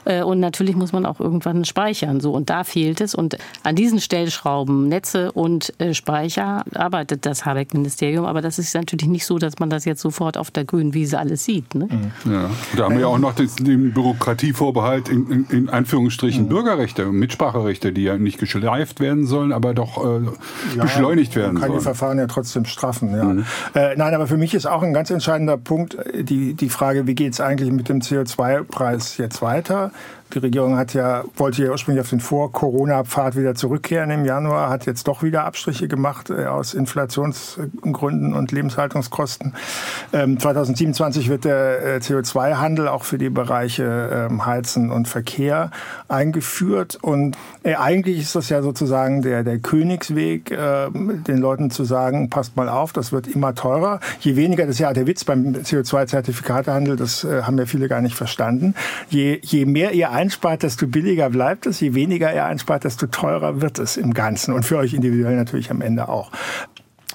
Äh, 0.06 0.24
und 0.24 0.40
natürlich 0.40 0.76
muss 0.76 0.92
man 0.92 1.06
auch 1.06 1.20
irgendwann 1.20 1.66
speichern. 1.66 2.20
So, 2.20 2.32
und 2.32 2.50
da 2.50 2.64
fehlt 2.64 3.02
es. 3.02 3.16
Und 3.16 3.38
an 3.64 3.76
diesen 3.76 4.00
Stellschrauben, 4.00 4.88
Netze 4.88 5.32
und 5.32 5.74
äh, 5.80 5.94
Speicher, 5.94 6.64
arbeitet 6.74 7.26
das 7.26 7.46
Habeck-Ministerium. 7.46 8.26
Aber 8.26 8.42
das 8.42 8.60
ist 8.60 8.74
natürlich 8.74 9.08
nicht 9.08 9.26
so, 9.26 9.38
dass 9.38 9.60
man 9.60 9.70
das 9.70 9.86
jetzt 9.86 10.02
sofort 10.02 10.38
auf 10.38 10.52
der 10.52 10.66
grünen 10.66 10.94
Wiese 10.94 11.20
alles 11.20 11.46
sieht. 11.46 11.76
Ne? 11.76 11.88
Mhm. 12.26 12.32
Ja. 12.32 12.50
Da 12.76 12.86
haben 12.86 12.96
wir 12.96 13.02
ja 13.02 13.08
auch 13.08 13.20
noch 13.20 13.34
den 13.34 13.94
Bürokratievorbehalt 13.94 15.10
in, 15.10 15.30
in, 15.30 15.46
in 15.50 15.70
Anführungsstrichen 15.70 16.46
mhm. 16.46 16.50
Bürgerrechte, 16.50 17.06
Mitspracherechte, 17.06 17.92
die 17.92 18.04
ja 18.04 18.18
nicht 18.18 18.40
geschleift 18.40 19.00
werden 19.00 19.26
sollen, 19.26 19.52
aber 19.52 19.74
doch 19.74 20.04
äh, 20.04 20.26
ja, 20.76 20.84
beschleunigt 20.84 21.36
werden 21.36 21.58
man 21.60 21.67
kann 21.68 21.78
die 21.78 21.84
Verfahren 21.84 22.18
ja 22.18 22.28
trotzdem 22.28 22.66
straffen. 22.66 23.16
Ja. 23.16 23.24
Mhm. 23.24 23.46
Äh, 23.74 23.96
nein, 23.96 24.14
aber 24.14 24.28
für 24.28 24.38
mich 24.38 24.54
ist 24.54 24.66
auch 24.66 24.84
ein 24.84 24.94
ganz 24.94 25.10
entscheidender 25.10 25.58
Punkt 25.58 25.96
äh, 25.96 26.24
die, 26.24 26.54
die 26.54 26.70
Frage, 26.70 27.08
wie 27.08 27.16
geht 27.16 27.34
es 27.34 27.42
eigentlich 27.42 27.72
mit 27.72 27.90
dem 27.90 28.00
CO2-Preis 28.00 29.18
jetzt 29.18 29.42
weiter? 29.42 29.92
Die 30.34 30.40
Regierung 30.40 30.78
hat 30.78 30.94
ja, 30.94 31.24
wollte 31.38 31.64
ja 31.64 31.72
ursprünglich 31.72 32.02
auf 32.02 32.10
den 32.10 32.20
Vor-Corona-Pfad 32.20 33.38
wieder 33.38 33.56
zurückkehren 33.56 34.12
im 34.12 34.26
Januar, 34.26 34.70
hat 34.70 34.86
jetzt 34.86 35.08
doch 35.08 35.24
wieder 35.24 35.46
Abstriche 35.46 35.88
gemacht 35.88 36.30
äh, 36.30 36.46
aus 36.46 36.74
Inflationsgründen 36.74 38.34
und 38.34 38.52
Lebenshaltungskosten. 38.52 39.54
Ähm, 40.12 40.38
2027 40.38 41.30
wird 41.30 41.46
der 41.46 41.96
äh, 41.96 41.98
CO2-Handel 42.00 42.90
auch 42.90 43.06
für 43.06 43.18
die 43.18 43.30
Bereiche 43.30 44.28
ähm, 44.30 44.46
Heizen 44.46 44.92
und 44.92 45.08
Verkehr 45.08 45.72
eingeführt. 46.10 46.98
Und 47.02 47.38
äh, 47.64 47.76
eigentlich 47.76 48.20
ist 48.20 48.36
das 48.36 48.50
ja 48.50 48.62
sozusagen 48.62 49.22
der, 49.22 49.44
der 49.44 49.60
Königsweg, 49.60 50.52
äh, 50.52 50.90
den 50.92 51.38
Leuten 51.38 51.72
zu 51.72 51.86
sagen, 51.86 52.30
passt 52.30 52.58
mal 52.58 52.68
auf, 52.68 52.92
das 52.92 53.14
wird 53.14 53.28
immer 53.28 53.56
teurer. 53.56 54.02
Je 54.20 54.36
weniger, 54.36 54.66
das 54.66 54.76
ist 54.76 54.80
ja 54.80 54.92
der 54.92 55.08
Witz 55.08 55.24
beim 55.24 55.54
CO2-Zertifikatehandel, 55.54 56.98
das 56.98 57.24
äh, 57.24 57.44
haben 57.44 57.58
ja 57.58 57.66
viele 57.66 57.88
gar 57.88 58.02
nicht 58.02 58.16
verstanden. 58.16 58.76
Je, 59.10 59.40
je 59.42 59.66
mehr 59.66 59.94
ihr 59.94 60.17
einspart, 60.18 60.64
desto 60.64 60.88
billiger 60.88 61.30
bleibt 61.30 61.68
es. 61.68 61.80
Je 61.80 61.94
weniger 61.94 62.32
er 62.32 62.46
einspart, 62.46 62.84
desto 62.84 63.08
teurer 63.08 63.62
wird 63.62 63.78
es 63.80 63.98
im 63.98 64.14
Ganzen. 64.14 64.54
Und 64.54 64.64
für 64.64 64.78
euch 64.78 64.94
individuell 64.94 65.36
natürlich 65.36 65.70
am 65.70 65.82
Ende 65.82 66.10
auch. 66.10 66.32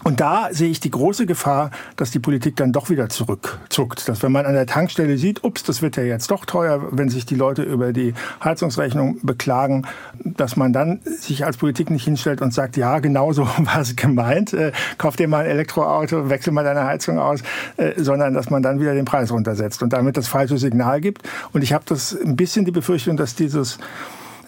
Und 0.05 0.21
da 0.21 0.49
sehe 0.51 0.71
ich 0.71 0.81
die 0.81 0.91
große 0.91 1.27
Gefahr, 1.27 1.71
dass 1.97 2.11
die 2.11 2.19
Politik 2.19 2.57
dann 2.57 2.73
doch 2.73 2.91
wieder 2.91 3.09
zurückzuckt. 3.09 4.09
Dass 4.09 4.23
wenn 4.23 4.33
man 4.33 4.47
an 4.47 4.55
der 4.55 4.67
Tankstelle 4.67 5.17
sieht, 5.17 5.45
ups, 5.45 5.63
das 5.63 5.83
wird 5.83 5.97
ja 5.97 6.03
jetzt 6.03 6.31
doch 6.31 6.45
teuer, 6.45 6.89
wenn 6.91 7.09
sich 7.09 7.25
die 7.25 7.35
Leute 7.35 7.63
über 7.63 7.93
die 7.93 8.15
Heizungsrechnung 8.43 9.19
beklagen, 9.23 9.87
dass 10.25 10.57
man 10.57 10.73
dann 10.73 11.01
sich 11.05 11.45
als 11.45 11.57
Politik 11.57 11.91
nicht 11.91 12.05
hinstellt 12.05 12.43
und 12.43 12.53
sagt, 12.53 12.77
ja, 12.77 12.99
genau 12.99 13.33
so 13.33 13.47
war 13.59 13.81
es 13.81 13.95
gemeint, 13.95 14.53
äh, 14.53 14.73
kauf 14.99 15.17
dir 15.17 15.29
mal 15.29 15.45
ein 15.45 15.51
Elektroauto, 15.51 16.29
wechsel 16.29 16.53
mal 16.53 16.65
deine 16.65 16.85
Heizung 16.85 17.19
aus, 17.19 17.41
äh, 17.77 17.93
sondern 17.97 18.35
dass 18.35 18.51
man 18.51 18.63
dann 18.63 18.81
wieder 18.81 18.95
den 18.95 19.05
Preis 19.05 19.31
runtersetzt 19.31 19.83
und 19.83 19.93
damit 19.93 20.17
das 20.17 20.29
falsche 20.29 20.59
Signal 20.59 21.01
gibt. 21.01 21.23
Und 21.53 21.63
ich 21.63 21.73
habe 21.73 21.85
das 21.87 22.17
ein 22.21 22.37
bisschen 22.37 22.65
die 22.65 22.73
Befürchtung, 22.73 23.17
dass 23.17 23.35
dieses 23.35 23.79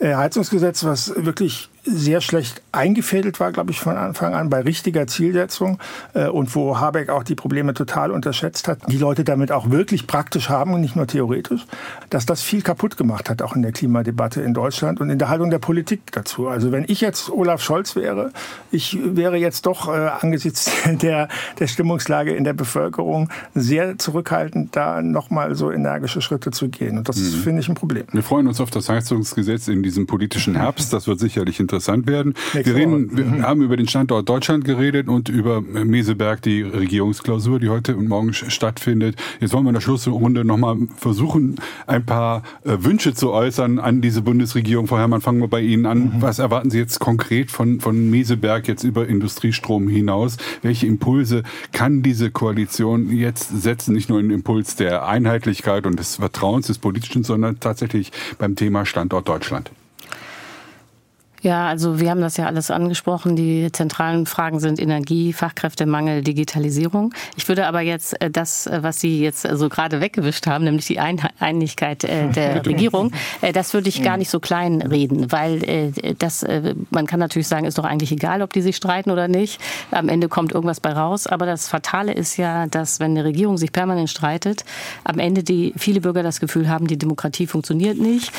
äh, 0.01 0.15
Heizungsgesetz, 0.15 0.85
was 0.85 1.13
wirklich 1.17 1.71
sehr 1.85 2.20
schlecht 2.20 2.62
eingefädelt 2.72 3.41
war, 3.41 3.53
glaube 3.53 3.70
ich, 3.70 3.80
von 3.80 3.97
Anfang 3.97 4.35
an 4.35 4.51
bei 4.51 4.61
richtiger 4.61 5.07
Zielsetzung 5.07 5.78
äh, 6.14 6.26
und 6.26 6.55
wo 6.55 6.78
Habeck 6.78 7.11
auch 7.11 7.22
die 7.22 7.35
Probleme 7.35 7.74
total 7.74 8.11
unterschätzt 8.11 8.68
hat, 8.68 8.78
die 8.91 8.97
Leute 8.97 9.24
damit 9.24 9.53
auch 9.53 9.70
wirklich 9.70 10.07
praktisch 10.07 10.49
haben 10.49 10.72
und 10.72 10.80
nicht 10.80 10.97
nur 10.97 11.07
theoretisch, 11.07 11.66
dass 12.11 12.26
das 12.26 12.43
viel 12.43 12.62
kaputt 12.62 12.97
gemacht 12.97 13.28
hat, 13.28 13.43
auch 13.43 13.55
in 13.55 13.62
der 13.62 13.72
Klimadebatte 13.72 14.41
in 14.41 14.55
Deutschland 14.55 15.01
und 15.01 15.11
in 15.11 15.18
der 15.18 15.28
Haltung 15.28 15.51
der 15.51 15.59
Politik 15.59 16.12
dazu. 16.12 16.49
Also 16.49 16.72
wenn 16.72 16.85
ich 16.89 17.01
jetzt 17.01 17.30
Olaf 17.30 17.62
Scholz 17.62 17.97
wäre, 17.97 18.32
ich 18.70 18.99
wäre 19.03 19.37
jetzt 19.37 19.66
doch 19.66 19.89
äh, 19.89 20.11
angesichts 20.20 20.70
der, 20.87 21.28
der 21.59 21.66
Stimmungslage 21.66 22.35
in 22.35 22.45
der 22.45 22.55
Bevölkerung 22.55 23.28
sehr 23.55 23.99
zurückhaltend, 23.99 24.74
da 24.74 25.03
nochmal 25.03 25.55
so 25.55 25.70
energische 25.70 26.20
Schritte 26.20 26.51
zu 26.51 26.68
gehen. 26.68 26.99
Und 26.99 27.09
das 27.09 27.18
mhm. 27.18 27.43
finde 27.43 27.61
ich 27.61 27.68
ein 27.68 27.74
Problem. 27.74 28.05
Wir 28.12 28.22
freuen 28.22 28.47
uns 28.47 28.61
auf 28.61 28.70
das 28.70 28.89
Heizungsgesetz 28.89 29.68
in 29.68 29.82
diesem 29.82 30.07
politischen 30.07 30.55
Herbst. 30.55 30.93
Das 30.93 31.07
wird 31.07 31.20
sicherlich 31.20 31.61
interessant 31.61 31.74
interessant 31.75 32.07
werden. 32.07 32.35
wir, 32.53 32.75
reden, 32.75 33.16
wir 33.16 33.43
haben 33.43 33.62
über 33.62 33.77
den 33.77 33.89
Standort 33.89 34.29
Deutschland 34.29 34.64
geredet 34.64 35.09
und 35.09 35.29
über 35.29 35.61
Meseberg, 35.61 36.41
die 36.43 36.62
Regierungsklausur, 36.62 37.59
die 37.59 37.68
heute 37.68 37.97
und 37.97 38.09
morgen 38.09 38.33
stattfindet. 38.33 39.16
Jetzt 39.41 39.53
wollen 39.53 39.64
wir 39.64 39.70
in 39.70 39.75
der 39.75 39.81
Schlussrunde 39.81 40.45
nochmal 40.45 40.77
versuchen, 40.97 41.57
ein 41.87 42.07
paar 42.07 42.43
äh, 42.64 42.77
Wünsche 42.81 43.14
zu 43.14 43.33
äußern 43.33 43.79
an 43.79 44.01
diese 44.01 44.22
Bundesregierung. 44.22 44.87
Frau 44.87 44.99
Herrmann, 44.99 45.20
fangen 45.20 45.41
wir 45.41 45.49
bei 45.49 45.61
Ihnen 45.61 45.87
an. 45.87 45.99
Mhm. 45.99 46.12
Was 46.20 46.39
erwarten 46.39 46.70
Sie 46.70 46.79
jetzt 46.79 47.01
konkret 47.01 47.51
von, 47.51 47.81
von 47.81 48.09
Meseberg 48.09 48.68
jetzt 48.68 48.85
über 48.85 49.09
Industriestrom 49.09 49.89
hinaus? 49.89 50.37
Welche 50.62 50.87
Impulse 50.87 51.43
kann 51.72 52.03
diese 52.03 52.31
Koalition 52.31 53.11
jetzt 53.11 53.62
setzen? 53.62 53.95
Nicht 53.95 54.09
nur 54.09 54.20
einen 54.20 54.31
Impuls 54.31 54.77
der 54.77 55.07
Einheitlichkeit 55.07 55.87
und 55.87 55.99
des 55.99 56.16
Vertrauens 56.16 56.68
des 56.68 56.79
Politischen, 56.79 57.25
sondern 57.25 57.59
tatsächlich 57.59 58.12
beim 58.39 58.55
Thema 58.55 58.87
Standort 58.87 59.29
Deutschland. 59.29 59.70
Ja, 61.45 61.66
also 61.66 62.01
wir 62.01 62.09
haben 62.09 62.22
das 62.22 62.38
ja 62.38 62.47
alles 62.47 62.70
angesprochen. 62.70 63.36
Die 63.36 63.70
zentralen 63.70 64.24
Fragen 64.24 64.61
sind 64.61 64.80
Energie, 64.80 65.34
Fachkräftemangel, 65.34 66.22
Digitalisierung. 66.22 67.12
Ich 67.36 67.47
würde 67.49 67.66
aber 67.66 67.82
jetzt 67.82 68.18
äh, 68.22 68.30
das, 68.30 68.66
äh, 68.66 68.78
was 68.82 68.99
Sie 69.01 69.20
jetzt 69.20 69.47
so 69.53 69.68
gerade 69.68 70.01
weggewischt 70.01 70.47
haben, 70.47 70.64
nämlich 70.64 70.86
die 70.86 70.99
Einigkeit 70.99 72.03
äh, 72.05 72.30
der 72.30 72.64
Regierung, 72.66 73.12
das 73.53 73.74
würde 73.74 73.90
ich 73.90 74.03
gar 74.03 74.16
nicht 74.16 74.30
so 74.30 74.40
klein 74.40 74.80
reden, 74.80 75.30
weil 75.30 75.92
das, 76.18 76.47
man 76.90 77.07
kann 77.07 77.20
natürlich 77.20 77.47
sagen, 77.47 77.66
ist 77.66 77.76
doch 77.76 77.84
eigentlich 77.84 78.12
egal, 78.12 78.40
ob 78.40 78.53
die 78.55 78.62
sich 78.62 78.76
streiten 78.76 79.11
oder 79.11 79.28
nicht. 79.28 79.61
Am 79.90 80.09
Ende 80.09 80.28
kommt 80.28 80.53
irgendwas 80.53 80.80
bei 80.80 80.92
raus. 80.92 81.26
Aber 81.26 81.45
das 81.45 81.68
Fatale 81.68 82.12
ist 82.14 82.38
ja, 82.38 82.66
dass 82.66 83.01
wenn 83.01 83.11
eine 83.11 83.24
Regierung 83.24 83.59
sich 83.59 83.72
permanent 83.72 84.09
streitet, 84.09 84.64
am 85.05 85.18
Ende 85.18 85.42
die 85.42 85.74
viele 85.76 86.01
Bürger 86.01 86.22
das 86.22 86.40
Gefühl 86.40 86.70
haben, 86.70 86.86
die 86.86 86.97
Demokratie 86.97 87.47
funktioniert 87.47 87.99
nicht. 87.99 88.32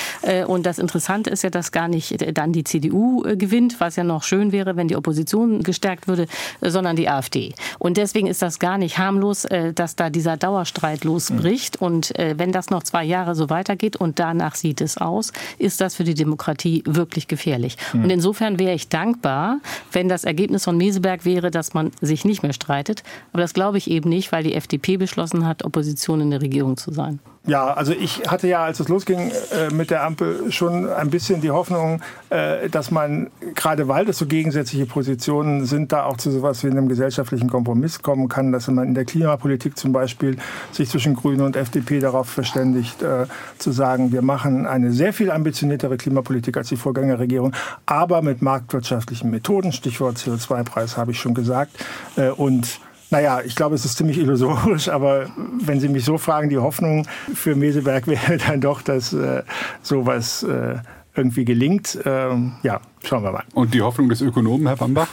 Und 0.48 0.66
das 0.66 0.80
Interessante 0.80 1.30
ist 1.30 1.44
ja, 1.44 1.52
dass 1.52 1.72
gar 1.72 1.88
nicht 1.88 2.36
dann 2.36 2.52
die 2.52 2.64
CDU 2.64 2.95
CDU 2.96 3.24
äh, 3.26 3.36
gewinnt, 3.36 3.80
was 3.80 3.96
ja 3.96 4.04
noch 4.04 4.24
schön 4.24 4.52
wäre, 4.52 4.76
wenn 4.76 4.88
die 4.88 4.96
Opposition 4.96 5.62
gestärkt 5.64 6.08
würde, 6.08 6.28
äh, 6.62 6.70
sondern 6.70 6.96
die 6.96 7.10
AfD. 7.10 7.54
Und 7.80 7.98
deswegen 7.98 8.28
ist 8.28 8.42
das 8.42 8.60
gar 8.60 8.78
nicht 8.78 8.98
harmlos, 8.98 9.46
äh, 9.46 9.74
dass 9.74 9.96
da 9.96 10.10
dieser 10.10 10.38
Dauerstreit 10.38 11.04
losbricht. 11.04 11.82
Mhm. 11.82 11.86
Und 11.86 12.14
wenn 12.16 12.52
das 12.52 12.70
noch 12.70 12.84
zwei 12.84 13.04
Jahre 13.04 13.36
so 13.36 13.50
weitergeht 13.50 13.96
und 13.96 14.20
danach 14.20 14.56
sieht 14.56 14.82
es 14.82 14.98
aus, 14.98 15.34
ist 15.58 15.82
das 15.82 15.96
für 15.96 16.04
die 16.04 16.14
Demokratie 16.14 16.84
wirklich 16.86 17.28
gefährlich. 17.28 17.78
Mhm. 17.94 18.04
Und 18.04 18.10
insofern 18.10 18.60
wäre 18.60 18.74
ich 18.74 18.90
dankbar, 18.90 19.60
wenn 19.92 20.08
das 20.08 20.24
Ergebnis 20.24 20.64
von 20.64 20.78
Meseberg 20.78 21.26
wäre, 21.26 21.52
dass 21.52 21.74
man 21.74 21.92
sich 22.02 22.26
nicht 22.26 22.44
mehr 22.44 22.54
streitet. 22.54 23.04
Aber 23.34 23.42
das 23.42 23.54
glaube 23.54 23.78
ich 23.78 23.90
eben 23.90 24.10
nicht, 24.10 24.32
weil 24.32 24.44
die 24.44 24.54
FDP 24.54 24.98
beschlossen 24.98 25.46
hat, 25.46 25.64
Opposition 25.64 26.22
in 26.22 26.32
der 26.32 26.42
Regierung 26.42 26.78
zu 26.78 26.92
sein. 26.92 27.20
Ja, 27.48 27.74
also 27.74 27.92
ich 27.92 28.24
hatte 28.28 28.48
ja, 28.48 28.64
als 28.64 28.80
es 28.80 28.90
losging 28.90 29.32
äh, 29.52 29.72
mit 29.72 29.92
der 29.92 30.04
Ampel, 30.04 30.52
schon 30.52 30.90
ein 30.90 31.12
bisschen 31.12 31.42
die 31.42 31.52
Hoffnung, 31.52 32.02
äh, 32.32 32.70
dass 32.70 32.90
man, 32.90 33.30
gerade 33.54 33.88
weil 33.88 34.06
das 34.06 34.18
so 34.18 34.26
gegensätzliche 34.26 34.88
Positionen 34.88 35.66
sind, 35.66 35.92
da 35.92 36.06
auch 36.06 36.18
zu 36.18 36.32
sowas 36.32 36.64
wie 36.64 36.72
einem 36.72 36.88
gesellschaftlichen 36.88 37.48
Kompromiss 37.48 38.02
kommen 38.02 38.30
kann, 38.30 38.52
dass 38.52 38.68
man 38.68 38.88
in 38.88 38.96
der 38.96 39.06
Klimapolitik 39.06 39.78
zum 39.78 39.92
Beispiel 39.92 40.38
sich 40.72 40.90
zwischen 40.90 41.16
Grünen 41.16 41.42
und 41.42 41.56
FDP 41.56 42.00
darauf 42.00 42.28
verständigt, 42.28 43.04
äh, 43.04 43.28
zu 43.60 43.72
sagen, 43.72 44.12
wir 44.12 44.24
machen 44.24 44.66
eine 44.66 44.92
sehr 44.92 45.14
viel 45.14 45.30
ambitioniertere 45.30 45.98
Klimapolitik 45.98 46.58
als 46.58 46.70
die 46.70 46.78
Vorgängerregierung, 46.78 47.54
aber 47.86 48.24
mit 48.24 48.42
marktwirtschaftlichen 48.42 49.30
Methoden, 49.30 49.72
Stichwort 49.72 50.18
CO2-Preis 50.18 50.98
habe 50.98 51.12
ich 51.12 51.20
schon 51.20 51.36
gesagt, 51.36 51.72
äh, 52.16 52.30
und 52.30 52.80
naja, 53.16 53.40
ich 53.46 53.56
glaube, 53.56 53.76
es 53.76 53.86
ist 53.86 53.96
ziemlich 53.96 54.18
illusorisch, 54.18 54.90
aber 54.90 55.28
wenn 55.62 55.80
Sie 55.80 55.88
mich 55.88 56.04
so 56.04 56.18
fragen, 56.18 56.50
die 56.50 56.58
Hoffnung 56.58 57.08
für 57.34 57.56
Meseberg 57.56 58.08
wäre 58.08 58.36
dann 58.36 58.60
doch, 58.60 58.82
dass 58.82 59.14
äh, 59.14 59.44
sowas 59.82 60.44
äh, 60.44 60.80
irgendwie 61.16 61.46
gelingt. 61.46 61.98
Ähm, 62.04 62.56
ja, 62.62 62.82
schauen 63.06 63.24
wir 63.24 63.32
mal. 63.32 63.44
Und 63.54 63.74
die 63.74 63.82
Hoffnung 63.82 64.10
des 64.10 64.20
Ökonomen, 64.20 64.68
Herr 64.68 64.76
Bambach? 64.76 65.08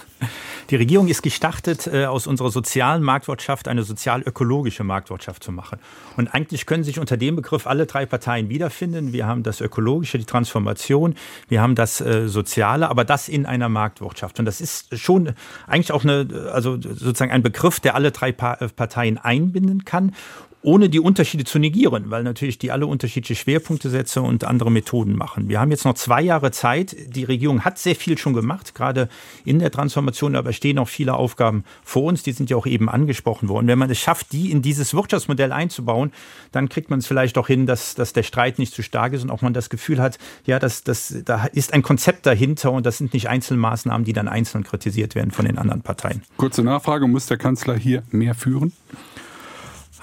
Die 0.72 0.76
Regierung 0.76 1.06
ist 1.08 1.20
gestartet, 1.20 1.86
äh, 1.86 2.06
aus 2.06 2.26
unserer 2.26 2.50
sozialen 2.50 3.02
Marktwirtschaft 3.02 3.68
eine 3.68 3.82
sozial-ökologische 3.82 4.84
Marktwirtschaft 4.84 5.44
zu 5.44 5.52
machen. 5.52 5.78
Und 6.16 6.32
eigentlich 6.32 6.64
können 6.64 6.82
sich 6.82 6.98
unter 6.98 7.18
dem 7.18 7.36
Begriff 7.36 7.66
alle 7.66 7.84
drei 7.84 8.06
Parteien 8.06 8.48
wiederfinden. 8.48 9.12
Wir 9.12 9.26
haben 9.26 9.42
das 9.42 9.60
Ökologische, 9.60 10.16
die 10.16 10.24
Transformation, 10.24 11.14
wir 11.48 11.60
haben 11.60 11.74
das 11.74 12.00
äh, 12.00 12.26
Soziale, 12.26 12.88
aber 12.88 13.04
das 13.04 13.28
in 13.28 13.44
einer 13.44 13.68
Marktwirtschaft. 13.68 14.38
Und 14.38 14.46
das 14.46 14.62
ist 14.62 14.98
schon 14.98 15.34
eigentlich 15.66 15.92
auch 15.92 16.04
eine, 16.04 16.50
also 16.50 16.80
sozusagen 16.80 17.32
ein 17.32 17.42
Begriff, 17.42 17.78
der 17.78 17.94
alle 17.94 18.10
drei 18.10 18.32
Parteien 18.32 19.18
einbinden 19.18 19.84
kann 19.84 20.14
ohne 20.62 20.88
die 20.88 21.00
Unterschiede 21.00 21.44
zu 21.44 21.58
negieren, 21.58 22.04
weil 22.10 22.22
natürlich 22.22 22.58
die 22.58 22.70
alle 22.70 22.86
unterschiedliche 22.86 23.34
Schwerpunkte 23.34 23.90
setzen 23.90 24.20
und 24.20 24.44
andere 24.44 24.70
Methoden 24.70 25.16
machen. 25.16 25.48
Wir 25.48 25.60
haben 25.60 25.70
jetzt 25.70 25.84
noch 25.84 25.94
zwei 25.94 26.22
Jahre 26.22 26.52
Zeit. 26.52 26.96
Die 27.08 27.24
Regierung 27.24 27.64
hat 27.64 27.78
sehr 27.78 27.96
viel 27.96 28.16
schon 28.16 28.32
gemacht, 28.32 28.74
gerade 28.74 29.08
in 29.44 29.58
der 29.58 29.70
Transformation, 29.70 30.36
aber 30.36 30.52
stehen 30.52 30.78
auch 30.78 30.88
viele 30.88 31.14
Aufgaben 31.14 31.64
vor 31.82 32.04
uns. 32.04 32.22
Die 32.22 32.32
sind 32.32 32.50
ja 32.50 32.56
auch 32.56 32.66
eben 32.66 32.88
angesprochen 32.88 33.48
worden. 33.48 33.66
Wenn 33.66 33.78
man 33.78 33.90
es 33.90 33.98
schafft, 33.98 34.32
die 34.32 34.50
in 34.50 34.62
dieses 34.62 34.94
Wirtschaftsmodell 34.94 35.52
einzubauen, 35.52 36.12
dann 36.52 36.68
kriegt 36.68 36.90
man 36.90 37.00
es 37.00 37.06
vielleicht 37.06 37.38
auch 37.38 37.48
hin, 37.48 37.66
dass, 37.66 37.94
dass 37.94 38.12
der 38.12 38.22
Streit 38.22 38.58
nicht 38.58 38.72
zu 38.72 38.82
stark 38.82 39.12
ist 39.12 39.24
und 39.24 39.30
auch 39.30 39.42
man 39.42 39.54
das 39.54 39.68
Gefühl 39.68 40.00
hat, 40.00 40.18
ja, 40.46 40.58
dass, 40.58 40.84
dass, 40.84 41.14
da 41.24 41.46
ist 41.46 41.74
ein 41.74 41.82
Konzept 41.82 42.26
dahinter 42.26 42.70
und 42.72 42.86
das 42.86 42.98
sind 42.98 43.14
nicht 43.14 43.28
Einzelmaßnahmen, 43.28 44.04
die 44.04 44.12
dann 44.12 44.28
einzeln 44.28 44.62
kritisiert 44.62 45.14
werden 45.14 45.32
von 45.32 45.44
den 45.44 45.58
anderen 45.58 45.82
Parteien. 45.82 46.22
Kurze 46.36 46.62
Nachfrage, 46.62 47.08
muss 47.08 47.26
der 47.26 47.38
Kanzler 47.38 47.76
hier 47.76 48.04
mehr 48.10 48.34
führen? 48.34 48.72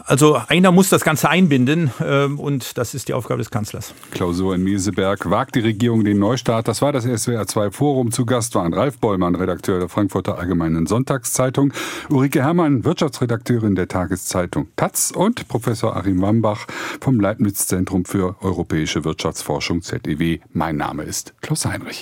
Also 0.10 0.42
einer 0.48 0.72
muss 0.72 0.90
das 0.90 1.04
Ganze 1.04 1.30
einbinden 1.30 1.92
ähm, 2.04 2.40
und 2.40 2.80
das 2.80 2.96
ist 2.96 3.10
die 3.10 3.14
Aufgabe 3.14 3.38
des 3.38 3.52
Kanzlers. 3.52 3.94
Klausur 4.10 4.56
in 4.56 4.64
Meseberg. 4.64 5.30
Wagt 5.30 5.54
die 5.54 5.60
Regierung 5.60 6.04
den 6.04 6.18
Neustart? 6.18 6.68
Das 6.68 6.82
war 6.82 6.92
das 6.92 7.04
SWR 7.04 7.46
2 7.46 7.70
Forum. 7.70 8.12
Zu 8.12 8.26
Gast 8.26 8.56
waren 8.56 8.74
Ralf 8.74 8.98
Bollmann, 8.98 9.36
Redakteur 9.36 9.78
der 9.78 9.88
Frankfurter 9.88 10.40
Allgemeinen 10.40 10.88
Sonntagszeitung, 10.88 11.74
Ulrike 12.10 12.42
Herrmann, 12.42 12.86
Wirtschaftsredakteurin 12.86 13.76
der 13.76 13.88
Tageszeitung 13.88 14.70
Taz 14.76 15.12
und 15.16 15.48
Professor 15.48 15.96
Achim 15.96 16.24
Wambach 16.24 16.66
vom 17.00 17.20
Leibniz 17.20 17.68
Zentrum 17.68 18.04
für 18.04 18.36
Europäische 18.42 19.06
Wirtschaftsforschung 19.06 19.84
ZEW. 19.84 20.40
Mein 20.54 20.78
Name 20.78 21.04
ist 21.04 21.36
Klaus 21.42 21.66
Heinrich. 21.66 21.98